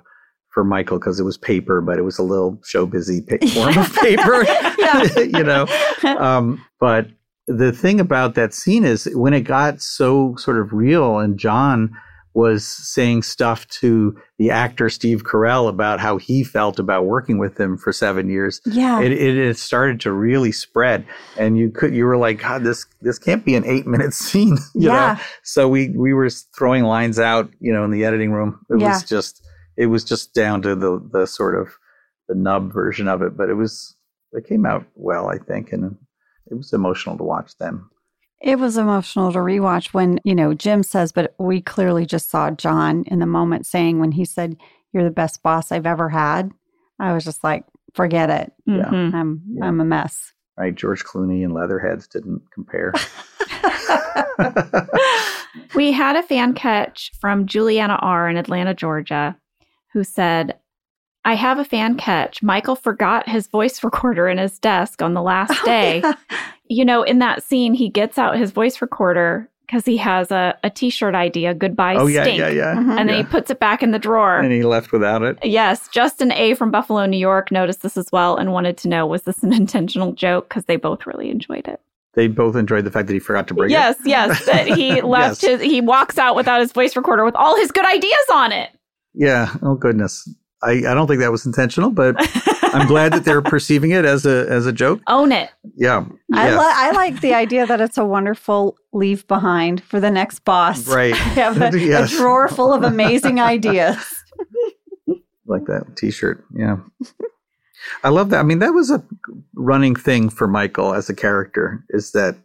for 0.50 0.64
Michael 0.64 0.98
because 0.98 1.20
it 1.20 1.24
was 1.24 1.38
paper, 1.38 1.80
but 1.80 1.98
it 1.98 2.02
was 2.02 2.18
a 2.18 2.22
little 2.22 2.60
show 2.64 2.86
busy 2.86 3.20
form 3.54 3.78
of 3.78 3.94
paper, 3.96 4.44
you 5.20 5.44
know. 5.44 5.66
Um, 6.04 6.64
but 6.78 7.08
the 7.46 7.72
thing 7.72 8.00
about 8.00 8.34
that 8.34 8.54
scene 8.54 8.84
is 8.84 9.08
when 9.14 9.32
it 9.32 9.42
got 9.42 9.80
so 9.80 10.34
sort 10.36 10.58
of 10.58 10.72
real 10.72 11.18
and 11.18 11.38
John 11.38 11.96
was 12.32 12.64
saying 12.64 13.22
stuff 13.22 13.66
to 13.68 14.16
the 14.38 14.50
actor 14.50 14.88
Steve 14.88 15.24
Carell 15.24 15.68
about 15.68 15.98
how 15.98 16.16
he 16.16 16.44
felt 16.44 16.78
about 16.78 17.06
working 17.06 17.38
with 17.38 17.58
him 17.58 17.76
for 17.76 17.92
seven 17.92 18.28
years. 18.28 18.60
Yeah, 18.64 19.00
it, 19.00 19.12
it, 19.12 19.36
it 19.36 19.58
started 19.58 20.00
to 20.00 20.12
really 20.12 20.52
spread, 20.52 21.04
and 21.36 21.58
you 21.58 21.70
could 21.70 21.94
you 21.94 22.04
were 22.04 22.16
like, 22.16 22.40
God, 22.40 22.62
this 22.62 22.86
this 23.00 23.18
can't 23.18 23.44
be 23.44 23.56
an 23.56 23.66
eight 23.66 23.86
minute 23.86 24.14
scene. 24.14 24.58
Yeah. 24.74 25.14
Know? 25.14 25.24
So 25.42 25.68
we 25.68 25.90
we 25.90 26.12
were 26.12 26.30
throwing 26.30 26.84
lines 26.84 27.18
out, 27.18 27.50
you 27.58 27.72
know, 27.72 27.84
in 27.84 27.90
the 27.90 28.04
editing 28.04 28.32
room. 28.32 28.60
It 28.70 28.80
yeah. 28.80 28.94
was 28.94 29.04
just 29.04 29.46
it 29.76 29.86
was 29.86 30.04
just 30.04 30.34
down 30.34 30.62
to 30.62 30.74
the 30.74 31.00
the 31.12 31.26
sort 31.26 31.60
of 31.60 31.68
the 32.28 32.34
nub 32.34 32.72
version 32.72 33.08
of 33.08 33.22
it, 33.22 33.36
but 33.36 33.50
it 33.50 33.54
was 33.54 33.96
it 34.32 34.46
came 34.46 34.64
out 34.64 34.86
well, 34.94 35.28
I 35.28 35.38
think, 35.38 35.72
and 35.72 35.96
it 36.50 36.54
was 36.54 36.72
emotional 36.72 37.16
to 37.16 37.24
watch 37.24 37.56
them. 37.58 37.90
It 38.40 38.58
was 38.58 38.78
emotional 38.78 39.32
to 39.32 39.38
rewatch 39.38 39.92
when, 39.92 40.18
you 40.24 40.34
know, 40.34 40.54
Jim 40.54 40.82
says, 40.82 41.12
but 41.12 41.34
we 41.38 41.60
clearly 41.60 42.06
just 42.06 42.30
saw 42.30 42.50
John 42.50 43.04
in 43.06 43.18
the 43.18 43.26
moment 43.26 43.66
saying 43.66 43.98
when 44.00 44.12
he 44.12 44.24
said, 44.24 44.56
You're 44.92 45.04
the 45.04 45.10
best 45.10 45.42
boss 45.42 45.70
I've 45.70 45.86
ever 45.86 46.08
had. 46.08 46.50
I 46.98 47.12
was 47.12 47.24
just 47.24 47.44
like, 47.44 47.64
forget 47.94 48.30
it. 48.30 48.52
Mm-hmm. 48.68 48.94
Yeah. 48.94 49.20
I'm 49.20 49.42
yeah. 49.52 49.64
I'm 49.64 49.80
a 49.80 49.84
mess. 49.84 50.32
Right. 50.56 50.74
George 50.74 51.04
Clooney 51.04 51.44
and 51.44 51.54
Leatherheads 51.54 52.06
didn't 52.06 52.42
compare. 52.52 52.92
we 55.74 55.92
had 55.92 56.16
a 56.16 56.22
fan 56.22 56.54
catch 56.54 57.10
from 57.20 57.46
Juliana 57.46 57.98
R 58.00 58.28
in 58.28 58.36
Atlanta, 58.36 58.74
Georgia, 58.74 59.36
who 59.92 60.04
said, 60.04 60.58
I 61.24 61.34
have 61.34 61.58
a 61.58 61.64
fan 61.64 61.96
catch. 61.96 62.42
Michael 62.42 62.76
forgot 62.76 63.28
his 63.28 63.46
voice 63.46 63.82
recorder 63.84 64.28
in 64.28 64.38
his 64.38 64.58
desk 64.58 65.02
on 65.02 65.14
the 65.14 65.22
last 65.22 65.52
oh, 65.62 65.64
day. 65.64 66.00
Oh, 66.02 66.14
yeah. 66.30 66.38
You 66.68 66.84
know, 66.84 67.02
in 67.02 67.18
that 67.18 67.42
scene, 67.42 67.74
he 67.74 67.88
gets 67.88 68.16
out 68.16 68.38
his 68.38 68.52
voice 68.52 68.80
recorder 68.80 69.48
because 69.66 69.84
he 69.84 69.96
has 69.98 70.30
a, 70.32 70.58
a 70.64 70.70
t-shirt 70.70 71.14
idea, 71.14 71.54
goodbye 71.54 71.94
oh, 71.94 72.06
yeah, 72.06 72.22
stink. 72.22 72.40
Yeah, 72.40 72.48
yeah, 72.48 72.74
mm-hmm. 72.74 72.90
And 72.90 73.08
then 73.08 73.16
yeah. 73.16 73.16
he 73.18 73.22
puts 73.24 73.50
it 73.50 73.60
back 73.60 73.82
in 73.82 73.92
the 73.92 73.98
drawer. 74.00 74.40
And 74.40 74.52
he 74.52 74.64
left 74.64 74.90
without 74.90 75.22
it. 75.22 75.38
Yes. 75.44 75.88
Justin 75.88 76.32
A 76.32 76.54
from 76.54 76.70
Buffalo, 76.72 77.06
New 77.06 77.18
York 77.18 77.52
noticed 77.52 77.82
this 77.82 77.96
as 77.96 78.10
well 78.12 78.36
and 78.36 78.52
wanted 78.52 78.76
to 78.78 78.88
know, 78.88 79.06
was 79.06 79.22
this 79.22 79.42
an 79.42 79.52
intentional 79.52 80.12
joke? 80.12 80.48
Because 80.48 80.64
they 80.64 80.76
both 80.76 81.06
really 81.06 81.30
enjoyed 81.30 81.68
it. 81.68 81.80
They 82.14 82.26
both 82.26 82.56
enjoyed 82.56 82.84
the 82.84 82.90
fact 82.90 83.06
that 83.06 83.14
he 83.14 83.20
forgot 83.20 83.46
to 83.48 83.54
bring 83.54 83.70
yes, 83.70 84.00
it. 84.00 84.08
Yes, 84.08 84.28
yes. 84.28 84.46
That 84.46 84.66
he 84.66 85.00
left 85.02 85.42
yes. 85.42 85.60
his 85.60 85.70
he 85.70 85.80
walks 85.80 86.18
out 86.18 86.34
without 86.34 86.60
his 86.60 86.72
voice 86.72 86.96
recorder 86.96 87.24
with 87.24 87.36
all 87.36 87.56
his 87.56 87.70
good 87.70 87.86
ideas 87.86 88.26
on 88.32 88.50
it. 88.50 88.70
Yeah. 89.14 89.54
Oh 89.62 89.76
goodness. 89.76 90.28
I, 90.62 90.72
I 90.72 90.94
don't 90.94 91.06
think 91.06 91.20
that 91.20 91.32
was 91.32 91.46
intentional, 91.46 91.90
but 91.90 92.16
I'm 92.74 92.86
glad 92.86 93.12
that 93.12 93.24
they're 93.24 93.42
perceiving 93.42 93.90
it 93.92 94.04
as 94.04 94.26
a 94.26 94.46
as 94.48 94.66
a 94.66 94.72
joke. 94.72 95.00
Own 95.08 95.32
it. 95.32 95.50
Yeah. 95.76 96.04
I, 96.32 96.50
li- 96.50 96.58
I 96.58 96.90
like 96.92 97.20
the 97.20 97.34
idea 97.34 97.66
that 97.66 97.80
it's 97.80 97.98
a 97.98 98.04
wonderful 98.04 98.76
leave 98.92 99.26
behind 99.26 99.82
for 99.82 100.00
the 100.00 100.10
next 100.10 100.40
boss. 100.40 100.86
Right. 100.86 101.14
have 101.16 101.60
a, 101.60 101.78
yes. 101.78 102.12
a 102.12 102.16
drawer 102.16 102.48
full 102.48 102.72
of 102.72 102.82
amazing 102.82 103.40
ideas. 103.40 103.96
like 105.46 105.64
that 105.66 105.96
T-shirt. 105.96 106.44
Yeah. 106.54 106.76
I 108.04 108.10
love 108.10 108.30
that. 108.30 108.40
I 108.40 108.42
mean, 108.42 108.58
that 108.58 108.74
was 108.74 108.90
a 108.90 109.02
running 109.54 109.96
thing 109.96 110.28
for 110.28 110.46
Michael 110.46 110.94
as 110.94 111.08
a 111.08 111.14
character. 111.14 111.84
Is 111.90 112.12
that 112.12 112.36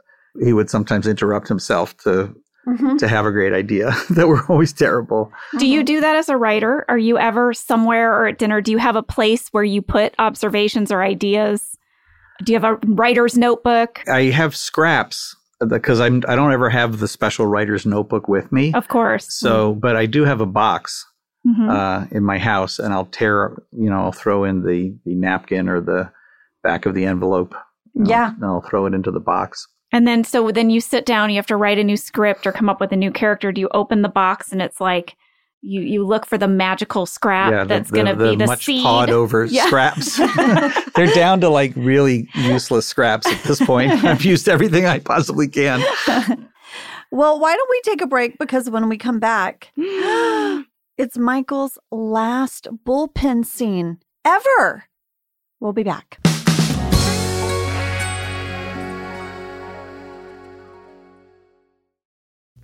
he 0.41 0.53
would 0.53 0.69
sometimes 0.69 1.07
interrupt 1.07 1.47
himself 1.47 1.95
to 1.97 2.33
mm-hmm. 2.67 2.97
to 2.97 3.07
have 3.07 3.25
a 3.25 3.31
great 3.31 3.53
idea 3.53 3.91
that 4.11 4.27
we're 4.27 4.45
always 4.47 4.73
terrible. 4.73 5.31
Do 5.57 5.67
you 5.67 5.83
do 5.83 6.01
that 6.01 6.15
as 6.15 6.29
a 6.29 6.37
writer? 6.37 6.85
Are 6.87 6.97
you 6.97 7.17
ever 7.17 7.53
somewhere 7.53 8.13
or 8.13 8.27
at 8.27 8.37
dinner? 8.37 8.61
Do 8.61 8.71
you 8.71 8.77
have 8.77 8.95
a 8.95 9.03
place 9.03 9.49
where 9.49 9.63
you 9.63 9.81
put 9.81 10.13
observations 10.19 10.91
or 10.91 11.01
ideas? 11.01 11.77
Do 12.43 12.51
you 12.51 12.59
have 12.59 12.69
a 12.69 12.79
writer's 12.85 13.37
notebook? 13.37 14.03
I 14.07 14.23
have 14.23 14.55
scraps 14.55 15.35
because 15.65 16.01
I'm 16.01 16.21
I 16.27 16.35
don't 16.35 16.51
ever 16.51 16.69
have 16.69 16.99
the 16.99 17.07
special 17.07 17.45
writer's 17.45 17.85
notebook 17.85 18.27
with 18.27 18.51
me. 18.51 18.73
Of 18.73 18.87
course. 18.87 19.27
So, 19.29 19.71
mm-hmm. 19.71 19.79
but 19.79 19.95
I 19.95 20.05
do 20.05 20.25
have 20.25 20.41
a 20.41 20.45
box 20.45 21.05
mm-hmm. 21.47 21.69
uh, 21.69 22.05
in 22.11 22.23
my 22.23 22.37
house, 22.37 22.79
and 22.79 22.93
I'll 22.93 23.05
tear 23.05 23.57
you 23.71 23.89
know 23.89 24.01
I'll 24.01 24.11
throw 24.11 24.43
in 24.43 24.63
the 24.63 24.97
the 25.05 25.15
napkin 25.15 25.69
or 25.69 25.81
the 25.81 26.11
back 26.63 26.85
of 26.85 26.93
the 26.93 27.05
envelope. 27.05 27.55
Yeah. 27.93 28.33
And 28.33 28.43
I'll 28.43 28.61
throw 28.61 28.85
it 28.87 28.93
into 28.93 29.11
the 29.11 29.21
box. 29.21 29.67
And 29.95 30.05
then 30.05 30.25
so 30.25 30.51
then 30.51 30.69
you 30.69 30.81
sit 30.81 31.05
down, 31.05 31.29
you 31.29 31.37
have 31.37 31.47
to 31.47 31.55
write 31.55 31.79
a 31.79 31.83
new 31.83 31.95
script 31.95 32.45
or 32.45 32.51
come 32.51 32.67
up 32.67 32.81
with 32.81 32.91
a 32.91 32.97
new 32.97 33.11
character. 33.11 33.53
Do 33.53 33.61
you 33.61 33.69
open 33.73 34.01
the 34.01 34.09
box 34.09 34.51
and 34.51 34.61
it's 34.61 34.81
like 34.81 35.15
you 35.61 35.79
you 35.79 36.05
look 36.05 36.25
for 36.25 36.37
the 36.37 36.49
magical 36.49 37.05
scrap 37.05 37.53
yeah, 37.53 37.63
that's 37.63 37.91
going 37.91 38.05
to 38.07 38.13
be 38.13 38.35
the 38.35 38.45
much 38.45 38.65
seed. 38.65 38.83
pawed 38.83 39.09
over 39.09 39.45
yeah. 39.49 39.67
scraps. 39.67 40.17
They're 40.95 41.13
down 41.13 41.39
to 41.39 41.47
like 41.47 41.71
really 41.77 42.27
useless 42.35 42.85
scraps 42.85 43.25
at 43.25 43.41
this 43.43 43.61
point. 43.65 43.89
I've 44.03 44.25
used 44.25 44.49
everything 44.49 44.85
I 44.85 44.99
possibly 44.99 45.47
can. 45.47 45.79
well, 47.09 47.39
why 47.39 47.55
don't 47.55 47.69
we 47.69 47.81
take 47.85 48.01
a 48.01 48.07
break 48.07 48.37
because 48.37 48.69
when 48.69 48.89
we 48.89 48.97
come 48.97 49.21
back, 49.21 49.71
it's 49.77 51.17
Michael's 51.17 51.79
last 51.89 52.67
bullpen 52.85 53.45
scene 53.45 53.99
ever. 54.25 54.89
We'll 55.61 55.71
be 55.71 55.83
back. 55.83 56.19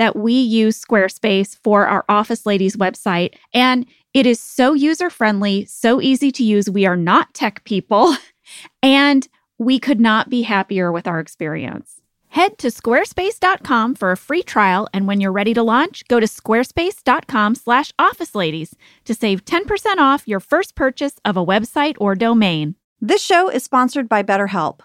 that 0.00 0.16
we 0.16 0.32
use 0.32 0.82
Squarespace 0.82 1.56
for 1.62 1.86
our 1.86 2.04
Office 2.08 2.46
Ladies 2.46 2.74
website. 2.74 3.34
And 3.52 3.84
it 4.14 4.24
is 4.24 4.40
so 4.40 4.72
user 4.72 5.10
friendly, 5.10 5.66
so 5.66 6.00
easy 6.00 6.32
to 6.32 6.42
use. 6.42 6.70
We 6.70 6.86
are 6.86 6.96
not 6.96 7.34
tech 7.34 7.62
people, 7.64 8.16
and 8.82 9.28
we 9.58 9.78
could 9.78 10.00
not 10.00 10.30
be 10.30 10.40
happier 10.40 10.90
with 10.90 11.06
our 11.06 11.20
experience. 11.20 12.00
Head 12.28 12.56
to 12.58 12.68
squarespace.com 12.68 13.94
for 13.94 14.10
a 14.10 14.16
free 14.16 14.42
trial, 14.42 14.88
and 14.94 15.06
when 15.06 15.20
you're 15.20 15.32
ready 15.32 15.52
to 15.52 15.62
launch, 15.62 16.02
go 16.08 16.18
to 16.18 16.26
squarespace.com/officeladies 16.26 18.72
to 19.04 19.14
save 19.14 19.44
10% 19.44 19.98
off 19.98 20.26
your 20.26 20.40
first 20.40 20.74
purchase 20.74 21.16
of 21.26 21.36
a 21.36 21.44
website 21.44 21.96
or 22.00 22.14
domain. 22.14 22.74
This 23.02 23.22
show 23.22 23.50
is 23.50 23.64
sponsored 23.64 24.08
by 24.08 24.22
BetterHelp. 24.22 24.80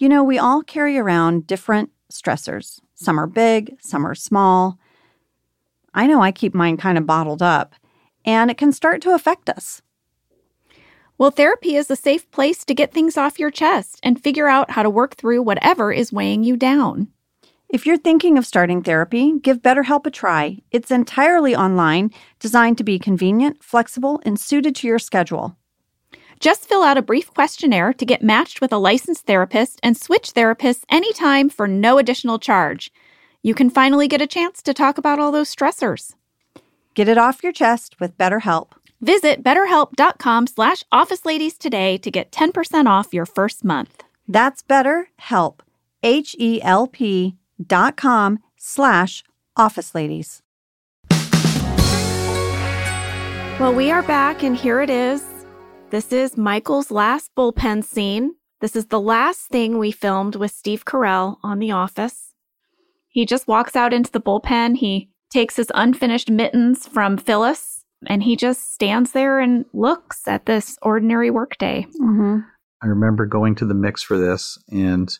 You 0.00 0.08
know, 0.08 0.24
we 0.24 0.38
all 0.38 0.62
carry 0.62 0.98
around 0.98 1.46
different 1.46 1.90
stressors. 2.10 2.80
Some 3.00 3.18
are 3.18 3.26
big, 3.26 3.78
some 3.80 4.06
are 4.06 4.14
small. 4.14 4.78
I 5.94 6.06
know 6.06 6.20
I 6.20 6.32
keep 6.32 6.54
mine 6.54 6.76
kind 6.76 6.98
of 6.98 7.06
bottled 7.06 7.40
up, 7.40 7.74
and 8.26 8.50
it 8.50 8.58
can 8.58 8.72
start 8.72 9.00
to 9.02 9.14
affect 9.14 9.48
us. 9.48 9.80
Well, 11.16 11.30
therapy 11.30 11.76
is 11.76 11.90
a 11.90 11.96
safe 11.96 12.30
place 12.30 12.62
to 12.66 12.74
get 12.74 12.92
things 12.92 13.16
off 13.16 13.38
your 13.38 13.50
chest 13.50 14.00
and 14.02 14.22
figure 14.22 14.48
out 14.48 14.72
how 14.72 14.82
to 14.82 14.90
work 14.90 15.16
through 15.16 15.40
whatever 15.40 15.90
is 15.90 16.12
weighing 16.12 16.44
you 16.44 16.58
down. 16.58 17.08
If 17.70 17.86
you're 17.86 17.96
thinking 17.96 18.36
of 18.36 18.44
starting 18.44 18.82
therapy, 18.82 19.32
give 19.40 19.62
BetterHelp 19.62 20.04
a 20.04 20.10
try. 20.10 20.58
It's 20.70 20.90
entirely 20.90 21.56
online, 21.56 22.10
designed 22.38 22.76
to 22.78 22.84
be 22.84 22.98
convenient, 22.98 23.64
flexible, 23.64 24.20
and 24.26 24.38
suited 24.38 24.76
to 24.76 24.86
your 24.86 24.98
schedule. 24.98 25.56
Just 26.40 26.66
fill 26.66 26.82
out 26.82 26.96
a 26.96 27.02
brief 27.02 27.32
questionnaire 27.34 27.92
to 27.92 28.06
get 28.06 28.22
matched 28.22 28.62
with 28.62 28.72
a 28.72 28.78
licensed 28.78 29.26
therapist 29.26 29.78
and 29.82 29.94
switch 29.94 30.32
therapists 30.32 30.84
anytime 30.88 31.50
for 31.50 31.68
no 31.68 31.98
additional 31.98 32.38
charge. 32.38 32.90
You 33.42 33.54
can 33.54 33.68
finally 33.68 34.08
get 34.08 34.22
a 34.22 34.26
chance 34.26 34.62
to 34.62 34.72
talk 34.72 34.96
about 34.96 35.18
all 35.18 35.32
those 35.32 35.54
stressors. 35.54 36.14
Get 36.94 37.08
it 37.08 37.18
off 37.18 37.42
your 37.42 37.52
chest 37.52 38.00
with 38.00 38.16
BetterHelp. 38.16 38.72
Visit 39.02 39.42
betterhelp.com 39.42 40.46
slash 40.46 40.82
officeladies 40.92 41.58
today 41.58 41.98
to 41.98 42.10
get 42.10 42.32
10% 42.32 42.86
off 42.86 43.12
your 43.12 43.26
first 43.26 43.62
month. 43.62 44.02
That's 44.26 44.62
BetterHelp, 44.62 45.60
H-E-L-P 46.02 47.36
dot 47.66 47.96
com 47.98 48.38
slash 48.56 49.22
office 49.56 49.94
ladies. 49.94 50.42
Well, 53.58 53.74
we 53.74 53.90
are 53.90 54.02
back, 54.02 54.42
and 54.42 54.56
here 54.56 54.80
it 54.80 54.88
is. 54.88 55.39
This 55.90 56.12
is 56.12 56.36
Michael's 56.36 56.92
last 56.92 57.32
bullpen 57.36 57.82
scene. 57.82 58.36
This 58.60 58.76
is 58.76 58.86
the 58.86 59.00
last 59.00 59.48
thing 59.48 59.76
we 59.76 59.90
filmed 59.90 60.36
with 60.36 60.52
Steve 60.52 60.84
Carell 60.84 61.38
on 61.42 61.58
The 61.58 61.72
Office. 61.72 62.32
He 63.08 63.26
just 63.26 63.48
walks 63.48 63.74
out 63.74 63.92
into 63.92 64.12
the 64.12 64.20
bullpen. 64.20 64.76
He 64.76 65.10
takes 65.32 65.56
his 65.56 65.72
unfinished 65.74 66.30
mittens 66.30 66.86
from 66.86 67.16
Phyllis 67.16 67.84
and 68.06 68.22
he 68.22 68.36
just 68.36 68.72
stands 68.72 69.10
there 69.10 69.40
and 69.40 69.64
looks 69.72 70.28
at 70.28 70.46
this 70.46 70.78
ordinary 70.80 71.28
workday. 71.28 71.88
Mm-hmm. 72.00 72.38
I 72.82 72.86
remember 72.86 73.26
going 73.26 73.56
to 73.56 73.66
the 73.66 73.74
mix 73.74 74.00
for 74.00 74.16
this 74.16 74.62
and 74.70 75.12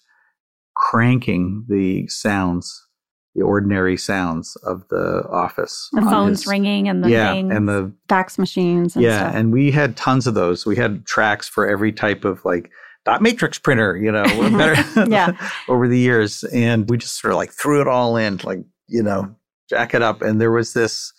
cranking 0.77 1.65
the 1.69 2.07
sounds, 2.07 2.87
the 3.35 3.43
ordinary 3.43 3.97
sounds 3.97 4.57
of 4.65 4.87
the 4.89 5.25
office. 5.31 5.89
The 5.93 6.03
phones 6.03 6.41
his- 6.41 6.47
ringing 6.49 6.89
and 6.89 7.05
the 7.05 7.11
yeah, 7.11 7.33
things. 7.33 7.53
and 7.55 7.69
the 7.69 7.93
Fax 8.09 8.39
machines 8.39 8.97
and 8.97 9.05
yeah, 9.05 9.19
stuff. 9.21 9.35
and 9.35 9.53
we 9.53 9.71
had 9.71 9.97
tons 9.97 10.27
of 10.27 10.35
those. 10.35 10.67
We 10.67 10.77
had 10.77 11.07
tracks 11.07 11.47
for 11.49 11.69
every 11.69 11.93
type 11.93 12.25
of 12.25 12.45
like 12.45 12.71
dot 13.05 13.23
matrix 13.23 13.59
printer, 13.59 13.97
you 13.97 14.11
know, 14.13 14.25
better 14.25 15.07
Yeah. 15.09 15.33
over 15.69 15.87
the 15.89 15.99
years, 15.99 16.43
and 16.53 16.89
we 16.91 16.97
just 16.99 17.21
sort 17.21 17.33
of 17.33 17.37
like 17.37 17.53
threw 17.53 17.81
it 17.81 17.87
all 17.89 18.17
in, 18.17 18.41
like 18.45 18.61
you 18.89 19.03
know, 19.03 19.35
jack 19.69 19.95
it 19.95 20.03
up. 20.03 20.23
And 20.23 20.41
there 20.41 20.51
was 20.53 20.73
this. 20.73 21.13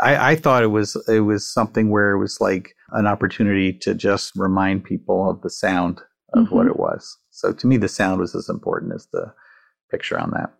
I, 0.00 0.30
I 0.32 0.36
thought 0.36 0.62
it 0.62 0.68
was 0.68 0.96
it 1.08 1.20
was 1.20 1.46
something 1.52 1.90
where 1.90 2.12
it 2.12 2.18
was 2.18 2.40
like 2.40 2.74
an 2.92 3.06
opportunity 3.06 3.72
to 3.80 3.94
just 3.94 4.32
remind 4.36 4.84
people 4.84 5.28
of 5.28 5.42
the 5.42 5.50
sound 5.50 6.00
of 6.34 6.50
what 6.50 6.66
Mhm. 6.66 6.70
it 6.70 6.78
was. 6.78 7.18
So 7.30 7.52
to 7.52 7.66
me, 7.66 7.76
the 7.76 7.88
sound 7.88 8.20
was 8.20 8.34
as 8.34 8.48
important 8.48 8.94
as 8.94 9.06
the 9.12 9.32
picture 9.90 10.18
on 10.18 10.30
that. 10.30 10.52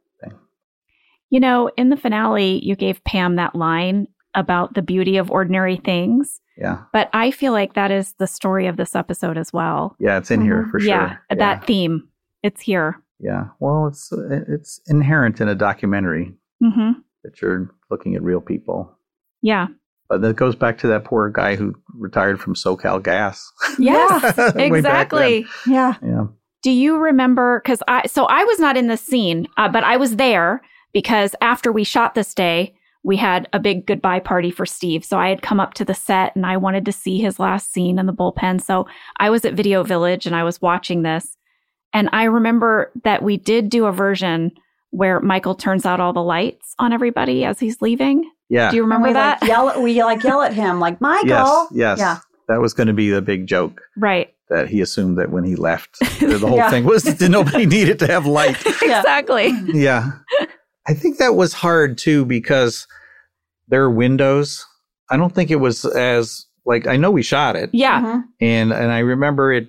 You 1.30 1.40
know, 1.40 1.70
in 1.76 1.88
the 1.90 1.96
finale, 1.96 2.64
you 2.64 2.74
gave 2.76 3.02
Pam 3.04 3.36
that 3.36 3.54
line 3.54 4.06
about 4.34 4.74
the 4.74 4.82
beauty 4.82 5.16
of 5.16 5.30
ordinary 5.30 5.76
things, 5.76 6.40
Yeah, 6.56 6.82
but 6.92 7.08
I 7.12 7.30
feel 7.30 7.52
like 7.52 7.74
that 7.74 7.90
is 7.90 8.14
the 8.18 8.26
story 8.26 8.66
of 8.66 8.76
this 8.76 8.94
episode 8.94 9.36
as 9.38 9.52
well. 9.52 9.96
yeah, 9.98 10.16
it's 10.18 10.30
in 10.30 10.40
here 10.42 10.64
Mhm. 10.64 10.70
for 10.70 10.80
sure. 10.80 10.88
Yeah, 10.88 11.16
that 11.30 11.64
theme. 11.64 12.08
It's 12.42 12.60
here. 12.60 13.02
Yeah, 13.20 13.48
well, 13.58 13.88
it's 13.88 14.12
it's 14.12 14.80
inherent 14.86 15.40
in 15.40 15.48
a 15.48 15.54
documentary 15.54 16.34
Mm-hmm. 16.62 17.00
that 17.24 17.40
you're 17.42 17.70
looking 17.90 18.14
at 18.14 18.22
real 18.22 18.40
people. 18.40 18.96
Yeah. 19.42 19.68
But 20.08 20.22
that 20.22 20.36
goes 20.36 20.54
back 20.56 20.78
to 20.78 20.86
that 20.88 21.04
poor 21.04 21.28
guy 21.30 21.54
who 21.56 21.74
retired 21.94 22.40
from 22.40 22.54
SoCal 22.54 23.02
Gas. 23.02 23.50
Yes, 23.78 24.22
Way 24.22 24.30
back 24.32 24.54
then. 24.54 24.72
exactly. 24.74 25.46
yeah. 25.66 25.94
Yeah. 26.02 26.26
Do 26.62 26.70
you 26.70 26.98
remember? 26.98 27.60
Because 27.62 27.82
I, 27.88 28.06
so 28.06 28.24
I 28.26 28.42
was 28.44 28.58
not 28.58 28.76
in 28.76 28.88
the 28.88 28.96
scene, 28.96 29.46
uh, 29.56 29.68
but 29.68 29.84
I 29.84 29.96
was 29.96 30.16
there 30.16 30.62
because 30.92 31.34
after 31.40 31.70
we 31.72 31.84
shot 31.84 32.14
this 32.14 32.34
day, 32.34 32.74
we 33.04 33.16
had 33.16 33.48
a 33.52 33.60
big 33.60 33.86
goodbye 33.86 34.20
party 34.20 34.50
for 34.50 34.66
Steve. 34.66 35.04
So 35.04 35.18
I 35.18 35.28
had 35.28 35.40
come 35.42 35.60
up 35.60 35.74
to 35.74 35.84
the 35.84 35.94
set 35.94 36.34
and 36.36 36.44
I 36.44 36.56
wanted 36.56 36.84
to 36.86 36.92
see 36.92 37.18
his 37.20 37.38
last 37.38 37.72
scene 37.72 37.98
in 37.98 38.06
the 38.06 38.12
bullpen. 38.12 38.60
So 38.60 38.86
I 39.18 39.30
was 39.30 39.44
at 39.44 39.54
Video 39.54 39.82
Village 39.84 40.26
and 40.26 40.34
I 40.34 40.42
was 40.44 40.60
watching 40.60 41.02
this. 41.02 41.36
And 41.94 42.10
I 42.12 42.24
remember 42.24 42.92
that 43.04 43.22
we 43.22 43.36
did 43.36 43.70
do 43.70 43.86
a 43.86 43.92
version 43.92 44.52
where 44.90 45.20
Michael 45.20 45.54
turns 45.54 45.86
out 45.86 46.00
all 46.00 46.12
the 46.12 46.22
lights 46.22 46.74
on 46.78 46.92
everybody 46.92 47.44
as 47.44 47.60
he's 47.60 47.80
leaving. 47.80 48.30
Yeah. 48.48 48.70
Do 48.70 48.76
you 48.76 48.82
remember 48.82 49.08
we 49.08 49.14
that? 49.14 49.40
Like 49.42 49.48
yell, 49.48 49.82
we 49.82 50.02
like 50.02 50.22
yell 50.24 50.42
at 50.42 50.52
him 50.52 50.80
like 50.80 51.00
Michael. 51.00 51.28
yes. 51.28 51.68
Yes. 51.72 51.98
Yeah. 51.98 52.18
That 52.48 52.60
was 52.60 52.74
going 52.74 52.86
to 52.88 52.94
be 52.94 53.10
the 53.10 53.20
big 53.22 53.46
joke 53.46 53.82
right. 53.96 54.34
that 54.48 54.68
he 54.68 54.80
assumed 54.80 55.18
that 55.18 55.30
when 55.30 55.44
he 55.44 55.54
left, 55.54 55.98
the 56.00 56.38
whole 56.38 56.56
Yeah. 56.56 56.70
thing 56.70 56.84
was 56.84 57.02
that 57.04 57.28
nobody 57.28 57.64
needed 57.76 57.98
to 58.00 58.06
have 58.06 58.26
light. 58.26 58.56
Exactly. 58.66 59.52
yeah. 59.72 60.12
I 60.88 60.94
think 60.94 61.18
that 61.18 61.34
was 61.34 61.52
hard 61.52 61.98
too 61.98 62.24
because 62.24 62.86
there 63.68 63.82
are 63.82 63.90
windows. 63.90 64.64
I 65.10 65.16
don't 65.16 65.34
think 65.34 65.50
it 65.50 65.56
was 65.56 65.84
as 65.84 66.46
like 66.64 66.86
I 66.86 66.96
know 66.96 67.10
we 67.10 67.22
shot 67.22 67.56
it 67.56 67.70
Yeah. 67.72 68.00
Mhm. 68.02 68.22
and 68.40 68.72
and 68.72 68.92
I 68.92 69.00
remember 69.00 69.52
it. 69.52 69.68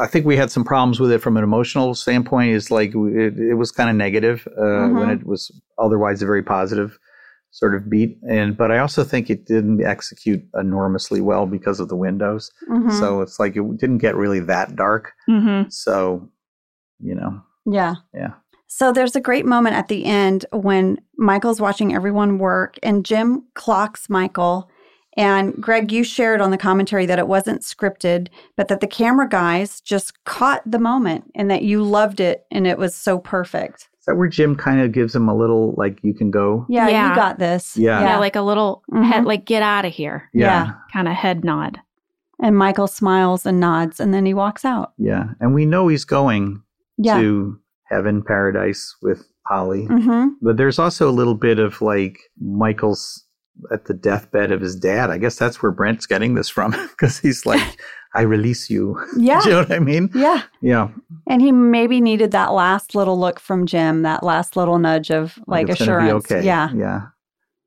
I 0.00 0.06
think 0.06 0.26
we 0.26 0.36
had 0.36 0.50
some 0.50 0.64
problems 0.64 0.98
with 0.98 1.12
it 1.12 1.18
from 1.20 1.36
an 1.36 1.44
emotional 1.44 1.94
standpoint. 1.94 2.50
Is 2.52 2.70
like 2.70 2.90
it, 2.94 3.38
it 3.38 3.54
was 3.54 3.70
kind 3.70 3.88
of 3.90 3.96
negative 3.96 4.46
uh, 4.58 4.88
when 4.90 5.06
Mhm. 5.08 5.20
it 5.20 5.26
was 5.26 5.50
otherwise 5.78 6.22
a 6.22 6.26
very 6.26 6.42
positive 6.42 6.98
sort 7.52 7.74
of 7.74 7.88
beat. 7.88 8.18
And 8.28 8.56
but 8.56 8.70
I 8.70 8.78
also 8.78 9.04
think 9.04 9.30
it 9.30 9.46
didn't 9.46 9.82
execute 9.84 10.42
enormously 10.54 11.20
well 11.20 11.46
because 11.46 11.78
of 11.80 11.88
the 11.88 11.96
windows. 11.96 12.50
Mhm. 12.70 12.92
So 12.98 13.20
it's 13.20 13.38
like 13.38 13.56
it 13.56 13.64
didn't 13.78 13.98
get 13.98 14.16
really 14.16 14.40
that 14.40 14.74
dark. 14.76 15.12
Mm-hmm. 15.28 15.68
So 15.70 16.28
you 16.98 17.14
know, 17.14 17.40
Yeah. 17.66 17.94
Yeah. 18.14 18.34
So 18.68 18.92
there's 18.92 19.16
a 19.16 19.20
great 19.20 19.46
moment 19.46 19.76
at 19.76 19.88
the 19.88 20.04
end 20.04 20.44
when 20.52 20.98
Michael's 21.16 21.60
watching 21.60 21.94
everyone 21.94 22.38
work 22.38 22.78
and 22.82 23.04
Jim 23.04 23.44
clocks 23.54 24.08
Michael. 24.10 24.68
And 25.16 25.54
Greg, 25.54 25.92
you 25.92 26.04
shared 26.04 26.40
on 26.42 26.50
the 26.50 26.58
commentary 26.58 27.06
that 27.06 27.18
it 27.18 27.26
wasn't 27.28 27.62
scripted, 27.62 28.28
but 28.56 28.68
that 28.68 28.80
the 28.80 28.86
camera 28.86 29.26
guys 29.28 29.80
just 29.80 30.22
caught 30.24 30.62
the 30.70 30.78
moment 30.78 31.30
and 31.34 31.50
that 31.50 31.62
you 31.62 31.82
loved 31.82 32.20
it 32.20 32.44
and 32.50 32.66
it 32.66 32.76
was 32.78 32.94
so 32.94 33.18
perfect. 33.18 33.88
is 33.98 34.04
that 34.06 34.16
where 34.18 34.28
Jim 34.28 34.54
kind 34.54 34.80
of 34.80 34.92
gives 34.92 35.16
him 35.16 35.28
a 35.28 35.34
little 35.34 35.74
like 35.76 35.98
you 36.02 36.12
can 36.14 36.30
go? 36.30 36.64
Yeah, 36.68 36.88
Yeah. 36.88 37.08
you 37.08 37.14
got 37.16 37.38
this. 37.40 37.76
Yeah. 37.76 38.00
Yeah. 38.02 38.18
like 38.18 38.36
a 38.36 38.42
little 38.42 38.84
Mhm. 38.92 39.04
head, 39.04 39.24
like 39.24 39.44
get 39.46 39.62
out 39.62 39.84
of 39.84 39.92
here 39.92 40.28
Yeah. 40.32 40.74
kind 40.92 41.08
of 41.08 41.14
head 41.14 41.44
nod. 41.44 41.80
And 42.40 42.56
Michael 42.56 42.86
smiles 42.86 43.46
and 43.46 43.58
nods 43.58 43.98
and 43.98 44.12
then 44.14 44.24
he 44.26 44.32
walks 44.34 44.64
out. 44.64 44.92
Yeah. 44.98 45.30
And 45.40 45.54
we 45.54 45.64
know 45.66 45.88
he's 45.88 46.04
going 46.04 46.60
Yeah. 46.98 47.18
to 47.20 47.58
heaven, 47.88 48.22
paradise 48.22 48.94
with 49.02 49.26
Holly. 49.46 49.86
Mm-hmm. 49.88 50.28
But 50.42 50.56
there's 50.56 50.78
also 50.78 51.08
a 51.08 51.12
little 51.12 51.34
bit 51.34 51.58
of 51.58 51.80
like 51.80 52.18
Michael's 52.40 53.22
at 53.72 53.86
the 53.86 53.94
deathbed 53.94 54.52
of 54.52 54.60
his 54.60 54.76
dad. 54.76 55.08
I 55.10 55.16
guess 55.18 55.36
that's 55.36 55.62
where 55.62 55.72
Brent's 55.72 56.04
getting 56.06 56.34
this 56.34 56.48
from 56.48 56.72
because 56.90 57.18
he's 57.18 57.46
like, 57.46 57.62
I 58.14 58.22
release 58.22 58.68
you. 58.70 58.98
Yeah. 59.18 59.40
Do 59.40 59.48
you 59.48 59.54
know 59.54 59.60
what 59.62 59.72
I 59.72 59.78
mean? 59.78 60.10
Yeah. 60.14 60.42
Yeah. 60.60 60.88
And 61.28 61.40
he 61.40 61.52
maybe 61.52 62.00
needed 62.00 62.32
that 62.32 62.52
last 62.52 62.94
little 62.94 63.18
look 63.18 63.40
from 63.40 63.66
Jim, 63.66 64.02
that 64.02 64.22
last 64.22 64.56
little 64.56 64.78
nudge 64.78 65.10
of 65.10 65.38
like 65.46 65.68
it's 65.68 65.78
gonna 65.78 65.98
be 66.00 66.06
assurance. 66.06 66.30
okay. 66.30 66.44
Yeah. 66.44 66.70
Yeah. 66.74 67.00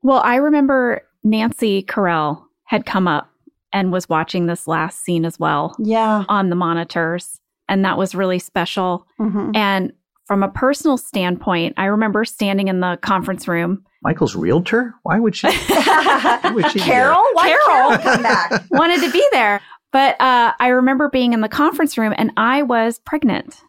Well, 0.01 0.21
I 0.23 0.35
remember 0.35 1.01
Nancy 1.23 1.83
Carell 1.83 2.43
had 2.65 2.85
come 2.85 3.07
up 3.07 3.29
and 3.73 3.91
was 3.91 4.07
watching 4.09 4.45
this 4.47 4.67
last 4.67 5.03
scene 5.03 5.25
as 5.25 5.39
well 5.39 5.75
Yeah. 5.79 6.23
on 6.29 6.49
the 6.49 6.55
monitors. 6.55 7.39
And 7.67 7.83
that 7.85 7.97
was 7.97 8.15
really 8.15 8.39
special. 8.39 9.05
Mhm. 9.19 9.55
And 9.55 9.93
from 10.29 10.43
a 10.43 10.47
personal 10.49 10.95
standpoint, 10.95 11.73
I 11.77 11.85
remember 11.85 12.23
standing 12.23 12.67
in 12.67 12.81
the 12.81 12.99
conference 13.01 13.47
room. 13.47 13.83
Michael's 14.03 14.35
realtor? 14.35 14.93
Why 15.01 15.17
would 15.19 15.35
she? 15.35 15.47
would 15.47 15.55
she 16.71 16.79
Carol? 16.79 17.25
Why 17.33 17.47
Carol? 17.47 17.65
Carol 17.67 17.97
come 17.97 18.21
back? 18.21 18.63
wanted 18.71 19.01
to 19.01 19.11
be 19.11 19.27
there. 19.31 19.59
But 19.91 20.21
uh, 20.21 20.53
I 20.59 20.67
remember 20.67 21.09
being 21.09 21.33
in 21.33 21.41
the 21.41 21.49
conference 21.49 21.97
room 21.97 22.13
and 22.15 22.31
I 22.37 22.61
was 22.61 22.99
pregnant 22.99 23.59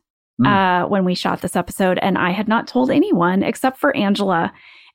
Mm. 0.40 0.84
uh, 0.84 0.88
when 0.88 1.04
we 1.04 1.14
shot 1.14 1.42
this 1.42 1.54
episode, 1.54 1.98
and 2.00 2.16
I 2.16 2.30
had 2.30 2.48
not 2.48 2.66
told 2.66 2.90
anyone 2.90 3.42
except 3.42 3.78
for 3.78 3.94
Angela. 3.94 4.50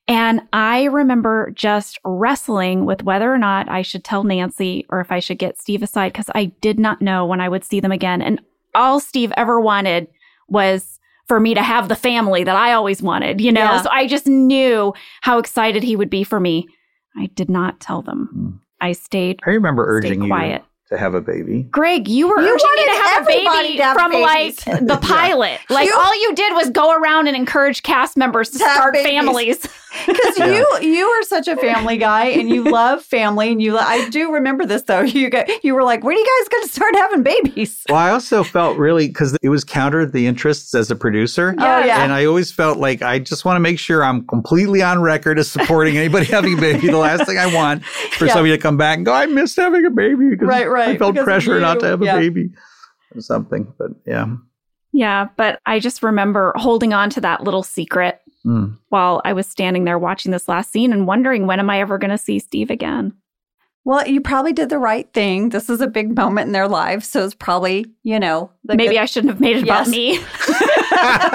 And 0.07 0.41
I 0.51 0.85
remember 0.85 1.51
just 1.53 1.99
wrestling 2.03 2.85
with 2.85 3.03
whether 3.03 3.31
or 3.31 3.37
not 3.37 3.69
I 3.69 3.83
should 3.83 4.03
tell 4.03 4.23
Nancy 4.23 4.87
or 4.89 5.01
if 5.01 5.11
I 5.11 5.19
should 5.19 5.37
get 5.37 5.59
Steve 5.59 5.83
aside 5.83 6.13
because 6.13 6.31
I 6.33 6.45
did 6.61 6.79
not 6.79 6.99
know 6.99 7.27
when 7.27 7.41
I 7.41 7.49
would 7.49 7.63
see 7.63 7.79
them 7.79 7.91
again. 7.91 8.23
And 8.23 8.41
all 8.73 8.99
Steve 8.99 9.31
ever 9.37 9.59
wanted 9.61 10.07
was 10.47 10.94
for 11.27 11.39
me 11.39 11.53
to 11.55 11.61
have 11.61 11.87
the 11.89 11.95
family 11.95 12.43
that 12.43 12.55
I 12.55 12.73
always 12.73 13.01
wanted, 13.01 13.41
you 13.41 13.51
know? 13.51 13.61
Yeah. 13.61 13.81
So 13.81 13.89
I 13.91 14.07
just 14.07 14.27
knew 14.27 14.93
how 15.21 15.39
excited 15.39 15.83
he 15.83 15.95
would 15.95 16.09
be 16.09 16.23
for 16.23 16.39
me. 16.39 16.67
I 17.17 17.27
did 17.27 17.49
not 17.49 17.79
tell 17.79 18.01
them. 18.01 18.29
Mm. 18.35 18.59
I 18.81 18.91
stayed 18.91 19.39
I 19.45 19.51
remember 19.51 19.83
stayed 20.01 20.11
urging 20.11 20.27
quiet. 20.27 20.61
you 20.61 20.67
to 20.89 20.97
have 20.99 21.15
a 21.15 21.21
baby. 21.21 21.63
Greg, 21.63 22.07
you 22.07 22.27
were 22.27 22.39
You 22.39 22.53
urging 22.53 22.67
me 22.75 22.83
wanted 22.83 22.93
to 22.93 23.09
have 23.09 23.23
a 23.23 23.25
baby 23.65 23.77
have 23.81 23.95
from 23.95 24.11
babies. 24.11 24.67
like 24.67 24.87
the 24.87 24.97
pilot. 25.01 25.59
Like 25.69 25.87
You- 25.87 25.95
all 25.97 26.21
you 26.21 26.35
did 26.35 26.53
was 26.53 26.69
go 26.69 26.91
around 26.93 27.27
and 27.27 27.35
encourage 27.35 27.81
cast 27.83 28.17
members 28.17 28.49
to 28.51 28.59
To 28.59 28.63
start 28.65 28.93
babies. 28.93 29.11
families. 29.11 29.67
Because 30.05 30.37
Yeah. 30.37 30.47
you 30.47 30.77
you 30.81 31.05
are 31.05 31.23
such 31.23 31.47
a 31.47 31.55
family 31.57 31.97
guy 31.97 32.25
and 32.25 32.49
you 32.49 32.63
love 32.71 33.03
family 33.03 33.51
and 33.51 33.61
you 33.61 33.77
I 33.77 34.09
do 34.09 34.31
remember 34.33 34.65
this 34.65 34.83
though 34.83 35.01
you 35.19 35.29
got 35.29 35.47
you 35.63 35.73
were 35.73 35.83
like 35.83 36.03
when 36.03 36.15
are 36.15 36.19
you 36.19 36.25
guys 36.39 36.49
going 36.49 36.63
to 36.63 36.69
start 36.69 36.95
having 36.95 37.23
babies? 37.23 37.83
Well, 37.89 37.97
I 37.97 38.09
also 38.11 38.43
felt 38.43 38.77
really 38.77 39.07
because 39.07 39.37
it 39.41 39.49
was 39.49 39.63
counter 39.63 40.05
the 40.05 40.27
interests 40.27 40.73
as 40.75 40.91
a 40.91 40.95
producer. 40.95 41.55
Oh 41.57 41.79
yeah. 41.79 42.03
And 42.03 42.11
I 42.11 42.25
always 42.25 42.51
felt 42.51 42.77
like 42.77 43.01
I 43.01 43.19
just 43.19 43.45
want 43.45 43.55
to 43.55 43.59
make 43.61 43.79
sure 43.79 44.03
I'm 44.03 44.25
completely 44.27 44.81
on 44.81 45.01
record 45.01 45.39
as 45.39 45.49
supporting 45.49 45.97
anybody 45.97 46.25
having 46.25 46.57
a 46.57 46.61
baby. 46.61 46.87
The 46.87 46.97
last 46.97 47.25
thing 47.25 47.37
I 47.37 47.53
want 47.53 47.83
for 47.85 48.25
Yeah. 48.25 48.33
somebody 48.33 48.55
to 48.55 48.61
come 48.61 48.77
back 48.77 48.97
and 48.97 49.05
go, 49.05 49.13
I 49.13 49.25
missed 49.27 49.55
having 49.55 49.85
a 49.85 49.89
baby 49.89 50.29
because 50.31 50.47
Right, 50.47 50.69
right, 50.69 50.89
I 50.89 50.97
felt 50.97 51.15
pressure 51.15 51.59
not 51.59 51.79
to 51.79 51.85
have 51.87 52.01
a 52.01 52.05
Yeah. 52.05 52.17
baby 52.17 52.49
or 53.15 53.21
something. 53.21 53.73
But 53.77 53.91
yeah. 54.05 54.25
Yeah, 54.97 55.27
but 55.35 55.59
I 55.65 55.79
just 55.79 56.01
remember 56.01 56.53
holding 56.55 56.93
on 56.93 57.09
to 57.11 57.21
that 57.21 57.43
little 57.43 57.63
secret 57.63 58.21
Mm. 58.45 58.77
while 58.89 59.21
I 59.25 59.33
was 59.33 59.47
standing 59.47 59.85
there 59.85 59.97
watching 59.97 60.31
this 60.31 60.47
last 60.47 60.71
scene 60.71 60.93
and 60.93 61.07
wondering 61.07 61.47
when 61.47 61.59
am 61.59 61.67
I 61.69 61.81
ever 61.81 61.97
going 61.97 62.11
to 62.11 62.17
see 62.17 62.37
Steve 62.37 62.69
again? 62.69 63.11
Well, 63.85 64.07
you 64.07 64.21
probably 64.21 64.53
did 64.53 64.69
the 64.69 64.77
right 64.77 65.11
thing. 65.13 65.49
This 65.49 65.67
is 65.69 65.81
a 65.81 65.87
big 65.87 66.15
moment 66.15 66.45
in 66.47 66.51
their 66.53 66.67
lives, 66.67 67.07
so 67.07 67.25
it's 67.25 67.33
probably, 67.35 67.85
you 68.03 68.19
know, 68.19 68.51
the 68.63 68.75
Maybe 68.75 68.93
good- 68.95 69.01
I 69.01 69.05
shouldn't 69.05 69.31
have 69.33 69.41
made 69.41 69.57
it 69.57 69.65
Yes. 69.65 69.87
about 69.87 69.89
me. 69.91 70.17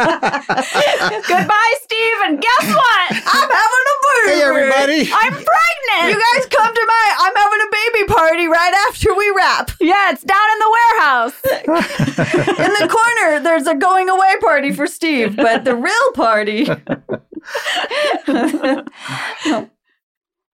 Goodbye, 1.29 1.75
Steve. 1.83 2.17
And 2.27 2.41
guess 2.41 2.67
what? 2.75 3.11
I'm 3.13 3.51
having 3.51 3.87
a 3.91 3.97
baby. 4.07 4.31
hey, 4.35 4.43
everybody. 4.43 5.01
I'm 5.13 5.33
pregnant. 5.33 6.15
You 6.15 6.19
guys 6.19 6.47
come 6.51 6.75
to 6.75 6.85
my 6.87 7.15
I'm 7.21 7.35
having 7.37 7.61
a 7.61 7.71
baby 7.71 8.05
party 8.13 8.47
right 8.49 8.75
after 8.89 9.15
we 9.15 9.33
wrap. 9.37 9.71
yeah, 9.81 10.11
it's 10.13 10.23
down 10.23 10.39
in 11.31 12.71
the. 12.79 12.89
Corner, 12.91 13.41
there's 13.41 13.67
a 13.67 13.75
going 13.75 14.09
away 14.09 14.37
party 14.41 14.73
for 14.73 14.87
Steve, 14.87 15.37
but 15.37 15.65
the 15.65 15.77
real 15.77 16.13
party. 16.15 16.65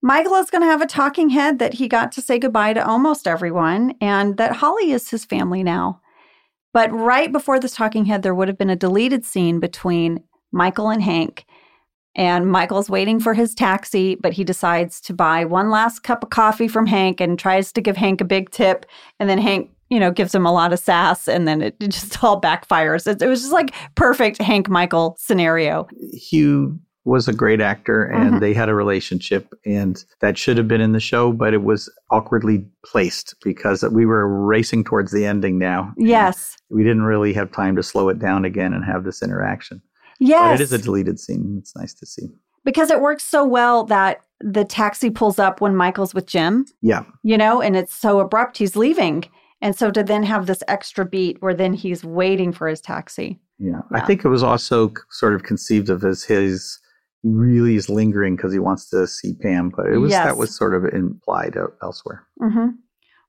Michael 0.03 0.35
is 0.37 0.51
going 0.51 0.63
to 0.63 0.69
have 0.69 0.83
a 0.83 0.87
talking 0.87 1.31
head 1.31 1.59
that 1.59 1.75
he 1.75 1.89
got 1.89 2.13
to 2.13 2.21
say 2.21 2.39
goodbye 2.39 2.75
to 2.75 2.87
almost 2.87 3.27
everyone 3.27 3.95
and 4.01 4.37
that 4.37 4.53
Holly 4.53 4.93
is 4.93 5.11
his 5.11 5.25
family 5.25 5.65
now. 5.65 6.01
But 6.73 6.93
right 6.93 7.33
before 7.33 7.59
this 7.59 7.75
talking 7.75 8.05
head, 8.05 8.23
there 8.23 8.35
would 8.35 8.49
have 8.49 8.59
been 8.59 8.71
a 8.71 8.77
deleted 8.77 9.25
scene 9.25 9.61
between 9.61 10.23
Michael 10.53 10.91
and 10.91 11.03
Hank. 11.03 11.47
And 12.15 12.51
Michael's 12.51 12.89
waiting 12.89 13.21
for 13.21 13.35
his 13.35 13.55
taxi, 13.55 14.15
but 14.15 14.33
he 14.33 14.45
decides 14.45 15.01
to 15.03 15.13
buy 15.13 15.45
one 15.45 15.71
last 15.71 16.03
cup 16.03 16.23
of 16.23 16.31
coffee 16.31 16.69
from 16.69 16.87
Hank 16.87 17.21
and 17.21 17.39
tries 17.39 17.73
to 17.73 17.81
give 17.81 17.97
Hank 17.97 18.21
a 18.21 18.25
big 18.25 18.51
tip. 18.51 18.87
And 19.19 19.29
then 19.29 19.39
Hank, 19.39 19.71
you 19.91 20.01
know, 20.01 20.11
gives 20.11 20.35
him 20.35 20.45
a 20.47 20.53
lot 20.53 20.73
of 20.73 20.79
sass 20.79 21.29
and 21.29 21.47
then 21.47 21.63
it, 21.63 21.77
it 21.81 21.89
just 21.89 22.23
all 22.25 22.41
backfires. 22.41 23.07
It, 23.07 23.23
it 23.23 23.29
was 23.29 23.41
just 23.41 23.53
like 23.53 23.75
perfect 23.95 24.39
Hank 24.39 24.69
Michael 24.69 25.17
scenario. 25.19 25.87
Hugh 26.13 26.79
was 27.05 27.29
a 27.29 27.33
great 27.33 27.61
actor 27.61 28.03
and 28.05 28.35
Mhm. 28.35 28.41
they 28.41 28.53
had 28.53 28.69
a 28.69 28.75
relationship 28.75 29.55
and 29.65 30.05
that 30.21 30.37
should 30.37 30.57
have 30.57 30.67
been 30.67 30.81
in 30.81 30.91
the 30.91 30.99
show, 30.99 31.33
but 31.33 31.55
it 31.55 31.63
was 31.63 31.89
awkwardly 32.11 32.67
placed 32.85 33.37
because 33.45 33.85
we 33.93 34.05
were 34.07 34.27
racing 34.45 34.83
towards 34.83 35.13
the 35.13 35.25
ending 35.25 35.57
now. 35.57 35.95
Yes. 35.97 36.57
We 36.69 36.83
didn't 36.83 37.03
really 37.05 37.33
have 37.35 37.53
time 37.53 37.77
to 37.77 37.83
slow 37.85 38.09
it 38.09 38.19
down 38.19 38.45
again 38.45 38.73
and 38.73 38.85
have 38.85 39.05
this 39.05 39.23
interaction. 39.23 39.81
Yes. 40.19 40.55
But 40.59 40.61
it 40.61 40.65
is 40.65 40.73
a 40.73 40.79
deleted 40.83 41.21
scene. 41.21 41.57
It's 41.61 41.77
nice 41.77 41.95
to 41.95 42.07
see. 42.07 42.29
because 42.65 42.91
it 42.91 43.01
works 43.01 43.23
so 43.23 43.45
well 43.45 43.85
that 43.85 44.23
the 44.41 44.65
taxi 44.65 45.09
pulls 45.09 45.39
up 45.39 45.61
when 45.61 45.77
Michael's 45.77 46.13
with 46.13 46.27
Jim, 46.27 46.67
Yeah. 46.83 47.05
you 47.23 47.39
know, 47.39 47.63
and 47.63 47.77
it's 47.77 47.95
so 47.95 48.19
abrupt 48.19 48.59
he's 48.59 48.75
leaving. 48.75 49.25
And 49.61 49.75
so 49.77 49.91
to 49.91 50.03
then 50.03 50.23
have 50.23 50.47
this 50.47 50.63
extra 50.69 51.05
beat 51.05 51.39
where 51.41 51.55
then 51.55 51.73
he's 51.75 52.05
waiting 52.05 52.53
for 52.53 52.69
his 52.69 52.81
taxi. 52.81 53.41
Yeah. 53.59 53.81
Yeah. 53.91 53.99
I 53.99 54.07
think 54.07 54.25
it 54.25 54.29
was 54.29 54.43
also 54.43 54.93
sort 55.11 55.35
of 55.35 55.43
conceived 55.45 55.89
of 55.89 56.05
as 56.05 56.23
his 56.25 56.79
he 57.23 57.31
really 57.31 57.75
is 57.75 57.89
lingering 57.89 58.37
because 58.37 58.53
he 58.53 58.59
wants 58.59 58.89
to 58.91 59.07
see 59.07 59.35
Pam, 59.35 59.73
but 59.75 59.87
it 59.87 59.99
was 59.99 60.11
Yes. 60.13 60.27
that 60.27 60.37
was 60.37 60.55
sort 60.57 60.75
of 60.75 60.85
implied 60.93 61.57
elsewhere. 61.83 62.25
Mm-hmm. 62.41 62.69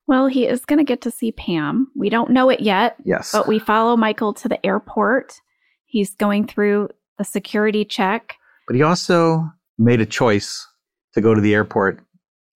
Well, 0.05 0.27
he 0.27 0.45
is 0.45 0.65
going 0.65 0.77
to 0.77 0.85
get 0.85 1.01
to 1.01 1.11
see 1.11 1.31
Pam. 1.31 1.87
We 1.95 2.09
don't 2.09 2.29
know 2.31 2.49
it 2.49 2.59
yet, 2.59 2.97
Yes. 3.05 3.31
but 3.31 3.47
we 3.47 3.57
follow 3.59 3.97
Michael 3.97 4.33
to 4.35 4.47
the 4.49 4.63
airport. 4.65 5.41
He's 5.85 6.13
going 6.15 6.45
through 6.47 6.89
the 7.17 7.23
security 7.23 7.83
check. 7.85 8.35
But 8.67 8.75
he 8.75 8.83
also 8.83 9.49
made 9.77 10.01
a 10.01 10.05
choice 10.05 10.67
to 11.13 11.21
go 11.21 11.33
to 11.33 11.41
the 11.41 11.53
airport, 11.55 11.99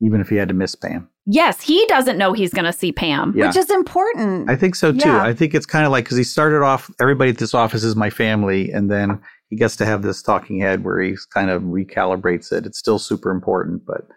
even 0.02 0.22
if 0.22 0.30
he 0.30 0.36
had 0.36 0.50
to 0.50 0.54
miss 0.54 0.76
Pam. 0.76 1.10
Yes, 1.26 1.62
he 1.62 1.86
doesn't 1.86 2.18
know 2.18 2.34
he's 2.34 2.54
going 2.54 2.66
to 2.66 2.74
see 2.74 2.92
Pam. 2.92 3.34
Yeah. 3.36 3.48
Which 3.48 3.56
is 3.56 3.70
important. 3.70 4.50
I 4.50 4.56
think 4.56 4.76
so 4.76 4.92
too. 4.92 5.08
Yeah. 5.08 5.24
I 5.24 5.34
think 5.34 5.54
it's 5.54 5.68
kind 5.68 5.86
of 5.86 5.92
like 5.92 6.06
because 6.06 6.18
he 6.18 6.24
started 6.24 6.64
off, 6.64 6.90
everybody 7.00 7.30
at 7.30 7.38
this 7.38 7.54
office 7.54 7.84
is 7.84 7.96
my 7.96 8.10
family, 8.10 8.72
and 8.72 8.90
then 8.90 9.22
he 9.50 9.56
gets 9.56 9.76
to 9.78 9.86
have 9.86 10.02
this 10.02 10.22
talking 10.22 10.60
head 10.60 10.84
where 10.84 11.00
he 11.00 11.16
kind 11.34 11.50
of 11.50 11.62
recalibrates 11.64 12.52
it. 12.52 12.66
It's 12.66 12.80
still 12.80 12.98
super 12.98 13.30
important, 13.30 13.86
but 13.86 14.08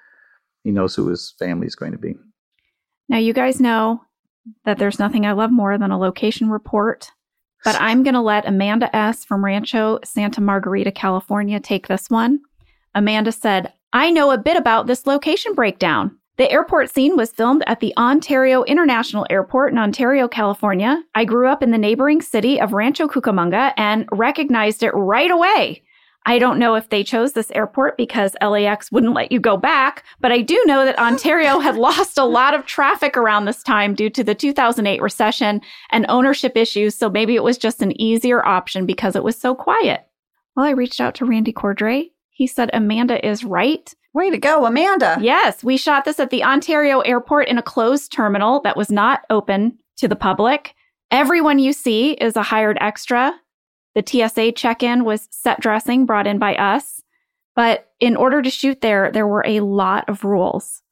he 0.62 0.70
knows 0.70 0.94
who 0.94 1.08
his 1.08 1.34
family 1.38 1.66
is 1.66 1.74
going 1.74 1.92
to 1.92 1.98
be. 1.98 2.14
Now, 3.08 3.18
you 3.18 3.34
guys 3.34 3.60
know 3.60 4.00
that 4.64 4.78
there's 4.78 4.98
nothing 4.98 5.26
I 5.26 5.32
love 5.32 5.50
more 5.50 5.76
than 5.76 5.90
a 5.90 5.98
location 5.98 6.48
report, 6.48 7.10
but 7.64 7.76
I'm 7.80 8.02
going 8.02 8.14
to 8.14 8.20
let 8.20 8.46
Amanda 8.46 8.94
S. 8.96 9.24
from 9.24 9.44
Rancho 9.44 9.98
Santa 10.04 10.40
Margarita, 10.40 10.90
California, 10.90 11.60
take 11.60 11.88
this 11.88 12.08
one. 12.08 12.40
Amanda 12.94 13.32
said, 13.32 13.72
I 13.92 14.10
know 14.10 14.30
a 14.30 14.38
bit 14.38 14.56
about 14.56 14.86
this 14.86 15.06
location 15.06 15.54
breakdown. 15.54 16.18
The 16.36 16.50
airport 16.50 16.90
scene 16.90 17.16
was 17.16 17.30
filmed 17.30 17.62
at 17.68 17.78
the 17.78 17.94
Ontario 17.96 18.64
International 18.64 19.24
Airport 19.30 19.72
in 19.72 19.78
Ontario, 19.78 20.26
California. 20.26 21.00
I 21.14 21.24
grew 21.24 21.46
up 21.46 21.62
in 21.62 21.70
the 21.70 21.78
neighboring 21.78 22.22
city 22.22 22.60
of 22.60 22.72
Rancho 22.72 23.06
Cucamonga 23.06 23.72
and 23.76 24.08
recognized 24.10 24.82
it 24.82 24.90
right 24.90 25.30
away. 25.30 25.84
I 26.26 26.40
don't 26.40 26.58
know 26.58 26.74
if 26.74 26.88
they 26.88 27.04
chose 27.04 27.34
this 27.34 27.52
airport 27.52 27.96
because 27.96 28.34
LAX 28.42 28.90
wouldn't 28.90 29.14
let 29.14 29.30
you 29.30 29.38
go 29.38 29.56
back, 29.56 30.04
but 30.20 30.32
I 30.32 30.40
do 30.40 30.60
know 30.66 30.84
that 30.84 30.98
Ontario 30.98 31.58
had 31.60 31.76
lost 31.76 32.18
a 32.18 32.24
lot 32.24 32.54
of 32.54 32.66
traffic 32.66 33.16
around 33.16 33.44
this 33.44 33.62
time 33.62 33.94
due 33.94 34.10
to 34.10 34.24
the 34.24 34.34
2008 34.34 35.00
recession 35.00 35.60
and 35.90 36.06
ownership 36.08 36.56
issues, 36.56 36.96
so 36.96 37.08
maybe 37.08 37.36
it 37.36 37.44
was 37.44 37.58
just 37.58 37.80
an 37.80 38.00
easier 38.00 38.44
option 38.44 38.86
because 38.86 39.14
it 39.14 39.22
was 39.22 39.36
so 39.36 39.54
quiet. 39.54 40.08
Well, 40.56 40.66
I 40.66 40.70
reached 40.70 41.00
out 41.00 41.14
to 41.16 41.26
Randy 41.26 41.52
Cordray. 41.52 42.10
He 42.30 42.48
said 42.48 42.70
Amanda 42.72 43.24
is 43.24 43.44
right. 43.44 43.94
Way 44.14 44.30
to 44.30 44.38
go, 44.38 44.64
Amanda. 44.64 45.18
Yes, 45.20 45.64
we 45.64 45.76
shot 45.76 46.04
this 46.04 46.20
at 46.20 46.30
the 46.30 46.44
Ontario 46.44 47.00
airport 47.00 47.48
in 47.48 47.58
a 47.58 47.62
closed 47.62 48.12
terminal 48.12 48.60
that 48.60 48.76
was 48.76 48.90
not 48.90 49.22
open 49.28 49.76
to 49.96 50.06
the 50.06 50.14
public. 50.16 50.74
Everyone 51.10 51.58
you 51.58 51.72
see 51.72 52.12
is 52.12 52.36
a 52.36 52.42
hired 52.42 52.78
extra. 52.80 53.34
The 53.96 54.04
TSA 54.06 54.52
check 54.52 54.84
in 54.84 55.04
was 55.04 55.28
set 55.30 55.60
dressing 55.60 56.06
brought 56.06 56.28
in 56.28 56.38
by 56.38 56.54
us. 56.54 57.02
But 57.56 57.92
in 57.98 58.16
order 58.16 58.40
to 58.40 58.50
shoot 58.50 58.80
there, 58.80 59.10
there 59.12 59.26
were 59.26 59.44
a 59.46 59.60
lot 59.60 60.08
of 60.08 60.24
rules. 60.24 60.82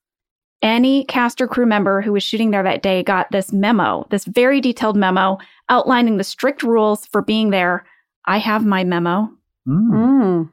Any 0.60 1.04
cast 1.04 1.40
or 1.40 1.48
crew 1.48 1.66
member 1.66 2.00
who 2.00 2.12
was 2.12 2.22
shooting 2.22 2.50
there 2.50 2.62
that 2.62 2.82
day 2.82 3.02
got 3.02 3.30
this 3.30 3.52
memo, 3.52 4.06
this 4.10 4.24
very 4.24 4.60
detailed 4.60 4.96
memo 4.96 5.38
outlining 5.68 6.16
the 6.16 6.24
strict 6.24 6.62
rules 6.62 7.06
for 7.06 7.22
being 7.22 7.50
there. 7.50 7.84
I 8.26 8.38
have 8.38 8.64
my 8.64 8.84
memo. 8.84 9.28
Mm. 9.66 9.90
Mm. 9.90 10.50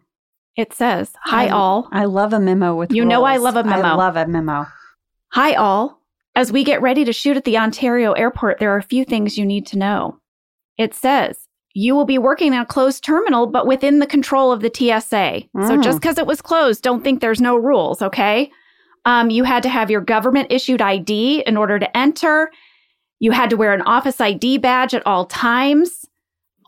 It 0.59 0.73
says, 0.73 1.13
Hi, 1.23 1.45
I- 1.45 1.49
all. 1.51 1.87
I 1.89 2.03
love 2.03 2.33
a 2.33 2.39
memo 2.39 2.75
with 2.75 2.91
You 2.91 3.05
know 3.05 3.23
I 3.23 3.37
love 3.37 3.55
a 3.55 3.63
memo. 3.63 3.81
I 3.87 3.93
love 3.93 4.17
a 4.17 4.27
memo. 4.27 4.67
Hi, 5.29 5.53
all. 5.53 6.01
As 6.35 6.51
we 6.51 6.65
get 6.65 6.81
ready 6.81 7.05
to 7.05 7.13
shoot 7.13 7.37
at 7.37 7.45
the 7.45 7.57
Ontario 7.57 8.11
airport, 8.11 8.59
there 8.59 8.73
are 8.73 8.77
a 8.77 8.83
few 8.83 9.05
things 9.05 9.37
you 9.37 9.45
need 9.45 9.65
to 9.67 9.77
know. 9.77 10.19
It 10.77 10.93
says, 10.93 11.47
you 11.73 11.95
will 11.95 12.03
be 12.03 12.17
working 12.17 12.53
in 12.53 12.59
a 12.59 12.65
closed 12.65 13.05
terminal, 13.05 13.47
but 13.47 13.67
within 13.67 13.99
the 13.99 14.05
control 14.05 14.51
of 14.51 14.59
the 14.59 14.69
TSA. 14.69 15.43
So 15.65 15.77
Mm. 15.77 15.81
just 15.83 16.01
because 16.01 16.17
it 16.17 16.27
was 16.27 16.41
closed, 16.41 16.83
don't 16.83 17.05
think 17.05 17.21
there's 17.21 17.39
no 17.39 17.55
rules, 17.55 18.01
okay? 18.01 18.51
Um, 19.05 19.29
you 19.29 19.45
had 19.45 19.63
to 19.63 19.69
have 19.69 19.89
your 19.89 20.01
government 20.01 20.47
issued 20.51 20.81
ID 20.81 21.41
in 21.47 21.55
order 21.55 21.79
to 21.79 21.97
enter. 21.97 22.51
You 23.19 23.31
had 23.31 23.49
to 23.51 23.55
wear 23.57 23.73
an 23.73 23.81
office 23.83 24.19
ID 24.19 24.57
badge 24.57 24.93
at 24.93 25.07
all 25.07 25.23
times. 25.25 26.05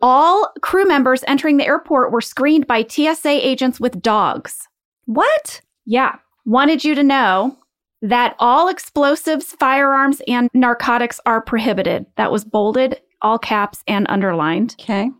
All 0.02 0.52
crew 0.62 0.86
members 0.88 1.24
entering 1.28 1.58
the 1.58 1.66
airport 1.66 2.12
were 2.12 2.22
screened 2.22 2.68
by 2.68 2.86
TSA 2.88 3.30
agents 3.48 3.80
with 3.80 4.02
dogs. 4.02 4.68
What? 5.06 5.62
Yeah. 5.86 6.16
Wanted 6.46 6.84
you 6.84 6.96
to 6.96 7.04
know 7.04 7.58
that 8.02 8.36
all 8.40 8.68
explosives, 8.68 9.52
firearms, 9.54 10.22
and 10.28 10.50
narcotics 10.54 11.20
are 11.26 11.42
prohibited. 11.42 12.06
That 12.18 12.32
was 12.32 12.44
bolded, 12.44 13.00
all 13.22 13.38
caps, 13.38 13.84
and 13.88 14.08
underlined. 14.10 14.76
Okay. 14.82 15.12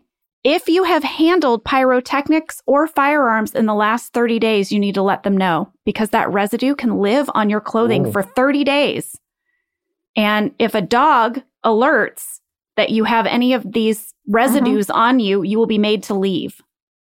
If 0.42 0.68
you 0.68 0.82
have 0.82 1.04
handled 1.04 1.64
pyrotechnics 1.64 2.60
or 2.66 2.88
firearms 2.88 3.54
in 3.54 3.66
the 3.66 3.74
last 3.74 4.12
30 4.12 4.40
days, 4.40 4.72
you 4.72 4.80
need 4.80 4.96
to 4.96 5.02
let 5.02 5.22
them 5.22 5.36
know 5.36 5.72
because 5.84 6.10
that 6.10 6.32
residue 6.32 6.74
can 6.74 6.98
live 6.98 7.30
on 7.34 7.48
your 7.48 7.60
clothing 7.60 8.06
Oh. 8.08 8.10
for 8.10 8.22
30 8.24 8.64
days. 8.64 9.16
And 10.16 10.52
if 10.58 10.74
a 10.74 10.82
dog 10.82 11.42
alerts, 11.64 12.40
that 12.76 12.90
you 12.90 13.04
have 13.04 13.26
any 13.26 13.52
of 13.52 13.70
these 13.70 14.11
residues 14.28 14.90
on 14.90 15.20
you, 15.20 15.42
you 15.42 15.58
will 15.58 15.66
be 15.66 15.78
made 15.78 16.02
to 16.04 16.14
leave. 16.14 16.60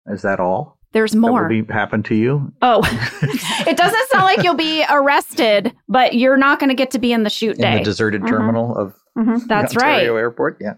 Is 0.06 0.22
that 0.22 0.40
all? 0.40 0.78
There's 0.92 1.12
That 1.12 1.18
more. 1.18 1.42
will 1.42 1.62
be 1.62 1.72
happen 1.72 2.02
to 2.04 2.14
you? 2.14 2.52
oh, 2.62 2.80
it 3.66 3.76
doesn't 3.76 4.08
sound 4.08 4.24
like 4.24 4.42
you'll 4.42 4.54
be 4.54 4.84
arrested, 4.88 5.74
but 5.88 6.14
you're 6.14 6.36
not 6.38 6.58
going 6.58 6.68
to 6.70 6.74
get 6.74 6.90
to 6.92 6.98
be 6.98 7.12
in 7.12 7.22
the 7.22 7.30
shoot 7.30 7.56
In 7.56 7.62
day. 7.62 7.78
the 7.78 7.84
deserted 7.84 8.22
Mhm. 8.22 8.28
terminal 8.28 8.76
of 8.76 8.94
Mhm. 9.18 9.44
That's 9.48 9.74
the 9.74 9.80
right. 9.80 10.02
Airport? 10.04 10.58
Yeah. 10.60 10.74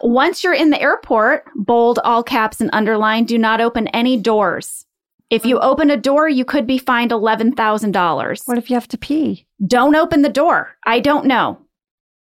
Once 0.00 0.44
you're 0.44 0.54
in 0.54 0.70
the 0.70 0.80
airport, 0.80 1.44
bold, 1.56 1.98
all 2.04 2.22
caps, 2.22 2.60
and 2.60 2.70
underline, 2.72 3.24
do 3.24 3.36
not 3.36 3.60
open 3.60 3.88
any 3.88 4.16
doors. 4.16 4.86
If 5.28 5.44
you 5.44 5.58
open 5.58 5.90
a 5.90 5.96
door, 5.96 6.28
you 6.28 6.44
could 6.44 6.66
be 6.66 6.78
fined 6.78 7.10
$11,000. 7.12 8.42
What 8.46 8.56
if 8.58 8.70
you 8.70 8.74
have 8.74 8.88
to 8.88 8.96
pee? 8.98 9.46
Don't 9.66 9.96
open 9.96 10.22
the 10.22 10.28
door. 10.28 10.76
I 10.86 11.00
don't 11.00 11.26
know. 11.26 11.58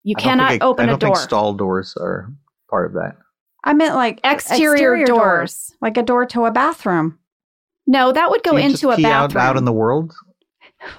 You 0.03 0.15
I 0.17 0.21
cannot 0.21 0.49
think 0.51 0.61
it- 0.61 0.65
open 0.65 0.83
I 0.85 0.87
a 0.87 0.91
don't 0.91 0.99
door. 0.99 1.15
think 1.15 1.23
stall 1.27 1.53
doors 1.53 1.97
are 1.99 2.31
part 2.69 2.85
of 2.85 2.93
that. 2.93 3.15
I 3.63 3.73
meant 3.73 3.95
like 3.95 4.19
Exterior, 4.23 5.05
doors. 5.05 5.73
like 5.81 5.97
a 5.97 6.03
door 6.03 6.25
to 6.27 6.45
a 6.45 6.51
bathroom. 6.51 7.19
No, 7.87 8.11
that 8.11 8.29
would 8.29 8.43
go 8.43 8.51
Do 8.51 8.57
you 8.63 8.69
just 8.69 8.83
into 8.83 8.93
a 8.93 8.97
pee 8.97 9.05
out, 9.05 9.29
bathroom. 9.33 9.41
out 9.43 9.57
in 9.57 9.65
the 9.65 9.71
world? 9.73 10.13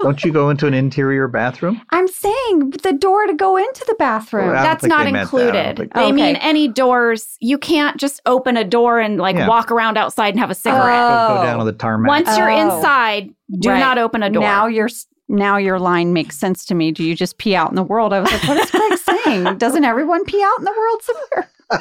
Don't 0.00 0.22
you 0.24 0.32
go 0.32 0.48
into 0.50 0.66
an 0.66 0.72
interior 0.74 1.28
bathroom? 1.28 1.80
I'm 1.90 2.08
saying 2.08 2.70
the 2.82 2.92
door 2.98 3.26
to 3.26 3.34
go 3.34 3.56
into 3.58 3.84
the 3.86 3.94
bathroom. 3.98 4.50
Well, 4.52 4.62
That's 4.62 4.84
not 4.84 5.04
they 5.04 5.12
meant 5.12 5.30
that. 5.30 5.36
I 5.36 5.40
don't 5.40 5.56
included. 5.56 5.90
They 5.94 6.00
Okay. 6.02 6.12
mean 6.12 6.36
any 6.36 6.68
doors. 6.68 7.36
You 7.40 7.58
can't 7.58 7.98
just 7.98 8.22
open 8.24 8.56
a 8.56 8.64
door 8.64 8.98
and 8.98 9.18
like 9.18 9.36
Yeah. 9.36 9.46
walk 9.48 9.70
around 9.70 9.98
outside 9.98 10.28
and 10.34 10.40
have 10.40 10.50
a 10.50 10.54
cigarette. 10.54 10.84
Go, 11.28 11.34
go 11.34 11.40
Oh. 11.40 11.44
down 11.44 11.60
on 11.60 11.66
the 11.66 11.72
tarmac. 11.72 12.08
Once 12.08 12.36
you're 12.38 12.50
Oh. 12.50 12.76
inside, 12.76 13.34
do 13.60 13.68
Right. 13.70 13.78
not 13.78 13.98
open 13.98 14.22
a 14.22 14.30
door. 14.30 14.42
Now 14.42 14.66
your 14.66 14.88
now 15.26 15.56
your 15.56 15.78
line 15.78 16.12
makes 16.12 16.36
sense 16.38 16.66
to 16.66 16.74
me. 16.74 16.92
Do 16.92 17.02
you 17.02 17.14
just 17.14 17.38
pee 17.38 17.54
out 17.56 17.70
in 17.70 17.76
the 17.76 17.82
world? 17.82 18.12
I 18.12 18.20
was 18.20 18.30
like, 18.30 18.42
what 18.46 18.58
is 18.58 18.70
Greg 18.70 18.98
saying? 18.98 19.56
Doesn't 19.58 19.84
everyone 19.84 20.24
pee 20.26 20.42
out 20.42 20.58
in 20.58 20.64
the 20.66 20.74
world 20.76 21.02
somewhere? 21.02 21.48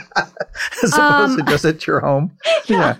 As 0.84 0.94
opposed 0.94 1.00
Um, 1.00 1.38
to 1.38 1.44
just 1.52 1.66
at 1.66 1.86
your 1.88 2.00
home. 2.00 2.32
Yeah. 2.68 2.96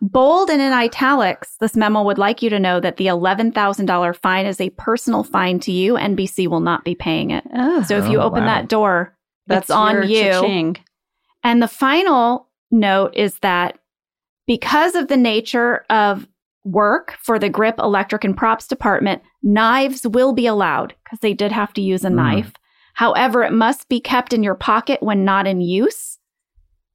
Bold 0.00 0.48
and 0.48 0.62
in 0.62 0.72
italics, 0.72 1.56
this 1.60 1.76
memo 1.76 2.02
would 2.02 2.16
like 2.18 2.42
you 2.42 2.48
to 2.50 2.58
know 2.58 2.80
that 2.80 2.96
the 2.96 3.06
$11,000 3.06 4.16
fine 4.16 4.46
is 4.46 4.60
a 4.60 4.70
personal 4.70 5.22
fine 5.22 5.60
to 5.60 5.70
you. 5.72 5.94
NBC 5.94 6.48
will 6.48 6.60
not 6.60 6.84
be 6.84 6.94
paying 6.94 7.30
it. 7.30 7.44
Ugh, 7.54 7.84
So 7.84 7.98
if 7.98 8.08
you 8.08 8.18
Oh, 8.18 8.24
open 8.24 8.40
wow. 8.44 8.46
that 8.54 8.68
door, 8.68 9.14
that's 9.46 9.64
it's 9.64 9.70
on 9.70 10.08
you. 10.08 10.30
cha-ching. 10.32 10.76
And 11.44 11.62
the 11.62 11.68
final 11.68 12.48
note 12.70 13.14
is 13.14 13.38
that 13.40 13.78
because 14.46 14.94
of 14.94 15.08
the 15.08 15.16
nature 15.18 15.84
of 15.90 16.26
work 16.64 17.16
for 17.20 17.38
the 17.38 17.50
grip, 17.50 17.74
electric, 17.78 18.24
and 18.24 18.36
props 18.36 18.66
department, 18.66 19.20
knives 19.42 20.06
will 20.06 20.32
be 20.32 20.46
allowed 20.46 20.94
because 21.04 21.18
they 21.20 21.34
did 21.34 21.52
have 21.52 21.72
to 21.74 21.82
use 21.82 22.04
a 22.04 22.08
Mm. 22.08 22.14
knife. 22.14 22.52
However, 23.02 23.42
it 23.42 23.52
must 23.52 23.88
be 23.88 23.98
kept 23.98 24.32
in 24.32 24.44
your 24.44 24.54
pocket 24.54 25.02
when 25.02 25.24
not 25.24 25.48
in 25.48 25.60
use. 25.60 26.20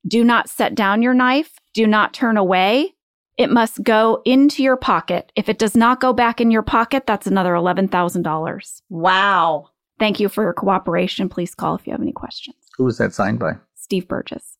Do 0.07 0.23
not 0.23 0.47
set 0.47 0.73
down 0.73 1.01
your 1.01 1.13
knife. 1.13 1.59
Do 1.73 1.85
not 1.85 2.13
turn 2.13 2.37
away. 2.37 2.95
It 3.37 3.49
must 3.51 3.83
go 3.83 4.21
into 4.23 4.63
your 4.63 4.77
pocket. 4.77 5.33
If 5.35 5.49
it 5.49 5.59
does 5.59 5.75
not 5.75 5.99
go 5.99 6.13
back 6.13 6.39
in 6.39 6.49
your 6.49 6.61
pocket, 6.61 7.05
that's 7.05 7.27
another 7.27 7.51
$11,000. 7.51 8.81
Wow. 8.87 9.67
Thank 9.99 10.21
you 10.21 10.29
for 10.29 10.45
your 10.45 10.53
cooperation. 10.53 11.27
Please 11.27 11.53
call 11.53 11.75
if 11.75 11.85
you 11.85 11.91
have 11.91 12.01
any 12.01 12.13
questions. 12.13 12.55
Who 12.77 12.85
was 12.85 12.97
that 12.99 13.13
signed 13.13 13.39
by? 13.39 13.55
Steve 13.75 14.07
Burgess. 14.07 14.57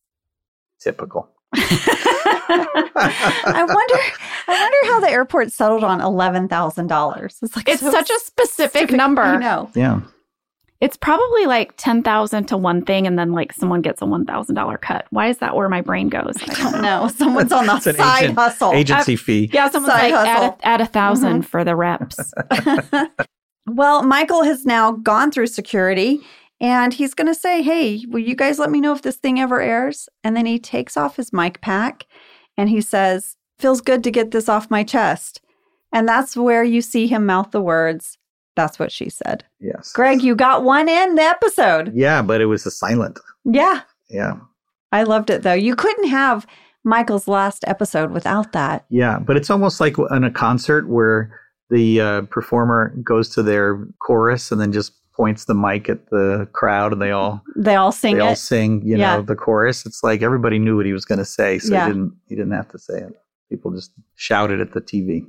Typical. 0.81 1.29
I 1.53 2.43
wonder. 3.55 3.95
I 4.49 4.51
wonder 4.61 4.91
how 4.91 4.99
the 4.99 5.09
airport 5.09 5.53
settled 5.53 5.85
on 5.85 6.01
eleven 6.01 6.49
thousand 6.49 6.87
dollars. 6.87 7.37
It's 7.41 7.55
like 7.55 7.69
It's 7.69 7.79
so 7.79 7.89
such 7.89 8.09
a 8.09 8.19
specific 8.19 8.71
specific. 8.89 8.97
number. 8.97 9.21
I 9.21 9.37
know. 9.37 9.71
Yeah. 9.73 10.01
It's 10.79 10.95
probably 10.95 11.47
like 11.47 11.73
10,000 11.77 12.45
to 12.45 12.57
one 12.57 12.85
thing 12.85 13.07
and 13.07 13.17
then 13.17 13.31
like 13.31 13.51
someone 13.51 13.81
gets 13.81 14.01
a 14.01 14.05
$1,000 14.05 14.81
cut. 14.81 15.07
Why 15.09 15.27
is 15.27 15.39
that 15.39 15.55
where 15.55 15.69
my 15.69 15.81
brain 15.81 16.07
goes? 16.09 16.35
I 16.47 16.53
don't 16.71 16.81
know. 16.83 17.07
Someone's 17.15 17.51
on 17.51 17.65
the 17.65 17.77
It's 17.77 17.87
an 17.87 17.95
side 17.95 18.23
agent- 18.25 18.37
hustle. 18.37 18.73
Agency 18.73 19.15
fee. 19.15 19.49
Yeah, 19.51 19.69
someone's 19.71 19.93
Side 19.93 20.11
like 20.11 20.27
add 20.27 20.37
hustle. 20.37 20.59
a, 20.61 20.67
add 20.67 20.81
a 20.81 20.83
mm-hmm. 20.85 20.93
1000 20.93 21.41
for 21.47 21.63
the 21.63 21.75
reps. 21.75 22.33
well, 23.67 24.03
Michael 24.03 24.43
has 24.43 24.65
now 24.65 24.91
gone 24.91 25.31
through 25.31 25.47
security 25.47 26.19
and 26.59 26.93
he's 26.93 27.13
going 27.15 27.27
to 27.27 27.35
say, 27.35 27.63
Hey, 27.63 28.05
will 28.07 28.19
you 28.19 28.35
guys 28.35 28.59
let 28.59 28.69
me 28.69 28.79
know 28.79 28.93
if 28.93 29.01
this 29.01 29.17
thing 29.17 29.39
ever 29.39 29.59
airs? 29.61 30.07
And 30.23 30.35
then 30.37 30.45
he 30.45 30.59
takes 30.59 30.95
off 30.95 31.15
his 31.15 31.33
mic 31.33 31.59
pack 31.61 32.05
and 32.55 32.69
he 32.69 32.81
says, 32.81 33.35
Feels 33.57 33.81
good 33.81 34.03
to 34.03 34.11
get 34.11 34.29
this 34.29 34.47
off 34.47 34.69
my 34.69 34.83
chest. 34.83 35.41
And 35.91 36.07
that's 36.07 36.35
where 36.37 36.63
you 36.63 36.81
see 36.81 37.07
him 37.07 37.25
mouth 37.25 37.51
the 37.51 37.61
words, 37.61 38.17
That's 38.57 38.77
what 38.79 38.91
she 38.91 39.09
said. 39.09 39.45
Yes. 39.61 39.93
Greg, 39.93 40.21
you 40.21 40.35
got 40.35 40.63
one 40.65 40.89
in 40.89 41.15
the 41.15 41.21
episode. 41.21 41.93
Yeah, 41.95 42.21
but 42.21 42.41
it 42.41 42.47
was 42.47 42.65
a 42.65 42.71
silent. 42.71 43.19
Yeah. 43.45 43.81
Yeah. 44.09 44.33
I 44.91 45.03
loved 45.03 45.29
it 45.29 45.43
though. 45.43 45.53
You 45.53 45.75
couldn't 45.75 46.09
have 46.09 46.45
Michael's 46.83 47.27
last 47.27 47.63
episode 47.67 48.11
without 48.11 48.51
that. 48.53 48.85
Yeah, 48.89 49.19
but 49.19 49.37
it's 49.37 49.49
almost 49.49 49.79
like 49.79 49.95
in 50.11 50.23
a 50.23 50.31
concert 50.31 50.89
where 50.89 51.39
the 51.69 52.01
uh, 52.01 52.21
performer 52.23 52.95
goes 53.03 53.29
to 53.35 53.43
their 53.43 53.85
chorus 53.99 54.51
and 54.51 54.59
then 54.59 54.71
just 54.71 54.93
points 55.13 55.45
the 55.45 55.53
mic 55.53 55.89
at 55.89 56.09
the 56.09 56.47
crowd 56.53 56.93
and 56.93 57.01
they 57.01 57.11
all 57.11 57.43
They 57.55 57.75
all 57.75 57.91
sing 57.91 58.15
they 58.15 58.21
all 58.21 58.35
sing, 58.35 58.81
you 58.85 58.97
Yeah. 58.97 59.17
know, 59.17 59.21
the 59.21 59.35
chorus. 59.35 59.85
It's 59.85 60.03
like 60.03 60.21
everybody 60.21 60.59
knew 60.59 60.77
what 60.77 60.85
he 60.85 60.93
was 60.93 61.05
going 61.05 61.19
to 61.19 61.25
say, 61.25 61.59
so 61.59 61.73
Yeah. 61.73 61.85
he 61.87 61.91
didn't 61.93 62.13
he 62.27 62.35
didn't 62.35 62.53
have 62.53 62.69
to 62.69 62.79
say 62.79 62.99
it. 63.01 63.13
People 63.49 63.71
just 63.71 63.91
shouted 64.15 64.61
at 64.61 64.71
the 64.73 64.81
TV. 64.81 65.27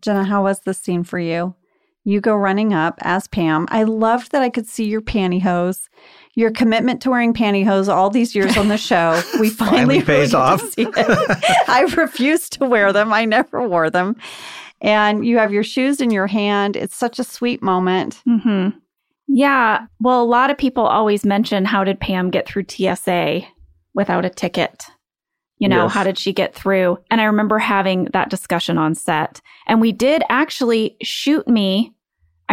Jenna, 0.00 0.24
how 0.24 0.42
was 0.42 0.60
this 0.60 0.78
scene 0.78 1.04
for 1.04 1.18
you? 1.18 1.54
You 2.04 2.20
go 2.20 2.34
running 2.34 2.74
up 2.74 2.98
as 3.00 3.26
Pam. 3.28 3.66
I 3.70 3.84
loved 3.84 4.32
that 4.32 4.42
I 4.42 4.50
could 4.50 4.66
see 4.66 4.84
your 4.84 5.00
pantyhose, 5.00 5.88
your 6.34 6.50
commitment 6.50 7.00
to 7.02 7.10
wearing 7.10 7.32
pantyhose 7.32 7.88
all 7.88 8.10
these 8.10 8.34
years 8.34 8.56
on 8.58 8.68
the 8.68 8.76
show. 8.90 9.20
We 9.40 9.48
finally, 9.48 10.00
Finally 10.00 10.02
pays 10.02 10.34
off. 10.34 10.60
to 10.60 10.66
see 10.72 10.82
it. 10.86 11.64
I 11.68 11.82
refused 11.96 12.52
to 12.54 12.66
wear 12.66 12.92
them. 12.92 13.12
I 13.12 13.24
never 13.24 13.66
wore 13.66 13.88
them. 13.88 14.16
And 14.82 15.26
you 15.26 15.38
have 15.38 15.50
your 15.52 15.64
shoes 15.64 16.00
in 16.02 16.10
your 16.10 16.26
hand. 16.26 16.76
It's 16.76 16.94
such 16.96 17.18
a 17.18 17.24
sweet 17.24 17.62
moment. 17.62 18.20
hmm 18.26 18.68
Yeah. 19.26 19.86
Well, 19.98 20.22
a 20.22 20.26
lot 20.26 20.50
of 20.50 20.58
people 20.58 20.84
always 20.86 21.24
mention 21.24 21.64
how 21.64 21.84
did 21.84 22.00
Pam 22.00 22.28
get 22.28 22.46
through 22.46 22.66
TSA 22.68 23.40
without 23.94 24.26
a 24.26 24.30
ticket? 24.30 24.84
You 25.58 25.68
know, 25.68 25.84
Yes. 25.84 25.92
how 25.94 26.04
did 26.04 26.18
she 26.18 26.34
get 26.34 26.54
through? 26.54 26.98
And 27.10 27.20
I 27.20 27.24
remember 27.24 27.58
having 27.58 28.06
that 28.12 28.28
discussion 28.28 28.76
on 28.76 28.94
set. 28.94 29.40
And 29.66 29.80
we 29.80 29.92
did 29.92 30.22
actually 30.28 30.96
shoot 31.02 31.48
me. 31.48 31.93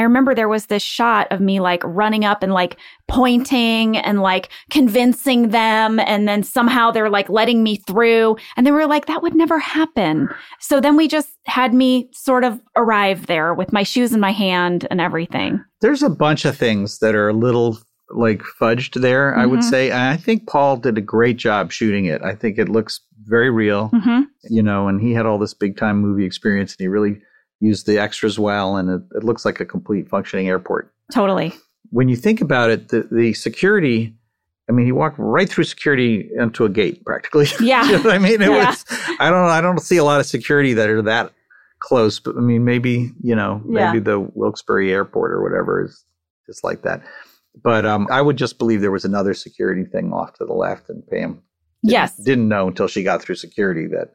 I 0.02 0.04
remember 0.04 0.34
there 0.34 0.50
was 0.50 0.66
this 0.66 0.82
shot 0.82 1.28
of 1.32 1.40
me 1.42 1.60
like 1.60 1.84
running 1.86 2.26
up 2.26 2.42
and 2.42 2.52
like 2.54 2.76
pointing 3.08 3.98
and 3.98 4.20
like 4.24 4.50
convincing 4.72 5.50
them. 5.50 6.00
And 6.00 6.28
then 6.28 6.42
somehow 6.42 6.90
they're 6.90 7.10
like 7.10 7.30
letting 7.30 7.62
me 7.62 7.76
through. 7.76 8.36
And 8.58 8.66
they 8.66 8.72
were 8.72 8.88
like, 8.88 9.06
that 9.06 9.22
would 9.22 9.36
never 9.36 9.60
happen. 9.60 10.28
So 10.60 10.82
then 10.82 10.98
we 10.98 11.08
just 11.08 11.30
had 11.46 11.76
me 11.76 12.10
sort 12.14 12.44
of 12.44 12.60
arrive 12.76 13.28
there 13.28 13.54
with 13.54 13.72
my 13.72 13.84
shoes 13.84 14.12
in 14.12 14.20
my 14.20 14.32
hand 14.32 14.88
and 14.90 15.00
everything. 15.00 15.64
There's 15.82 16.02
a 16.02 16.10
bunch 16.10 16.46
of 16.46 16.58
things 16.58 16.98
that 16.98 17.14
are 17.14 17.30
a 17.30 17.34
little 17.34 17.78
like 18.10 18.42
fudged 18.60 19.02
there, 19.02 19.36
I 19.38 19.46
would 19.46 19.60
Mhm. 19.60 19.70
say. 19.70 19.92
And 19.92 20.02
I 20.02 20.18
think 20.18 20.48
Paul 20.48 20.78
did 20.78 20.98
a 20.98 21.02
great 21.02 21.38
job 21.38 21.72
shooting 21.72 22.06
it. 22.06 22.24
I 22.24 22.34
think 22.34 22.58
it 22.58 22.70
looks 22.70 23.02
very 23.26 23.52
real, 23.52 23.90
hmm 23.90 24.22
you 24.50 24.64
know, 24.64 24.88
and 24.88 25.00
he 25.00 25.14
had 25.14 25.28
all 25.28 25.38
this 25.38 25.54
big 25.54 25.78
time 25.78 26.02
movie 26.02 26.26
experience 26.26 26.72
and 26.72 26.80
he 26.84 26.88
really 26.88 27.22
used 27.62 27.86
the 27.86 27.98
extras 28.00 28.38
well 28.38 28.76
and 28.76 28.90
it, 28.90 29.02
it 29.16 29.24
looks 29.24 29.46
like 29.46 29.60
a 29.62 29.66
complete 29.66 30.10
functioning 30.10 30.48
airport. 30.50 30.92
Totally. 31.14 31.54
When 31.92 32.10
you 32.10 32.16
think 32.18 32.42
about 32.42 32.70
it, 32.70 32.90
the, 32.90 33.08
the 33.12 33.34
security 33.34 34.16
I 34.70 34.74
mean, 34.74 34.86
he 34.86 34.92
walked 34.94 35.18
right 35.20 35.50
through 35.50 35.66
security 35.66 36.30
into 36.38 36.64
a 36.64 36.70
gate 36.70 37.04
practically. 37.06 37.48
Yeah. 37.60 37.84
You 37.86 37.92
know 37.94 38.04
what 38.04 38.14
I 38.14 38.20
mean, 38.20 38.42
it 38.42 38.50
Yeah. 38.50 38.68
was. 38.70 38.86
I 39.20 39.30
don't. 39.30 39.50
I 39.50 39.60
don't 39.60 39.80
see 39.80 39.98
a 39.98 40.04
lot 40.04 40.20
of 40.22 40.26
security 40.26 40.74
that 40.76 40.88
are 40.90 41.02
that 41.02 41.34
close. 41.80 42.20
But 42.20 42.38
I 42.38 42.40
mean, 42.40 42.64
maybe 42.64 43.12
you 43.22 43.36
know, 43.36 43.62
Yeah. 43.68 43.92
maybe 43.92 44.00
the 44.04 44.20
Wilkes-Barre 44.20 44.90
Airport 44.92 45.32
or 45.34 45.42
whatever 45.44 45.84
is 45.84 46.06
just 46.46 46.64
like 46.64 46.84
that. 46.84 47.02
But 47.62 47.86
um, 47.86 48.08
I 48.10 48.22
would 48.22 48.38
just 48.38 48.58
believe 48.60 48.80
there 48.80 48.92
was 48.92 49.04
another 49.04 49.34
security 49.34 49.84
thing 49.84 50.14
off 50.14 50.34
to 50.36 50.46
the 50.46 50.54
left, 50.54 50.90
and 50.90 51.06
Pam 51.08 51.20
didn't, 51.32 51.42
Yes. 51.84 52.16
didn't 52.16 52.48
know 52.48 52.68
until 52.70 52.88
she 52.88 53.04
got 53.04 53.22
through 53.22 53.36
security 53.36 53.88
that 53.88 54.14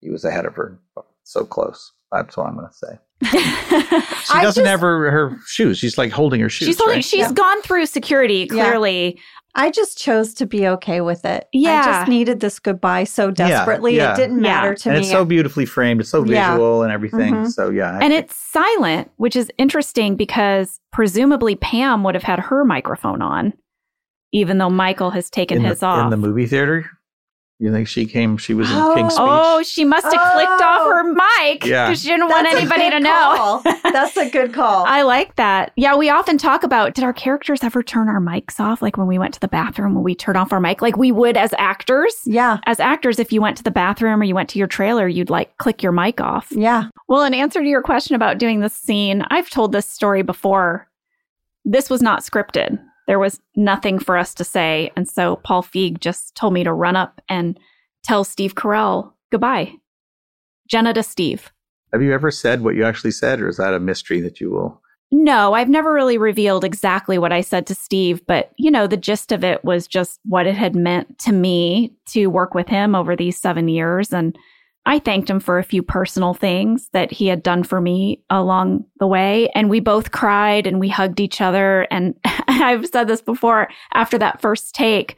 he 0.00 0.08
was 0.08 0.24
ahead 0.24 0.46
of 0.46 0.54
her, 0.54 0.78
so 1.24 1.44
close. 1.44 1.92
That's 2.12 2.36
what 2.36 2.46
I'm 2.48 2.56
going 2.56 2.68
to 2.68 2.74
say. 2.74 2.98
She 4.30 4.40
doesn't 4.40 4.62
just- 4.64 4.70
have 4.70 4.80
her, 4.80 5.10
her 5.10 5.36
shoes. 5.46 5.78
She's 5.78 5.98
like 5.98 6.12
holding 6.12 6.40
her 6.40 6.48
shoes. 6.48 6.68
she's 6.68 6.78
holding, 6.78 6.96
right? 6.96 7.04
she's 7.04 7.20
Yeah. 7.26 7.32
gone 7.32 7.62
through 7.62 7.86
security 7.86 8.46
Yeah. 8.50 8.64
clearly. 8.64 9.18
I 9.56 9.70
just 9.72 9.98
chose 9.98 10.32
to 10.34 10.46
be 10.46 10.68
okay 10.68 11.00
with 11.00 11.24
it. 11.24 11.48
Yeah, 11.52 11.80
I 11.80 11.84
just 11.84 12.08
needed 12.08 12.38
this 12.38 12.60
goodbye 12.60 13.02
so 13.04 13.32
desperately. 13.32 13.96
yeah. 13.96 14.12
It 14.12 14.16
didn't 14.16 14.36
Yeah. 14.36 14.42
matter 14.42 14.74
to 14.76 14.88
me. 14.88 14.94
and 14.94 15.00
me. 15.00 15.06
it's 15.06 15.10
so 15.12 15.24
beautifully 15.24 15.66
framed. 15.66 16.00
It's 16.00 16.10
so 16.10 16.24
Yeah. 16.24 16.52
visual 16.52 16.82
and 16.84 16.92
everything. 16.92 17.34
Mhm. 17.34 17.50
So 17.50 17.70
yeah, 17.70 17.90
I 17.90 17.94
And 17.94 18.00
think- 18.12 18.24
it's 18.24 18.36
silent, 18.36 19.10
which 19.16 19.34
is 19.34 19.50
interesting 19.58 20.14
because 20.14 20.78
presumably 20.92 21.56
Pam 21.56 22.04
would 22.04 22.14
have 22.14 22.22
had 22.22 22.38
her 22.38 22.64
microphone 22.64 23.20
on, 23.22 23.52
even 24.32 24.58
though 24.58 24.70
Michael 24.70 25.10
has 25.10 25.28
taken 25.28 25.58
in 25.58 25.64
his 25.64 25.80
the, 25.80 25.86
off. 25.86 26.04
in 26.04 26.10
the 26.10 26.16
movie 26.28 26.46
theater. 26.46 26.88
You 27.62 27.70
think 27.70 27.88
she 27.88 28.06
came? 28.06 28.38
She 28.38 28.54
was 28.54 28.70
in 28.70 28.76
Oh. 28.78 28.94
King's 28.94 29.12
Speech. 29.12 29.26
Oh, 29.28 29.62
she 29.62 29.84
must 29.84 30.04
have 30.06 30.32
clicked 30.32 30.50
oh. 30.50 30.64
off 30.64 30.80
Oh. 30.82 30.90
her 30.94 31.04
mic 31.04 31.60
because 31.60 31.68
Yeah. 31.68 31.92
she 31.92 32.08
didn't 32.08 32.28
want 32.30 32.44
That's 32.44 32.54
a 32.54 32.58
anybody 32.60 32.84
good 32.84 32.90
to 32.92 33.00
know. 33.00 33.62
That's 33.92 34.16
a 34.16 34.30
good 34.30 34.54
call. 34.54 34.84
I 34.88 35.02
like 35.02 35.36
that. 35.36 35.72
Yeah, 35.76 35.94
we 35.94 36.08
often 36.08 36.38
talk 36.38 36.62
about 36.62 36.94
did 36.94 37.04
our 37.04 37.12
characters 37.12 37.62
ever 37.62 37.82
turn 37.82 38.08
our 38.08 38.18
mics 38.18 38.58
off? 38.58 38.80
Like 38.80 38.96
when 38.96 39.06
we 39.06 39.18
went 39.18 39.34
to 39.34 39.40
the 39.40 39.48
bathroom, 39.48 39.94
when 39.94 40.02
we 40.02 40.14
turn 40.14 40.36
off 40.36 40.54
our 40.54 40.60
mic, 40.60 40.80
like 40.80 40.96
we 40.96 41.12
would 41.12 41.36
as 41.36 41.52
actors. 41.58 42.14
yeah. 42.24 42.60
As 42.66 42.80
actors, 42.80 43.18
if 43.18 43.30
you 43.30 43.42
went 43.42 43.58
to 43.58 43.62
the 43.62 43.70
bathroom 43.70 44.22
or 44.22 44.24
you 44.24 44.34
went 44.34 44.48
to 44.50 44.58
your 44.58 44.66
trailer, 44.66 45.06
you'd 45.06 45.28
like 45.28 45.54
click 45.58 45.82
your 45.82 45.92
mic 45.92 46.18
off. 46.18 46.48
Yeah. 46.52 46.84
Well, 47.08 47.24
in 47.24 47.34
answer 47.34 47.60
to 47.60 47.68
your 47.68 47.82
question 47.82 48.16
about 48.16 48.38
doing 48.38 48.60
this 48.60 48.72
scene, 48.72 49.22
I've 49.30 49.50
told 49.50 49.72
this 49.72 49.86
story 49.86 50.22
before. 50.22 50.88
This 51.66 51.90
was 51.90 52.00
not 52.00 52.22
scripted. 52.22 52.78
There 53.10 53.18
was 53.18 53.40
nothing 53.56 53.98
for 53.98 54.16
us 54.16 54.34
to 54.34 54.44
say. 54.44 54.92
And 54.94 55.08
so 55.08 55.34
Paul 55.42 55.64
Feig 55.64 55.98
just 55.98 56.36
told 56.36 56.52
me 56.52 56.62
to 56.62 56.72
run 56.72 56.94
up 56.94 57.20
and 57.28 57.58
tell 58.04 58.22
Steve 58.22 58.54
Carell 58.54 59.10
goodbye. 59.32 59.72
Jenna 60.68 60.94
to 60.94 61.02
Steve. 61.02 61.50
Have 61.92 62.02
you 62.02 62.12
ever 62.12 62.30
said 62.30 62.62
what 62.62 62.76
you 62.76 62.84
actually 62.84 63.10
said, 63.10 63.40
or 63.40 63.48
is 63.48 63.56
that 63.56 63.74
a 63.74 63.80
mystery 63.80 64.20
that 64.20 64.40
you 64.40 64.52
will? 64.52 64.80
No, 65.10 65.54
I've 65.54 65.68
never 65.68 65.92
really 65.92 66.18
revealed 66.18 66.62
exactly 66.62 67.18
what 67.18 67.32
I 67.32 67.40
said 67.40 67.66
to 67.66 67.74
Steve, 67.74 68.24
but 68.28 68.52
you 68.58 68.70
know, 68.70 68.86
the 68.86 68.96
gist 68.96 69.32
of 69.32 69.42
it 69.42 69.64
was 69.64 69.88
just 69.88 70.20
what 70.24 70.46
it 70.46 70.54
had 70.54 70.76
meant 70.76 71.18
to 71.18 71.32
me 71.32 71.92
to 72.10 72.28
work 72.28 72.54
with 72.54 72.68
him 72.68 72.94
over 72.94 73.16
these 73.16 73.40
seven 73.40 73.66
years. 73.66 74.12
And 74.12 74.38
I 74.90 74.98
thanked 74.98 75.30
him 75.30 75.38
for 75.38 75.56
a 75.56 75.62
few 75.62 75.84
personal 75.84 76.34
things 76.34 76.88
that 76.94 77.12
he 77.12 77.28
had 77.28 77.44
done 77.44 77.62
for 77.62 77.80
me 77.80 78.24
along 78.28 78.86
the 78.98 79.06
way. 79.06 79.48
And 79.54 79.70
we 79.70 79.78
both 79.78 80.10
cried 80.10 80.66
and 80.66 80.80
we 80.80 80.88
hugged 80.88 81.20
each 81.20 81.40
other. 81.40 81.86
And 81.92 82.16
I've 82.24 82.88
said 82.88 83.06
this 83.06 83.22
before 83.22 83.68
after 83.94 84.18
that 84.18 84.40
first 84.40 84.74
take, 84.74 85.14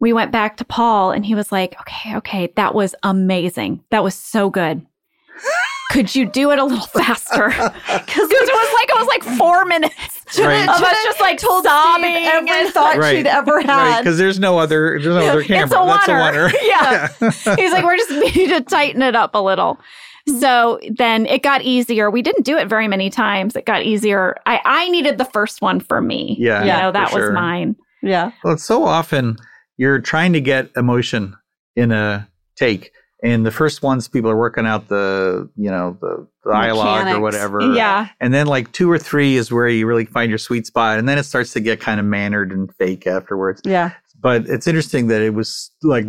we 0.00 0.12
went 0.12 0.32
back 0.32 0.56
to 0.56 0.64
Paul 0.64 1.12
and 1.12 1.24
he 1.24 1.36
was 1.36 1.52
like, 1.52 1.80
okay, 1.82 2.16
okay, 2.16 2.52
that 2.56 2.74
was 2.74 2.96
amazing. 3.04 3.84
That 3.90 4.02
was 4.02 4.16
so 4.16 4.50
good. 4.50 4.84
Could 5.90 6.14
you 6.14 6.26
do 6.26 6.50
it 6.50 6.58
a 6.58 6.64
little 6.64 6.86
faster? 6.86 7.48
Because 7.48 7.70
Because 8.06 8.28
it 8.30 8.52
was 8.52 8.74
like 8.74 8.88
it 8.90 8.96
was 8.96 9.06
like 9.06 9.38
four 9.38 9.64
minutes 9.64 9.94
Right. 10.38 10.68
of 10.68 10.82
us 10.82 10.96
just 11.04 11.20
like 11.20 11.38
told 11.38 11.64
sobbing. 11.64 12.14
Steve 12.14 12.26
every 12.26 12.50
and- 12.50 12.68
thought 12.74 12.96
Right. 12.98 13.16
she'd 13.16 13.26
ever 13.26 13.52
Right, 13.56 13.66
had. 13.66 14.00
because 14.02 14.18
there's 14.18 14.38
no 14.38 14.58
other, 14.58 14.98
there's 15.00 15.06
no 15.06 15.26
other 15.26 15.42
camera. 15.42 15.64
It's 15.64 15.72
a 15.72 15.76
That's 15.76 16.08
a 16.08 16.12
oneer. 16.12 16.50
oneer. 16.50 17.48
Yeah. 17.48 17.56
He's 17.56 17.72
like, 17.72 17.84
we're 17.84 17.96
just 17.96 18.10
need 18.36 18.48
to 18.48 18.60
tighten 18.60 19.00
it 19.02 19.16
up 19.16 19.34
a 19.34 19.38
little. 19.40 19.76
Mm-hmm. 20.28 20.40
So 20.40 20.78
then 20.96 21.24
it 21.24 21.42
got 21.42 21.62
easier. 21.62 22.10
We 22.10 22.20
didn't 22.20 22.44
do 22.44 22.58
it 22.58 22.68
very 22.68 22.86
many 22.88 23.08
times. 23.08 23.56
It 23.56 23.64
got 23.64 23.82
easier. 23.82 24.36
I, 24.44 24.60
I 24.66 24.88
needed 24.90 25.16
the 25.16 25.24
first 25.24 25.62
one 25.62 25.80
for 25.80 26.02
me. 26.02 26.36
Yeah, 26.38 26.60
You 26.60 26.66
Yeah, 26.66 26.80
know, 26.82 26.92
that 26.92 27.14
was 27.14 27.22
sure. 27.22 27.32
mine. 27.32 27.76
yeah. 28.02 28.32
Well, 28.44 28.52
it's 28.52 28.64
so 28.64 28.84
often 28.84 29.38
you're 29.78 30.00
trying 30.00 30.34
to 30.34 30.40
get 30.42 30.70
emotion 30.76 31.34
in 31.76 31.92
a 31.92 32.28
take, 32.56 32.92
and 33.22 33.44
the 33.44 33.50
first 33.50 33.82
ones 33.82 34.08
people 34.08 34.30
are 34.30 34.36
working 34.36 34.66
out 34.66 34.88
the, 34.88 35.48
you 35.56 35.70
know, 35.70 35.96
the, 36.00 36.26
the 36.44 36.52
dialogue 36.52 36.98
Mechanics. 37.04 37.16
or 37.16 37.20
whatever. 37.20 37.74
Yeah. 37.74 38.08
And 38.20 38.32
then 38.32 38.46
like 38.46 38.70
two 38.72 38.90
or 38.90 38.98
three 38.98 39.36
is 39.36 39.50
where 39.50 39.68
you 39.68 39.86
really 39.86 40.04
find 40.04 40.30
your 40.30 40.38
sweet 40.38 40.66
spot, 40.66 40.98
and 40.98 41.08
then 41.08 41.18
it 41.18 41.24
starts 41.24 41.52
to 41.54 41.60
get 41.60 41.80
kind 41.80 41.98
of 41.98 42.06
mannered 42.06 42.52
and 42.52 42.72
fake 42.76 43.06
afterwards. 43.06 43.60
Yeah. 43.64 43.92
But 44.20 44.48
it's 44.48 44.66
interesting 44.66 45.06
that 45.08 45.22
it 45.22 45.34
was 45.34 45.70
like 45.82 46.04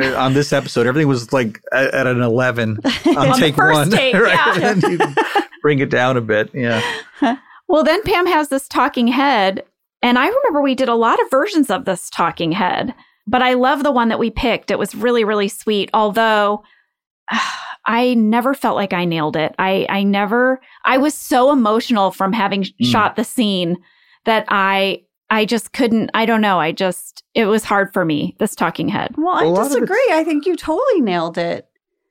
eh, 0.00 0.14
on 0.14 0.34
this 0.34 0.52
episode, 0.52 0.86
everything 0.86 1.06
was 1.08 1.32
like 1.32 1.60
at, 1.72 1.94
at 1.94 2.06
an 2.06 2.20
eleven 2.20 2.78
on, 3.06 3.16
On 3.30 3.38
take 3.38 3.56
one, 3.56 3.90
take, 3.92 4.14
right? 4.14 4.58
yeah. 4.58 5.14
Bring 5.62 5.78
it 5.78 5.88
down 5.88 6.16
a 6.16 6.20
bit, 6.20 6.50
yeah. 6.52 6.82
Well, 7.66 7.82
then 7.82 8.02
Pam 8.02 8.26
has 8.26 8.48
this 8.50 8.68
talking 8.68 9.08
head. 9.08 9.64
And 10.02 10.18
I 10.18 10.26
remember 10.28 10.60
we 10.60 10.74
did 10.74 10.90
a 10.90 10.94
lot 10.94 11.18
of 11.22 11.30
versions 11.30 11.70
of 11.70 11.86
this 11.86 12.10
talking 12.10 12.52
head, 12.52 12.94
but 13.26 13.42
I 13.42 13.54
love 13.54 13.82
the 13.82 13.92
one 13.92 14.08
that 14.08 14.18
we 14.18 14.30
picked. 14.30 14.70
It 14.70 14.78
was 14.78 14.94
really, 14.94 15.24
really 15.24 15.48
sweet. 15.48 15.90
Although 15.94 16.62
I 17.86 18.14
never 18.14 18.54
felt 18.54 18.76
like 18.76 18.92
I 18.92 19.04
nailed 19.04 19.36
it. 19.36 19.54
I, 19.58 19.86
I 19.88 20.02
never, 20.04 20.60
I 20.84 20.96
was 20.98 21.14
so 21.14 21.52
emotional 21.52 22.10
from 22.10 22.32
having 22.32 22.62
Mm. 22.62 22.72
shot 22.82 23.16
the 23.16 23.24
scene 23.24 23.76
that 24.24 24.46
I, 24.48 25.02
I 25.30 25.44
just 25.44 25.72
couldn't, 25.72 26.10
I 26.14 26.24
don't 26.26 26.40
know. 26.40 26.58
I 26.58 26.72
just, 26.72 27.24
it 27.34 27.44
was 27.46 27.64
hard 27.64 27.92
for 27.92 28.04
me, 28.04 28.36
this 28.38 28.54
talking 28.54 28.88
head. 28.88 29.14
Well, 29.18 29.36
I 29.58 29.62
disagree. 29.64 30.08
I 30.12 30.24
think 30.24 30.46
you 30.46 30.56
totally 30.56 31.00
nailed 31.02 31.36
it. 31.36 31.66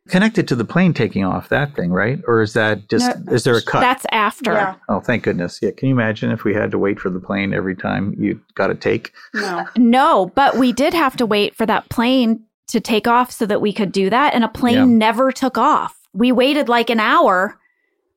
Connected 0.09 0.49
to 0.49 0.55
the 0.55 0.65
plane 0.65 0.93
taking 0.93 1.23
off 1.23 1.47
that 1.49 1.75
thing, 1.75 1.91
right? 1.91 2.19
Or 2.27 2.41
is 2.41 2.53
that 2.53 2.89
just 2.89 3.17
No, 3.25 3.33
is 3.33 3.45
there 3.45 3.55
a 3.55 3.61
cut? 3.61 3.79
That's 3.79 4.05
after. 4.11 4.51
Yeah. 4.51 4.75
oh, 4.89 4.99
thank 4.99 5.23
goodness. 5.23 5.59
Yeah. 5.61 5.71
Can 5.71 5.87
you 5.87 5.95
imagine 5.95 6.29
if 6.29 6.43
we 6.43 6.53
had 6.53 6.71
to 6.71 6.77
wait 6.77 6.99
for 6.99 7.09
the 7.09 7.21
plane 7.21 7.53
every 7.53 7.75
time 7.75 8.13
you 8.19 8.41
got 8.55 8.69
a 8.69 8.75
take? 8.75 9.13
No. 9.33 9.59
Uh, 9.59 9.65
no, 9.77 10.25
but 10.35 10.57
we 10.57 10.73
did 10.73 10.93
have 10.93 11.15
to 11.17 11.25
wait 11.25 11.55
for 11.55 11.65
that 11.65 11.87
plane 11.89 12.41
to 12.67 12.81
take 12.81 13.07
off 13.07 13.31
so 13.31 13.45
that 13.45 13.61
we 13.61 13.71
could 13.71 13.93
do 13.93 14.09
that. 14.09 14.33
And 14.33 14.43
a 14.43 14.49
plane 14.49 14.75
Yeah. 14.75 14.85
never 14.85 15.31
took 15.31 15.57
off. 15.57 15.97
We 16.13 16.33
waited 16.33 16.67
like 16.67 16.89
an 16.89 16.99
hour 16.99 17.57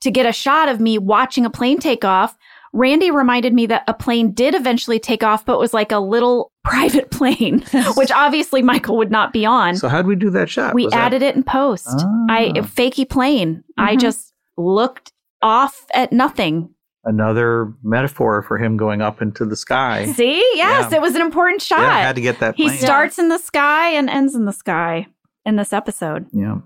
to 0.01 0.11
get 0.11 0.27
a 0.27 0.33
shot 0.33 0.69
of 0.69 0.81
me 0.81 0.99
watching 0.99 1.47
a 1.47 1.51
plane 1.51 1.79
take 1.79 2.05
off. 2.05 2.37
Randy 2.77 3.11
reminded 3.11 3.55
me 3.55 3.67
that 3.67 3.83
a 3.89 3.95
plane 3.95 4.33
did 4.33 4.55
eventually 4.55 4.99
take 4.99 5.23
off, 5.23 5.45
but 5.47 5.55
it 5.55 5.59
was 5.59 5.73
like 5.75 5.91
a 5.93 5.99
little 5.99 6.53
private 6.65 7.11
plane, 7.11 7.65
which 7.97 8.13
obviously 8.13 8.63
Michael 8.63 8.97
would 8.99 9.11
not 9.11 9.33
be 9.33 9.47
on. 9.47 9.77
So 9.77 9.89
how 9.89 9.97
would 9.99 10.07
we 10.07 10.17
do 10.17 10.31
that 10.31 10.49
shot? 10.51 10.75
we 10.75 10.85
Was 10.85 10.93
that- 10.93 11.07
added 11.07 11.23
it 11.23 11.35
in 11.37 11.43
post. 11.43 11.89
I 12.29 12.53
Ah. 12.57 12.61
fakey 12.61 13.09
plane. 13.09 13.65
I 13.79 13.97
Mhm. 13.97 14.01
just 14.01 14.33
looked 14.57 15.13
off 15.43 15.87
at 15.95 16.13
nothing. 16.13 16.71
another 17.09 17.73
metaphor 17.85 18.43
for 18.43 18.59
him 18.59 18.77
going 18.77 19.01
up 19.01 19.23
into 19.23 19.45
the 19.45 19.55
sky. 19.55 20.07
See? 20.07 20.39
Yes, 20.57 20.89
Yeah. 20.91 20.97
it 20.97 21.01
was 21.01 21.15
an 21.15 21.21
important 21.23 21.63
shot. 21.63 21.79
Yeah, 21.79 21.99
had 22.03 22.17
to 22.17 22.21
get 22.21 22.41
that 22.41 22.57
he 22.57 22.65
plane. 22.65 22.79
starts 22.79 23.17
in 23.21 23.29
the 23.29 23.39
sky 23.39 23.91
and 23.91 24.11
ends 24.11 24.35
in 24.35 24.45
the 24.45 24.53
sky 24.53 25.07
in 25.45 25.55
this 25.55 25.73
episode. 25.73 26.27
yeah. 26.33 26.57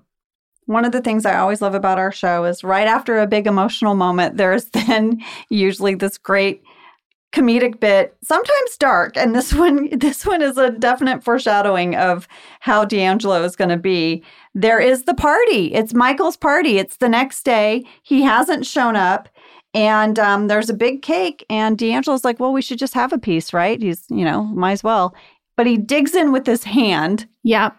One 0.71 0.85
of 0.85 0.93
the 0.93 1.01
things 1.01 1.27
I 1.27 1.37
always 1.37 1.61
love 1.61 1.75
about 1.75 1.99
our 1.99 2.12
show 2.12 2.45
is 2.45 2.62
right 2.62 2.87
after 2.87 3.18
a 3.18 3.27
big 3.27 3.49
emotional 3.49 3.97
moment, 3.97 4.37
there's 4.37 4.64
then 4.87 5.21
usually 5.49 5.97
this 5.97 6.16
great 6.16 6.62
comedic 7.33 7.81
bit, 7.81 8.16
sometimes 8.23 8.77
dark. 8.79 9.16
And 9.16 9.35
this 9.35 9.53
one, 9.53 9.89
this 9.99 10.25
one 10.25 10.43
is 10.43 10.59
a 10.59 10.71
definite 10.71 11.25
foreshadowing 11.25 11.97
of 11.97 12.29
how 12.61 12.85
D'Angelo 12.85 13.43
is 13.43 13.57
going 13.57 13.71
to 13.71 13.77
be. 13.77 14.23
There 14.55 14.79
is 14.79 15.03
the 15.03 15.14
party. 15.14 15.75
It's 15.75 15.93
Michael's 15.93 16.37
party. 16.37 16.79
It's 16.79 16.99
the 16.99 17.09
next 17.09 17.43
day. 17.43 17.85
He 18.05 18.23
hasn't 18.23 18.64
shown 18.64 18.95
up. 18.95 19.29
And 19.75 20.21
um, 20.21 20.47
there's 20.47 20.71
a 20.71 20.75
big 20.75 21.03
cake, 21.03 21.45
and 21.49 21.79
D'Angelo's 21.79 22.25
like, 22.25 22.41
"Well, 22.41 22.53
we 22.53 22.61
should 22.61 22.81
just 22.81 22.95
have 22.95 23.12
a 23.12 23.18
piece, 23.18 23.53
right? 23.53 23.81
He's, 23.81 24.05
you 24.09 24.25
know, 24.25 24.43
might 24.43 24.73
as 24.73 24.83
well." 24.83 25.14
But 25.57 25.68
he 25.68 25.77
digs 25.77 26.16
in 26.16 26.33
with 26.33 26.45
his 26.45 26.64
hand, 26.64 27.29
Yeah. 27.45 27.71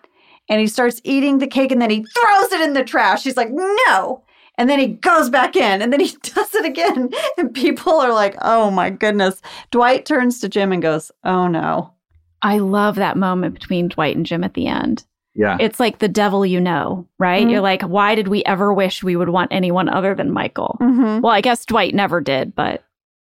And 0.52 0.60
he 0.60 0.68
starts 0.68 0.99
eating 1.04 1.38
the 1.39 1.47
cake 1.47 1.72
and 1.72 1.82
then 1.82 1.89
he 1.89 2.04
throws 2.04 2.52
it 2.52 2.62
in 2.62 2.74
the 2.74 2.84
trash. 2.84 3.24
He's 3.24 3.38
like, 3.38 3.49
no. 3.52 4.24
And 4.58 4.70
then 4.70 4.78
he 4.80 4.88
goes 4.88 5.30
back 5.30 5.56
in 5.56 5.82
and 5.82 5.91
then 5.91 6.02
he 6.02 6.12
does 6.22 6.54
it 6.54 6.66
again. 6.66 7.10
And 7.38 7.54
people 7.54 7.93
are 7.93 8.14
like, 8.14 8.36
oh 8.41 8.70
my 8.70 8.89
goodness. 8.89 9.41
Dwight 9.72 10.06
turns 10.06 10.39
to 10.41 10.49
Jim 10.49 10.72
and 10.72 10.82
goes, 10.82 11.10
oh 11.24 11.47
no. 11.47 11.93
I 12.41 12.58
love 12.58 12.95
that 12.95 13.18
moment 13.18 13.54
between 13.54 13.88
Dwight 13.88 14.16
and 14.18 14.26
Jim 14.26 14.43
at 14.43 14.54
the 14.54 14.68
end. 14.68 15.06
Yeah. 15.34 15.56
It's 15.62 15.80
like 15.80 15.99
the 15.99 16.10
devil 16.10 16.45
you 16.45 16.60
know, 16.60 17.08
right? 17.18 17.47
Mhm. 17.47 17.52
You're 17.52 17.62
like, 17.62 17.84
why 17.84 18.16
did 18.16 18.28
we 18.28 18.43
ever 18.43 18.74
wish 18.74 19.02
we 19.02 19.16
would 19.16 19.30
want 19.30 19.54
anyone 19.54 19.88
other 19.88 20.14
than 20.14 20.32
Michael? 20.32 20.78
Mm-hmm. 20.82 21.22
Well, 21.22 21.32
I 21.32 21.39
guess 21.39 21.66
Dwight 21.66 21.95
never 21.95 22.20
did, 22.20 22.54
but 22.54 22.84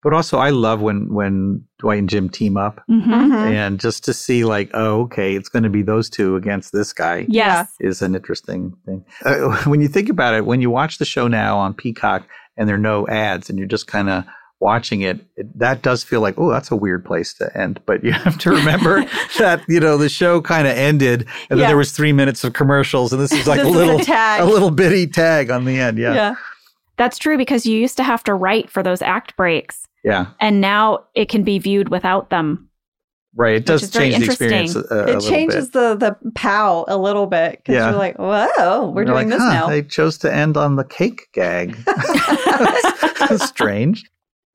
But 0.02 0.12
also, 0.12 0.38
I 0.38 0.50
love 0.50 0.80
when 0.80 1.12
when 1.12 1.64
Dwight 1.80 1.98
and 1.98 2.08
Jim 2.08 2.28
team 2.28 2.56
up, 2.56 2.80
Mhm. 2.88 3.04
Mm-hmm. 3.04 3.32
and 3.34 3.80
just 3.80 4.04
to 4.04 4.14
see 4.14 4.44
like, 4.44 4.70
oh, 4.74 5.00
okay, 5.02 5.34
it's 5.34 5.48
going 5.48 5.64
to 5.64 5.68
be 5.70 5.82
those 5.82 6.08
two 6.08 6.36
against 6.36 6.72
this 6.72 6.92
guy 6.92 7.26
yes. 7.28 7.68
is 7.80 8.00
an 8.00 8.14
interesting 8.14 8.74
thing. 8.86 9.04
Uh, 9.24 9.56
when 9.66 9.80
you 9.80 9.88
think 9.88 10.08
about 10.08 10.34
it, 10.34 10.46
when 10.46 10.60
you 10.60 10.70
watch 10.70 10.98
the 10.98 11.04
show 11.04 11.26
now 11.26 11.58
on 11.58 11.74
Peacock 11.74 12.28
and 12.56 12.68
there 12.68 12.76
are 12.76 12.78
no 12.78 13.06
ads, 13.08 13.50
and 13.50 13.58
you're 13.58 13.66
just 13.68 13.86
kind 13.88 14.08
of 14.08 14.24
watching 14.60 15.02
it, 15.02 15.20
it, 15.36 15.46
that 15.56 15.82
does 15.82 16.02
feel 16.02 16.20
like, 16.20 16.34
oh, 16.36 16.50
that's 16.50 16.70
a 16.72 16.76
weird 16.76 17.04
place 17.04 17.32
to 17.34 17.48
end. 17.56 17.80
But 17.86 18.02
you 18.04 18.12
have 18.24 18.38
to 18.38 18.50
remember 18.50 19.04
that 19.38 19.62
you 19.68 19.80
know 19.80 19.96
the 19.96 20.08
show 20.08 20.40
kind 20.40 20.68
of 20.68 20.76
ended, 20.76 21.26
and 21.50 21.58
then 21.58 21.66
there 21.68 21.76
was 21.76 21.90
three 21.92 22.12
minutes 22.12 22.44
of 22.44 22.52
commercials, 22.52 23.12
and 23.12 23.20
this 23.20 23.32
is 23.32 23.46
like 23.48 23.58
This 23.60 23.66
a 23.66 23.70
is 23.70 23.74
a 23.74 23.78
little 23.78 23.98
tag. 23.98 24.40
a 24.42 24.44
little 24.44 24.70
bitty 24.70 25.08
tag 25.08 25.50
on 25.50 25.64
the 25.64 25.78
end. 25.80 25.98
Yeah, 25.98 26.14
yeah. 26.14 26.34
That's 26.98 27.16
true 27.18 27.38
because 27.38 27.64
you 27.64 27.78
used 27.78 27.96
to 27.96 28.02
have 28.02 28.22
to 28.24 28.34
write 28.34 28.68
for 28.68 28.82
those 28.82 29.00
act 29.00 29.36
breaks, 29.36 29.86
yeah. 30.04 30.26
and 30.40 30.60
now 30.60 31.04
it 31.14 31.28
can 31.30 31.42
be 31.44 31.58
viewed 31.58 31.88
without 31.88 32.28
them. 32.30 32.68
Right. 33.34 33.54
It 33.56 33.66
does 33.66 33.88
very 33.90 34.10
change 34.10 34.24
the 34.26 34.32
experience 34.32 34.74
a, 34.74 34.80
a 34.90 35.16
It 35.16 35.20
changes 35.20 35.66
bit. 35.68 35.72
the 35.74 36.16
the 36.22 36.30
pow 36.32 36.84
a 36.88 36.96
little 36.98 37.26
bit 37.26 37.58
because 37.58 37.74
Yeah. 37.74 37.90
you're 37.90 37.98
like, 37.98 38.16
whoa, 38.18 38.90
we're 38.90 39.02
You're 39.02 39.14
doing 39.14 39.14
like, 39.14 39.28
this 39.28 39.40
huh, 39.40 39.52
now. 39.52 39.68
They 39.68 39.82
chose 39.82 40.18
to 40.18 40.34
end 40.34 40.56
on 40.56 40.74
the 40.76 40.82
cake 40.84 41.28
gag. 41.32 41.76
Strange. 43.38 44.04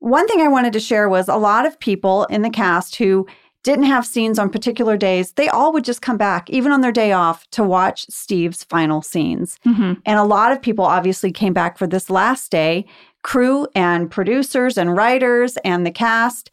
One 0.00 0.26
thing 0.28 0.40
I 0.42 0.48
wanted 0.48 0.74
to 0.74 0.80
share 0.80 1.08
was 1.08 1.28
a 1.28 1.36
lot 1.36 1.64
of 1.64 1.78
people 1.80 2.24
in 2.24 2.42
the 2.42 2.50
cast 2.50 2.96
who 2.96 3.26
didn't 3.64 3.86
have 3.86 4.06
scenes 4.06 4.38
on 4.38 4.48
particular 4.50 4.96
days, 4.96 5.32
they 5.32 5.48
all 5.48 5.72
would 5.72 5.84
just 5.84 6.02
come 6.02 6.16
back, 6.16 6.48
even 6.50 6.70
on 6.70 6.80
their 6.82 6.92
day 6.92 7.10
off, 7.10 7.48
to 7.50 7.64
watch 7.64 8.06
Steve's 8.08 8.62
final 8.62 9.02
scenes. 9.02 9.58
Mhm. 9.66 10.00
And 10.06 10.18
a 10.18 10.22
lot 10.22 10.52
of 10.52 10.62
people 10.62 10.84
obviously 10.84 11.32
came 11.32 11.52
back 11.52 11.76
for 11.76 11.86
this 11.88 12.08
last 12.08 12.52
day 12.52 12.86
crew 13.22 13.66
and 13.74 14.10
producers 14.10 14.76
and 14.76 14.94
writers 14.94 15.56
and 15.64 15.86
the 15.86 15.90
cast. 15.90 16.50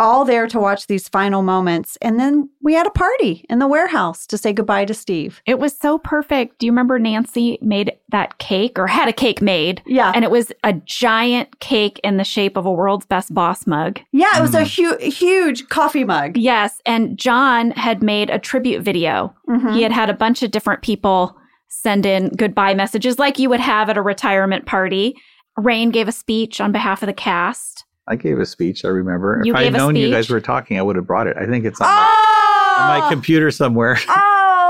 All 0.00 0.24
there 0.24 0.46
to 0.46 0.60
watch 0.60 0.86
these 0.86 1.08
final 1.08 1.42
moments. 1.42 1.98
And 2.00 2.20
then 2.20 2.48
we 2.62 2.74
had 2.74 2.86
a 2.86 2.90
party 2.90 3.44
in 3.50 3.58
the 3.58 3.66
warehouse 3.66 4.26
to 4.28 4.38
say 4.38 4.52
goodbye 4.52 4.84
to 4.84 4.94
Steve. 4.94 5.42
It 5.44 5.58
was 5.58 5.76
so 5.76 5.98
perfect. 5.98 6.58
Do 6.60 6.66
you 6.66 6.72
remember 6.72 6.98
Nancy 7.00 7.58
made 7.60 7.92
that 8.10 8.38
cake 8.38 8.78
or 8.78 8.86
had 8.86 9.08
a 9.08 9.12
cake 9.12 9.42
made? 9.42 9.82
Yeah. 9.86 10.12
And 10.14 10.24
it 10.24 10.30
was 10.30 10.52
a 10.62 10.72
giant 10.72 11.58
cake 11.58 11.98
in 12.04 12.16
the 12.16 12.22
shape 12.24 12.56
of 12.56 12.64
a 12.64 12.70
world's 12.72 13.06
best 13.06 13.34
boss 13.34 13.66
mug. 13.66 13.98
yeah, 14.12 14.38
it 14.38 14.40
was 14.40 14.54
a 14.54 14.62
Mm. 14.62 15.00
hu- 15.00 15.10
huge 15.10 15.68
coffee 15.68 16.04
mug. 16.04 16.36
Yes. 16.36 16.80
And 16.86 17.18
John 17.18 17.72
had 17.72 18.02
made 18.02 18.30
a 18.30 18.38
tribute 18.38 18.82
video. 18.82 19.34
Mhm. 19.48 19.74
He 19.74 19.82
had 19.82 19.92
had 19.92 20.10
a 20.10 20.14
bunch 20.14 20.42
of 20.44 20.50
different 20.52 20.82
people 20.82 21.36
send 21.68 22.06
in 22.06 22.28
goodbye 22.36 22.74
messages 22.74 23.18
like 23.18 23.38
you 23.38 23.48
would 23.50 23.60
have 23.60 23.90
at 23.90 23.96
a 23.98 24.02
retirement 24.02 24.64
party. 24.64 25.16
Rainn 25.58 25.90
gave 25.92 26.06
a 26.06 26.12
speech 26.12 26.60
on 26.60 26.70
behalf 26.70 27.02
of 27.02 27.08
the 27.08 27.12
cast. 27.12 27.84
I 28.08 28.16
gave 28.16 28.38
a 28.38 28.46
speech. 28.46 28.84
I 28.84 28.88
remember. 28.88 29.40
You 29.44 29.52
if 29.52 29.58
I 29.58 29.64
had 29.64 29.72
known 29.74 29.94
you 29.96 30.10
guys 30.10 30.30
were 30.30 30.40
talking, 30.40 30.78
I 30.78 30.82
would 30.82 30.96
have 30.96 31.06
brought 31.06 31.26
it. 31.26 31.36
I 31.36 31.46
think 31.46 31.64
it's 31.64 31.80
on, 31.80 31.86
my, 31.86 31.94
Oh! 32.08 32.76
on 32.80 33.00
my 33.00 33.08
computer 33.10 33.50
somewhere. 33.50 33.98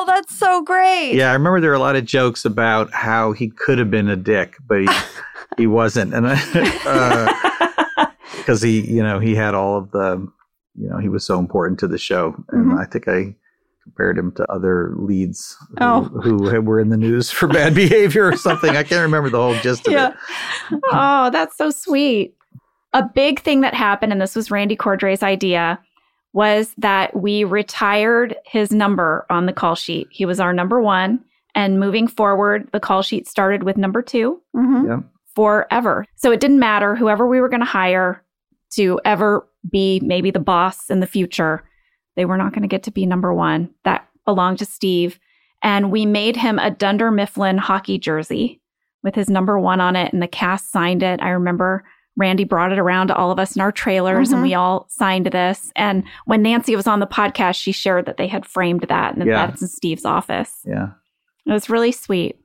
Oh, 0.01 0.05
that's 0.07 0.39
so 0.39 0.63
great. 0.63 1.15
Yeah, 1.15 1.31
I 1.31 1.33
remember 1.33 1.61
there 1.61 1.71
were 1.71 1.77
a 1.77 1.81
lot 1.81 1.97
of 1.97 2.05
jokes 2.05 2.45
about 2.45 2.93
how 2.93 3.33
he 3.33 3.49
could 3.49 3.79
have 3.79 3.91
been 3.91 4.09
a 4.09 4.15
dick, 4.15 4.55
but 4.67 4.81
he 4.83 4.89
he 5.57 5.67
wasn't, 5.67 6.15
and 6.15 6.25
because 8.37 8.63
he, 8.63 8.81
you 8.91 9.03
know, 9.03 9.19
he 9.19 9.35
had 9.35 9.55
all 9.55 9.77
of 9.77 9.91
the, 9.91 10.27
you 10.77 10.89
know, 10.89 10.99
he 10.99 11.09
was 11.09 11.25
so 11.27 11.39
important 11.41 11.81
to 11.81 11.89
the 11.89 11.99
show, 11.99 12.35
and 12.51 12.67
Mhm. 12.73 12.79
I 12.81 12.85
think 12.85 13.09
I 13.09 13.35
compared 13.83 14.17
him 14.19 14.31
to 14.33 14.51
other 14.53 14.93
leads 14.97 15.57
who, 15.71 15.77
Oh. 15.81 16.03
who 16.05 16.37
were 16.63 16.79
in 16.79 16.91
the 16.91 16.97
news 16.97 17.31
for 17.31 17.49
bad 17.49 17.75
behavior 17.75 18.27
or 18.27 18.37
something. 18.37 18.71
I 18.77 18.83
can't 18.85 19.03
remember 19.03 19.31
the 19.31 19.39
whole 19.39 19.55
gist 19.57 19.87
of 19.89 19.93
Yeah. 19.93 20.13
it. 20.71 20.81
oh, 20.93 21.31
that's 21.31 21.57
so 21.57 21.71
sweet. 21.71 22.35
A 22.93 23.03
big 23.03 23.41
thing 23.41 23.61
that 23.61 23.75
happened, 23.75 24.13
and 24.13 24.21
this 24.21 24.35
was 24.37 24.51
Randy 24.51 24.77
Cordray's 24.77 25.23
idea, 25.23 25.79
was 26.33 26.75
that 26.79 27.15
we 27.17 27.45
retired 27.45 28.37
his 28.47 28.71
number 28.71 29.27
on 29.31 29.47
the 29.47 29.53
call 29.53 29.75
sheet. 29.75 30.09
He 30.11 30.25
was 30.25 30.41
our 30.41 30.53
number 30.53 30.81
one. 30.81 31.25
And 31.55 31.81
moving 31.81 32.07
forward, 32.07 32.69
the 32.73 32.81
call 32.81 33.03
sheet 33.03 33.27
started 33.27 33.63
with 33.63 33.77
number 33.77 34.03
two 34.03 34.41
Mhm. 34.55 34.87
Yeah. 34.87 35.01
forever. 35.35 36.05
So 36.17 36.31
it 36.31 36.41
didn't 36.41 36.59
matter 36.59 36.95
whoever 36.95 37.27
we 37.27 37.41
were 37.41 37.49
going 37.49 37.61
to 37.61 37.67
hire 37.67 38.23
to 38.75 39.01
ever 39.05 39.47
be 39.71 40.01
maybe 40.05 40.31
the 40.31 40.39
boss 40.41 40.91
in 40.91 41.01
the 41.01 41.07
future. 41.07 41.63
They 42.17 42.25
were 42.25 42.37
not 42.37 42.53
going 42.53 42.63
to 42.63 42.69
get 42.69 42.83
to 42.85 42.91
be 42.91 43.07
number 43.07 43.33
one. 43.33 43.71
That 43.85 44.07
belonged 44.25 44.59
to 44.59 44.65
Steve. 44.65 45.19
And 45.63 45.91
we 45.91 46.07
made 46.07 46.37
him 46.37 46.59
a 46.59 46.71
Dunder 46.71 47.11
Mifflin 47.11 47.59
hockey 47.59 47.99
jersey 47.99 48.61
with 49.03 49.15
his 49.15 49.29
number 49.31 49.59
one 49.59 49.81
on 49.81 49.97
it, 49.97 50.13
and 50.13 50.21
the 50.23 50.29
cast 50.29 50.71
signed 50.71 51.03
it. 51.03 51.21
I 51.23 51.31
remember 51.31 51.85
Randy 52.19 52.45
brought 52.45 52.73
it 52.73 52.79
around 52.79 53.07
to 53.09 53.17
all 53.17 53.31
of 53.31 53.39
us 53.39 53.57
in 53.57 53.63
our 53.63 53.73
trailers, 53.73 54.29
Mhm. 54.29 54.33
and 54.35 54.43
we 54.43 54.53
all 54.55 54.87
signed 54.91 55.27
this. 55.27 55.73
And 55.77 56.05
when 56.27 56.43
Nancy 56.43 56.77
was 56.77 56.87
on 56.87 57.01
the 57.01 57.07
podcast, 57.07 57.55
she 57.55 57.73
shared 57.73 58.05
that 58.07 58.19
they 58.19 58.27
had 58.27 58.45
framed 58.45 58.83
that 58.89 59.15
and 59.17 59.25
Yeah. 59.27 59.47
that's 59.47 59.63
in 59.63 59.69
Steve's 59.69 60.05
office. 60.05 60.61
Yeah. 60.67 60.89
It 61.47 61.53
was 61.53 61.71
really 61.71 61.93
sweet. 61.93 62.37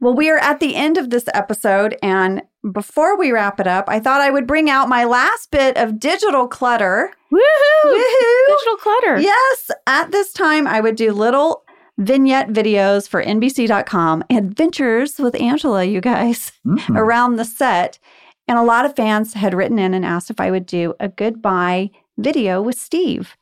Well, 0.00 0.14
we 0.14 0.30
are 0.30 0.38
at 0.38 0.60
the 0.60 0.74
end 0.76 0.96
of 0.96 1.10
this 1.10 1.24
episode. 1.34 1.96
And 2.02 2.42
before 2.72 3.16
we 3.18 3.30
wrap 3.32 3.60
it 3.60 3.66
up, 3.66 3.84
I 3.88 4.00
thought 4.00 4.20
I 4.20 4.30
would 4.30 4.46
bring 4.46 4.68
out 4.70 4.88
my 4.88 5.04
last 5.04 5.50
bit 5.50 5.76
of 5.76 5.98
digital 6.00 6.46
clutter. 6.48 7.12
Woohoo! 7.32 7.40
Woohoo! 7.84 8.46
Digital 8.48 8.76
clutter. 8.76 9.20
Yes. 9.20 9.70
At 9.86 10.10
this 10.12 10.32
time, 10.32 10.66
I 10.66 10.80
would 10.80 10.96
do 10.96 11.12
little 11.12 11.64
vignette 11.98 12.48
videos 12.48 13.08
for 13.08 13.22
NBC.com, 13.22 14.24
Adventures 14.30 15.18
with 15.18 15.40
Angela, 15.40 15.84
you 15.84 16.00
guys, 16.00 16.52
Mhm. 16.66 16.96
around 16.98 17.36
the 17.36 17.44
set. 17.44 17.98
And 18.46 18.58
a 18.58 18.62
lot 18.62 18.84
of 18.84 18.94
fans 18.96 19.34
had 19.34 19.54
written 19.54 19.78
in 19.78 19.94
and 19.94 20.04
asked 20.04 20.30
if 20.30 20.40
I 20.40 20.50
would 20.50 20.66
do 20.66 20.94
a 21.00 21.08
goodbye 21.08 21.90
video 22.18 22.60
with 22.60 22.78
Steve. 22.78 23.36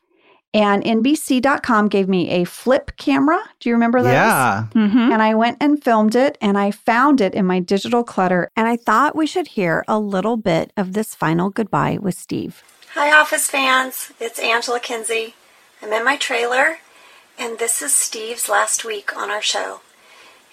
And 0.55 0.83
NBC.com 0.83 1.87
gave 1.87 2.07
me 2.07 2.29
a 2.29 2.43
flip 2.43 2.91
camera. 2.97 3.41
Do 3.59 3.69
you 3.69 3.75
remember 3.75 4.03
those? 4.03 4.13
Yeah. 4.13 4.67
Mm-hmm. 4.75 5.11
And 5.11 5.21
I 5.21 5.33
went 5.33 5.57
and 5.59 5.83
filmed 5.83 6.15
it 6.15 6.37
and 6.41 6.59
I 6.59 6.69
found 6.69 7.21
it 7.21 7.33
in 7.33 7.45
my 7.45 7.59
digital 7.59 8.03
clutter. 8.03 8.51
And 8.55 8.67
I 8.67 8.77
thought 8.77 9.15
we 9.15 9.25
should 9.25 9.47
hear 9.47 9.83
a 9.87 9.99
little 9.99 10.37
bit 10.37 10.71
of 10.77 10.93
this 10.93 11.15
final 11.15 11.49
goodbye 11.49 11.97
with 11.99 12.15
Steve. 12.15 12.63
Hi, 12.93 13.11
Office 13.11 13.49
fans. 13.49 14.11
It's 14.19 14.37
Angela 14.37 14.79
Kinsey. 14.79 15.33
I'm 15.81 15.91
in 15.91 16.05
my 16.05 16.15
trailer, 16.15 16.77
and 17.37 17.57
this 17.57 17.81
is 17.81 17.93
Steve's 17.93 18.47
last 18.47 18.85
week 18.85 19.17
on 19.17 19.31
our 19.31 19.41
show. 19.41 19.81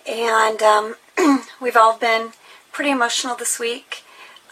And 0.08 0.62
um, 0.62 0.96
we've 1.60 1.76
all 1.76 1.98
been 1.98 2.30
pretty 2.72 2.90
emotional 2.90 3.36
this 3.36 3.60
week 3.60 4.02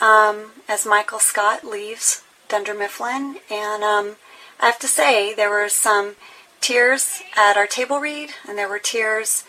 um, 0.00 0.52
as 0.68 0.86
Michael 0.86 1.18
Scott 1.18 1.64
leaves 1.64 2.22
Dunder 2.48 2.74
Mifflin. 2.74 3.36
And 3.50 3.82
um, 3.82 4.16
I 4.60 4.66
have 4.66 4.78
to 4.80 4.88
say, 4.88 5.34
there 5.34 5.50
were 5.50 5.68
some 5.68 6.16
tears 6.60 7.22
at 7.36 7.56
our 7.56 7.66
table 7.66 8.00
read, 8.00 8.30
and 8.48 8.58
there 8.58 8.68
were 8.68 8.78
tears 8.78 9.44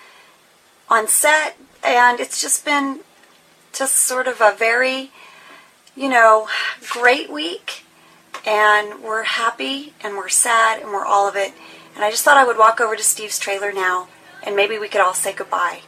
on 0.89 1.08
set, 1.08 1.58
and 1.84 2.20
it's 2.20 2.41
just 2.41 2.66
been 2.66 3.02
just 3.74 3.95
sort 3.95 4.28
of 4.28 4.41
a 4.41 4.56
very, 4.58 5.12
you 5.95 6.10
know, 6.10 6.47
great 6.91 7.32
week 7.32 7.84
and 8.45 9.04
we're 9.04 9.24
happy 9.24 9.93
and 10.02 10.16
we're 10.16 10.30
sad 10.30 10.82
and 10.82 10.91
we're 10.91 11.06
all 11.06 11.28
of 11.28 11.36
it. 11.36 11.54
And 11.95 12.04
I 12.04 12.12
just 12.12 12.24
thought 12.24 12.38
I 12.38 12.45
would 12.45 12.58
walk 12.58 12.80
over 12.82 12.95
to 12.95 13.04
Steve's 13.04 13.39
trailer 13.39 13.72
now 13.72 14.08
and 14.43 14.56
maybe 14.56 14.80
we 14.80 14.88
could 14.88 15.02
all 15.02 15.14
say 15.14 15.34
goodbye. 15.34 15.82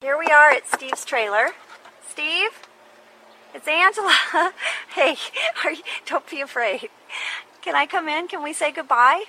Here 0.00 0.18
we 0.18 0.26
are 0.26 0.50
at 0.50 0.66
Steve's 0.66 1.04
trailer. 1.04 1.50
Steve? 2.08 2.67
It's 3.58 3.66
Angela. 3.66 4.52
hey, 4.94 5.16
are 5.64 5.72
you, 5.72 5.82
don't 6.06 6.28
be 6.30 6.40
afraid. 6.40 6.90
Can 7.60 7.74
I 7.74 7.86
come 7.86 8.08
in? 8.08 8.28
Can 8.28 8.40
we 8.40 8.52
say 8.52 8.70
goodbye? 8.70 9.24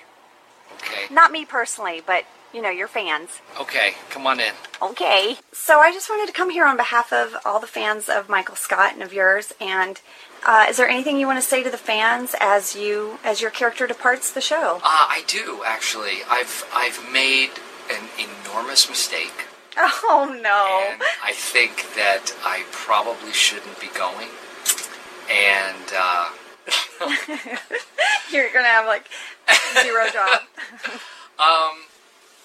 Okay. 0.74 1.12
Not 1.12 1.32
me 1.32 1.44
personally, 1.44 2.00
but 2.06 2.26
you 2.54 2.62
know, 2.62 2.70
your 2.70 2.86
fans. 2.86 3.40
Okay, 3.60 3.94
come 4.08 4.28
on 4.28 4.38
in. 4.38 4.52
Okay. 4.80 5.36
So 5.52 5.80
I 5.80 5.92
just 5.92 6.08
wanted 6.08 6.28
to 6.28 6.32
come 6.32 6.50
here 6.50 6.64
on 6.64 6.76
behalf 6.76 7.12
of 7.12 7.34
all 7.44 7.58
the 7.58 7.66
fans 7.66 8.08
of 8.08 8.28
Michael 8.28 8.54
Scott 8.54 8.92
and 8.92 9.02
of 9.02 9.12
yours. 9.12 9.52
And 9.60 10.00
uh, 10.46 10.66
is 10.68 10.76
there 10.76 10.88
anything 10.88 11.18
you 11.18 11.26
want 11.26 11.42
to 11.42 11.48
say 11.48 11.64
to 11.64 11.70
the 11.70 11.76
fans 11.76 12.36
as 12.40 12.76
you 12.76 13.18
as 13.24 13.40
your 13.40 13.50
character 13.50 13.88
departs 13.88 14.30
the 14.30 14.40
show? 14.40 14.76
Uh, 14.76 14.80
I 14.84 15.24
do 15.26 15.62
actually. 15.66 16.18
I've 16.28 16.64
I've 16.72 17.12
made 17.12 17.50
an 17.90 18.08
enormous 18.16 18.88
mistake, 18.88 19.46
Oh 20.04 20.26
no. 20.42 20.92
and 20.92 21.02
I 21.24 21.32
think 21.32 21.94
that 21.96 22.34
I 22.44 22.64
probably 22.72 23.32
shouldn't 23.32 23.80
be 23.80 23.88
going. 23.96 24.28
And 25.30 25.92
uh, 25.96 26.28
You're 28.32 28.52
gonna 28.52 28.66
have 28.66 28.86
like 28.86 29.06
zero 29.82 30.04
job. 30.12 30.42
um, 31.38 31.86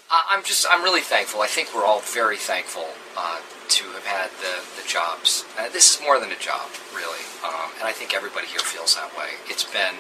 I- 0.10 0.26
I'm 0.30 0.44
just 0.44 0.66
I'm 0.70 0.84
really 0.84 1.02
thankful. 1.02 1.42
I 1.42 1.48
think 1.48 1.74
we're 1.76 1.84
all 1.86 2.00
very 2.02 2.38
thankful 2.38 2.86
uh, 3.18 3.40
to 3.70 3.84
have 3.92 4.06
had 4.06 4.30
the 4.42 4.62
the 4.82 4.88
jobs. 4.88 5.46
Uh, 5.60 5.70
this 5.70 5.96
is 5.96 6.02
more 6.02 6.20
than 6.20 6.32
a 6.32 6.38
job, 6.40 6.70
really, 6.96 7.24
um, 7.44 7.72
and 7.80 7.84
I 7.88 7.92
think 7.92 8.14
everybody 8.16 8.48
here 8.48 8.60
feels 8.60 8.96
that 8.96 9.16
way. 9.18 9.30
It's 9.48 9.64
been 9.64 9.96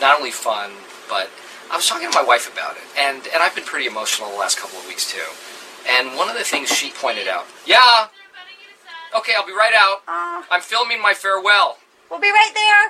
not 0.00 0.16
only 0.18 0.30
fun, 0.32 0.72
but 1.08 1.30
I 1.70 1.76
was 1.76 1.86
talking 1.86 2.10
to 2.10 2.14
my 2.18 2.24
wife 2.24 2.50
about 2.52 2.76
it, 2.76 2.84
and 2.98 3.18
and 3.32 3.42
I've 3.42 3.54
been 3.54 3.64
pretty 3.64 3.86
emotional 3.86 4.30
the 4.30 4.36
last 4.38 4.58
couple 4.58 4.78
of 4.78 4.86
weeks 4.86 5.10
too. 5.10 5.24
And 5.88 6.16
one 6.16 6.28
of 6.28 6.36
the 6.36 6.44
things 6.44 6.68
she 6.72 6.90
pointed 6.90 7.28
out, 7.28 7.44
yeah, 7.66 8.08
okay, 9.16 9.32
I'll 9.36 9.46
be 9.46 9.52
right 9.52 9.74
out. 9.76 10.02
Oh, 10.08 10.44
I'm 10.50 10.60
filming 10.60 11.00
my 11.00 11.14
farewell. 11.14 11.78
we'll 12.10 12.20
be 12.20 12.30
right 12.30 12.52
there. 12.54 12.84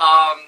Um, 0.00 0.46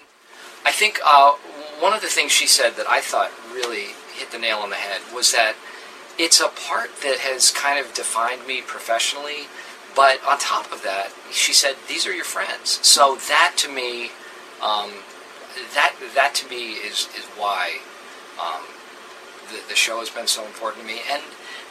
I 0.64 0.72
think 0.72 0.98
uh, 1.04 1.32
one 1.80 1.92
of 1.92 2.00
the 2.00 2.08
things 2.08 2.32
she 2.32 2.46
said 2.46 2.76
that 2.76 2.88
I 2.88 3.00
thought 3.00 3.30
really 3.52 3.88
hit 4.14 4.30
the 4.30 4.38
nail 4.38 4.58
on 4.58 4.70
the 4.70 4.76
head 4.76 5.00
was 5.14 5.32
that 5.32 5.54
it's 6.18 6.40
a 6.40 6.48
part 6.48 6.90
that 7.02 7.18
has 7.18 7.50
kind 7.50 7.78
of 7.84 7.94
defined 7.94 8.46
me 8.46 8.60
professionally, 8.62 9.48
but 9.96 10.20
on 10.26 10.38
top 10.38 10.72
of 10.72 10.82
that, 10.82 11.10
she 11.32 11.52
said 11.52 11.76
these 11.88 12.06
are 12.06 12.12
your 12.14 12.24
friends. 12.24 12.86
So 12.86 13.16
that 13.28 13.54
to 13.58 13.68
me, 13.68 14.10
um, 14.62 14.90
that 15.74 15.94
that 16.14 16.34
to 16.36 16.48
me 16.48 16.72
is 16.74 17.08
is 17.16 17.24
why 17.36 17.78
um, 18.40 18.62
the 19.50 19.60
the 19.68 19.74
show 19.74 19.98
has 20.00 20.10
been 20.10 20.26
so 20.26 20.44
important 20.44 20.86
to 20.86 20.92
me, 20.92 21.00
and 21.10 21.22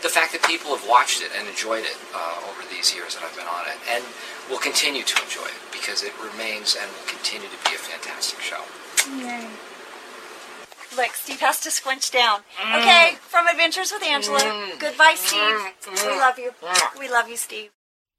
the 0.01 0.09
fact 0.09 0.31
that 0.33 0.43
people 0.43 0.75
have 0.75 0.87
watched 0.87 1.21
it 1.21 1.31
and 1.37 1.47
enjoyed 1.47 1.83
it 1.85 1.97
uh, 2.15 2.49
over 2.49 2.61
these 2.69 2.93
years 2.95 3.15
that 3.15 3.23
I've 3.23 3.35
been 3.35 3.47
on 3.47 3.65
it, 3.67 3.77
and 3.89 4.03
will 4.49 4.59
continue 4.59 5.03
to 5.03 5.15
enjoy 5.23 5.45
it 5.45 5.59
because 5.71 6.03
it 6.03 6.13
remains 6.21 6.75
and 6.79 6.89
will 6.91 7.07
continue 7.07 7.47
to 7.47 7.59
be 7.69 7.75
a 7.75 7.79
fantastic 7.79 8.39
show. 8.41 8.61
Yay. 9.17 9.47
Look, 10.97 11.13
Steve 11.13 11.39
has 11.39 11.59
to 11.61 11.71
squinch 11.71 12.11
down. 12.11 12.41
Mm. 12.61 12.79
Okay, 12.81 13.15
from 13.21 13.47
Adventures 13.47 13.91
with 13.93 14.03
Angela. 14.03 14.39
Mm. 14.39 14.79
Goodbye, 14.79 15.13
Steve. 15.15 15.39
Mm. 15.39 16.05
We 16.05 16.19
love 16.19 16.37
you. 16.37 16.51
We 16.99 17.09
love 17.09 17.29
you, 17.29 17.37
Steve. 17.37 17.69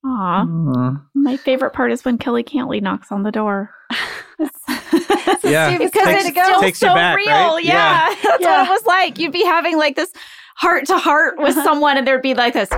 Aw. 0.05 0.45
Mm. 0.45 1.03
My 1.15 1.37
favorite 1.37 1.73
part 1.73 1.93
is 1.93 2.05
when 2.05 2.17
Kelly 2.19 2.43
Cantley 2.43 2.81
knocks 2.81 3.13
on 3.13 3.23
the 3.25 3.33
door. 3.33 3.71
Yeah. 5.45 5.77
because 5.79 5.91
Takes- 6.05 6.25
it's 6.27 6.39
still 6.41 6.61
takes 6.61 6.81
you 6.83 6.89
so 6.89 6.95
back, 6.95 7.17
real. 7.17 7.27
right? 7.29 7.65
Yeah. 7.65 8.09
Yeah. 8.09 8.15
That's 8.23 8.43
Yeah. 8.43 8.59
what 8.63 8.67
it 8.67 8.71
was 8.71 8.87
like. 8.87 9.19
You'd 9.19 9.33
be 9.33 9.45
having 9.45 9.77
like 9.77 9.97
this 9.97 10.13
heart 10.57 10.87
to 10.87 10.99
heart 10.99 11.35
with 11.39 11.55
someone, 11.55 11.97
and 11.97 12.07
there'd 12.07 12.23
be 12.23 12.35
like 12.35 12.55
this. 12.55 12.69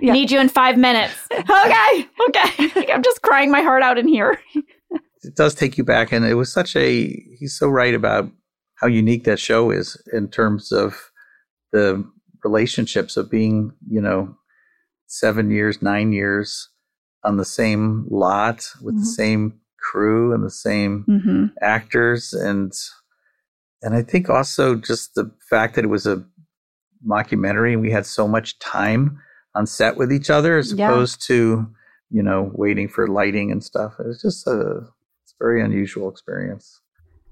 Yeah. 0.00 0.12
Need 0.12 0.30
you 0.30 0.40
in 0.40 0.48
five 0.48 0.76
minutes. 0.76 1.14
okay. 1.32 2.08
Okay. 2.28 2.72
I'm 2.92 3.02
just 3.02 3.22
crying 3.22 3.50
my 3.50 3.60
heart 3.60 3.82
out 3.82 3.98
in 3.98 4.08
here. 4.08 4.40
it 5.22 5.36
does 5.36 5.54
take 5.54 5.78
you 5.78 5.84
back. 5.84 6.10
And 6.10 6.24
it 6.24 6.34
was 6.34 6.52
such 6.52 6.74
a, 6.74 7.06
he's 7.38 7.56
so 7.56 7.68
right 7.68 7.94
about 7.94 8.28
how 8.76 8.88
unique 8.88 9.24
that 9.24 9.38
show 9.38 9.70
is 9.70 10.00
in 10.12 10.28
terms 10.28 10.72
of 10.72 11.10
the 11.70 12.04
relationships 12.42 13.16
of 13.16 13.30
being, 13.30 13.72
you 13.88 14.00
know, 14.00 14.34
seven 15.06 15.52
years, 15.52 15.80
nine 15.80 16.12
years 16.12 16.68
on 17.22 17.36
the 17.36 17.44
same 17.44 18.04
lot 18.10 18.66
with 18.82 18.96
mm-hmm. 18.96 19.04
the 19.04 19.10
same 19.10 19.60
crew 19.78 20.34
and 20.34 20.44
the 20.44 20.50
same 20.50 21.04
mm-hmm. 21.08 21.46
actors 21.60 22.32
and 22.32 22.72
and 23.82 23.96
I 23.96 24.02
think 24.02 24.30
also 24.30 24.76
just 24.76 25.16
the 25.16 25.28
fact 25.50 25.74
that 25.74 25.84
it 25.84 25.88
was 25.88 26.06
a 26.06 26.24
mockumentary 27.06 27.72
and 27.72 27.80
we 27.80 27.90
had 27.90 28.06
so 28.06 28.26
much 28.28 28.58
time 28.58 29.18
on 29.54 29.66
set 29.66 29.96
with 29.96 30.12
each 30.12 30.30
other 30.30 30.58
as 30.58 30.72
yeah. 30.72 30.88
opposed 30.88 31.24
to 31.26 31.66
you 32.10 32.22
know 32.22 32.50
waiting 32.54 32.88
for 32.88 33.06
lighting 33.06 33.50
and 33.50 33.62
stuff. 33.62 33.94
It 33.98 34.06
was 34.06 34.20
just 34.20 34.46
a 34.46 34.82
it's 35.22 35.32
a 35.32 35.38
very 35.38 35.62
unusual 35.62 36.08
experience. 36.08 36.80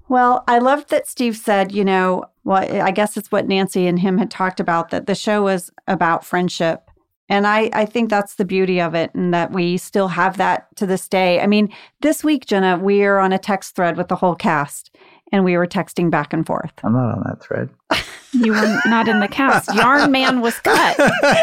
Well, 0.09 0.43
I 0.47 0.59
loved 0.59 0.89
that 0.89 1.07
Steve 1.07 1.37
said, 1.37 1.71
you 1.71 1.85
know, 1.85 2.25
well, 2.43 2.57
I 2.57 2.91
guess 2.91 3.15
it's 3.15 3.31
what 3.31 3.47
Nancy 3.47 3.87
and 3.87 3.97
him 3.97 4.17
had 4.17 4.29
talked 4.29 4.59
about 4.59 4.89
that 4.89 5.05
the 5.07 5.15
show 5.15 5.43
was 5.43 5.71
about 5.87 6.25
friendship 6.25 6.91
and 7.31 7.47
I, 7.47 7.69
I 7.71 7.85
think 7.85 8.09
that's 8.09 8.35
the 8.35 8.43
beauty 8.43 8.81
of 8.81 8.93
it, 8.93 9.15
and 9.15 9.33
that 9.33 9.53
we 9.53 9.77
still 9.77 10.09
have 10.09 10.35
that 10.35 10.67
to 10.75 10.85
this 10.85 11.07
day. 11.07 11.39
I 11.39 11.47
mean, 11.47 11.73
this 12.01 12.25
week, 12.25 12.45
Jenna, 12.45 12.77
we 12.77 13.05
are 13.05 13.19
on 13.19 13.31
a 13.31 13.39
text 13.39 13.73
thread 13.73 13.95
with 13.95 14.09
the 14.09 14.17
whole 14.17 14.35
cast, 14.35 14.93
and 15.31 15.43
we 15.45 15.57
were 15.57 15.67
texting 15.67 16.09
back 16.09 16.33
and 16.33 16.45
forth. 16.45 16.71
I'm 16.83 16.93
not 16.93 17.15
on 17.17 17.23
that 17.25 17.41
thread. 17.41 17.69
you 18.33 18.51
were 18.53 18.79
not 18.85 19.07
in 19.07 19.19
the 19.19 19.27
cast. 19.27 19.71
Yarn 19.75 20.11
Man 20.11 20.41
was 20.41 20.55
cut. 20.59 20.95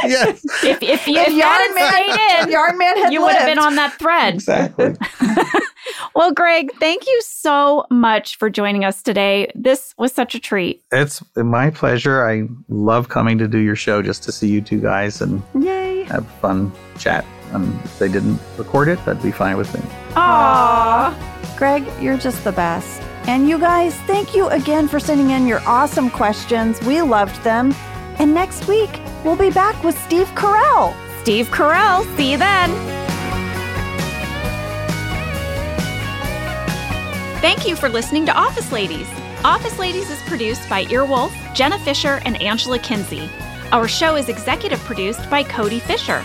yes. 0.05 0.45
If, 0.64 0.82
if, 0.82 0.82
if, 0.82 1.09
if 1.09 1.28
Yarn 1.34 1.74
Man 1.74 1.93
stayed 1.93 2.43
in, 2.43 2.51
Yarn 2.53 2.78
Man 2.78 2.97
had 2.97 3.12
you 3.12 3.20
lived. 3.20 3.34
would 3.34 3.36
have 3.36 3.47
been 3.47 3.59
on 3.59 3.76
that 3.76 3.99
thread. 3.99 4.34
Exactly. 4.34 4.95
well, 6.14 6.32
Greg, 6.32 6.70
thank 6.78 7.07
you 7.07 7.20
so 7.24 7.84
much 7.91 8.36
for 8.36 8.51
joining 8.51 8.84
us 8.84 9.03
today. 9.03 9.51
This 9.55 9.95
was 9.99 10.12
such 10.12 10.34
a 10.34 10.41
treat. 10.41 10.82
It's 10.93 11.22
my 11.36 11.70
pleasure. 11.70 12.26
I 12.28 12.49
love 12.68 13.09
coming 13.09 13.39
to 13.39 13.49
do 13.49 13.59
your 13.59 13.76
show 13.76 14.03
just 14.03 14.22
to 14.24 14.32
see 14.32 14.49
you 14.49 14.61
two 14.61 14.80
guys 14.80 15.20
and 15.20 15.43
Yay. 15.59 16.05
have 16.05 16.26
fun 16.41 16.72
chat. 16.99 17.24
And 17.53 17.74
if 17.84 17.99
they 17.99 18.09
didn't 18.09 18.39
record 18.59 18.89
it, 18.89 19.03
that'd 19.07 19.22
be 19.22 19.30
fine 19.32 19.57
with 19.57 19.72
me. 19.74 19.80
Aww. 20.14 21.14
Greg, 21.57 21.84
you're 22.01 22.18
just 22.18 22.45
the 22.45 22.53
best. 22.53 23.03
And 23.29 23.47
you 23.47 23.59
guys, 23.59 23.95
thank 24.07 24.35
you 24.35 24.49
again 24.49 24.89
for 24.89 24.99
sending 24.99 25.33
in 25.33 25.47
your 25.47 25.61
awesome 25.66 26.09
questions. 26.09 26.81
We 26.81 27.03
loved 27.03 27.45
them. 27.45 27.74
And 28.18 28.33
next 28.33 28.66
week, 28.66 29.03
we'll 29.22 29.37
be 29.37 29.51
back 29.51 29.85
with 29.85 29.99
Steve 30.05 30.29
Carell. 30.29 30.97
Steve 31.20 31.49
Carell. 31.49 32.05
See 32.16 32.33
you 32.33 32.39
then. 32.39 32.70
Thank 37.43 37.68
you 37.68 37.76
for 37.76 37.91
listening 37.91 38.24
to 38.24 38.35
Office 38.35 38.72
Ladies. 38.72 39.07
Office 39.45 39.79
Ladies 39.79 40.09
is 40.09 40.22
produced 40.22 40.66
by 40.70 40.87
Earwolf, 40.87 41.55
Jenna 41.55 41.79
Fischer, 41.81 42.22
and 42.24 42.41
Angela 42.41 42.79
Kinsey. 42.79 43.29
Our 43.72 43.89
show 43.89 44.16
is 44.16 44.31
executive 44.31 44.81
produced 44.81 45.29
by 45.29 45.45
Codi 45.45 45.83
Fischer. 45.83 46.24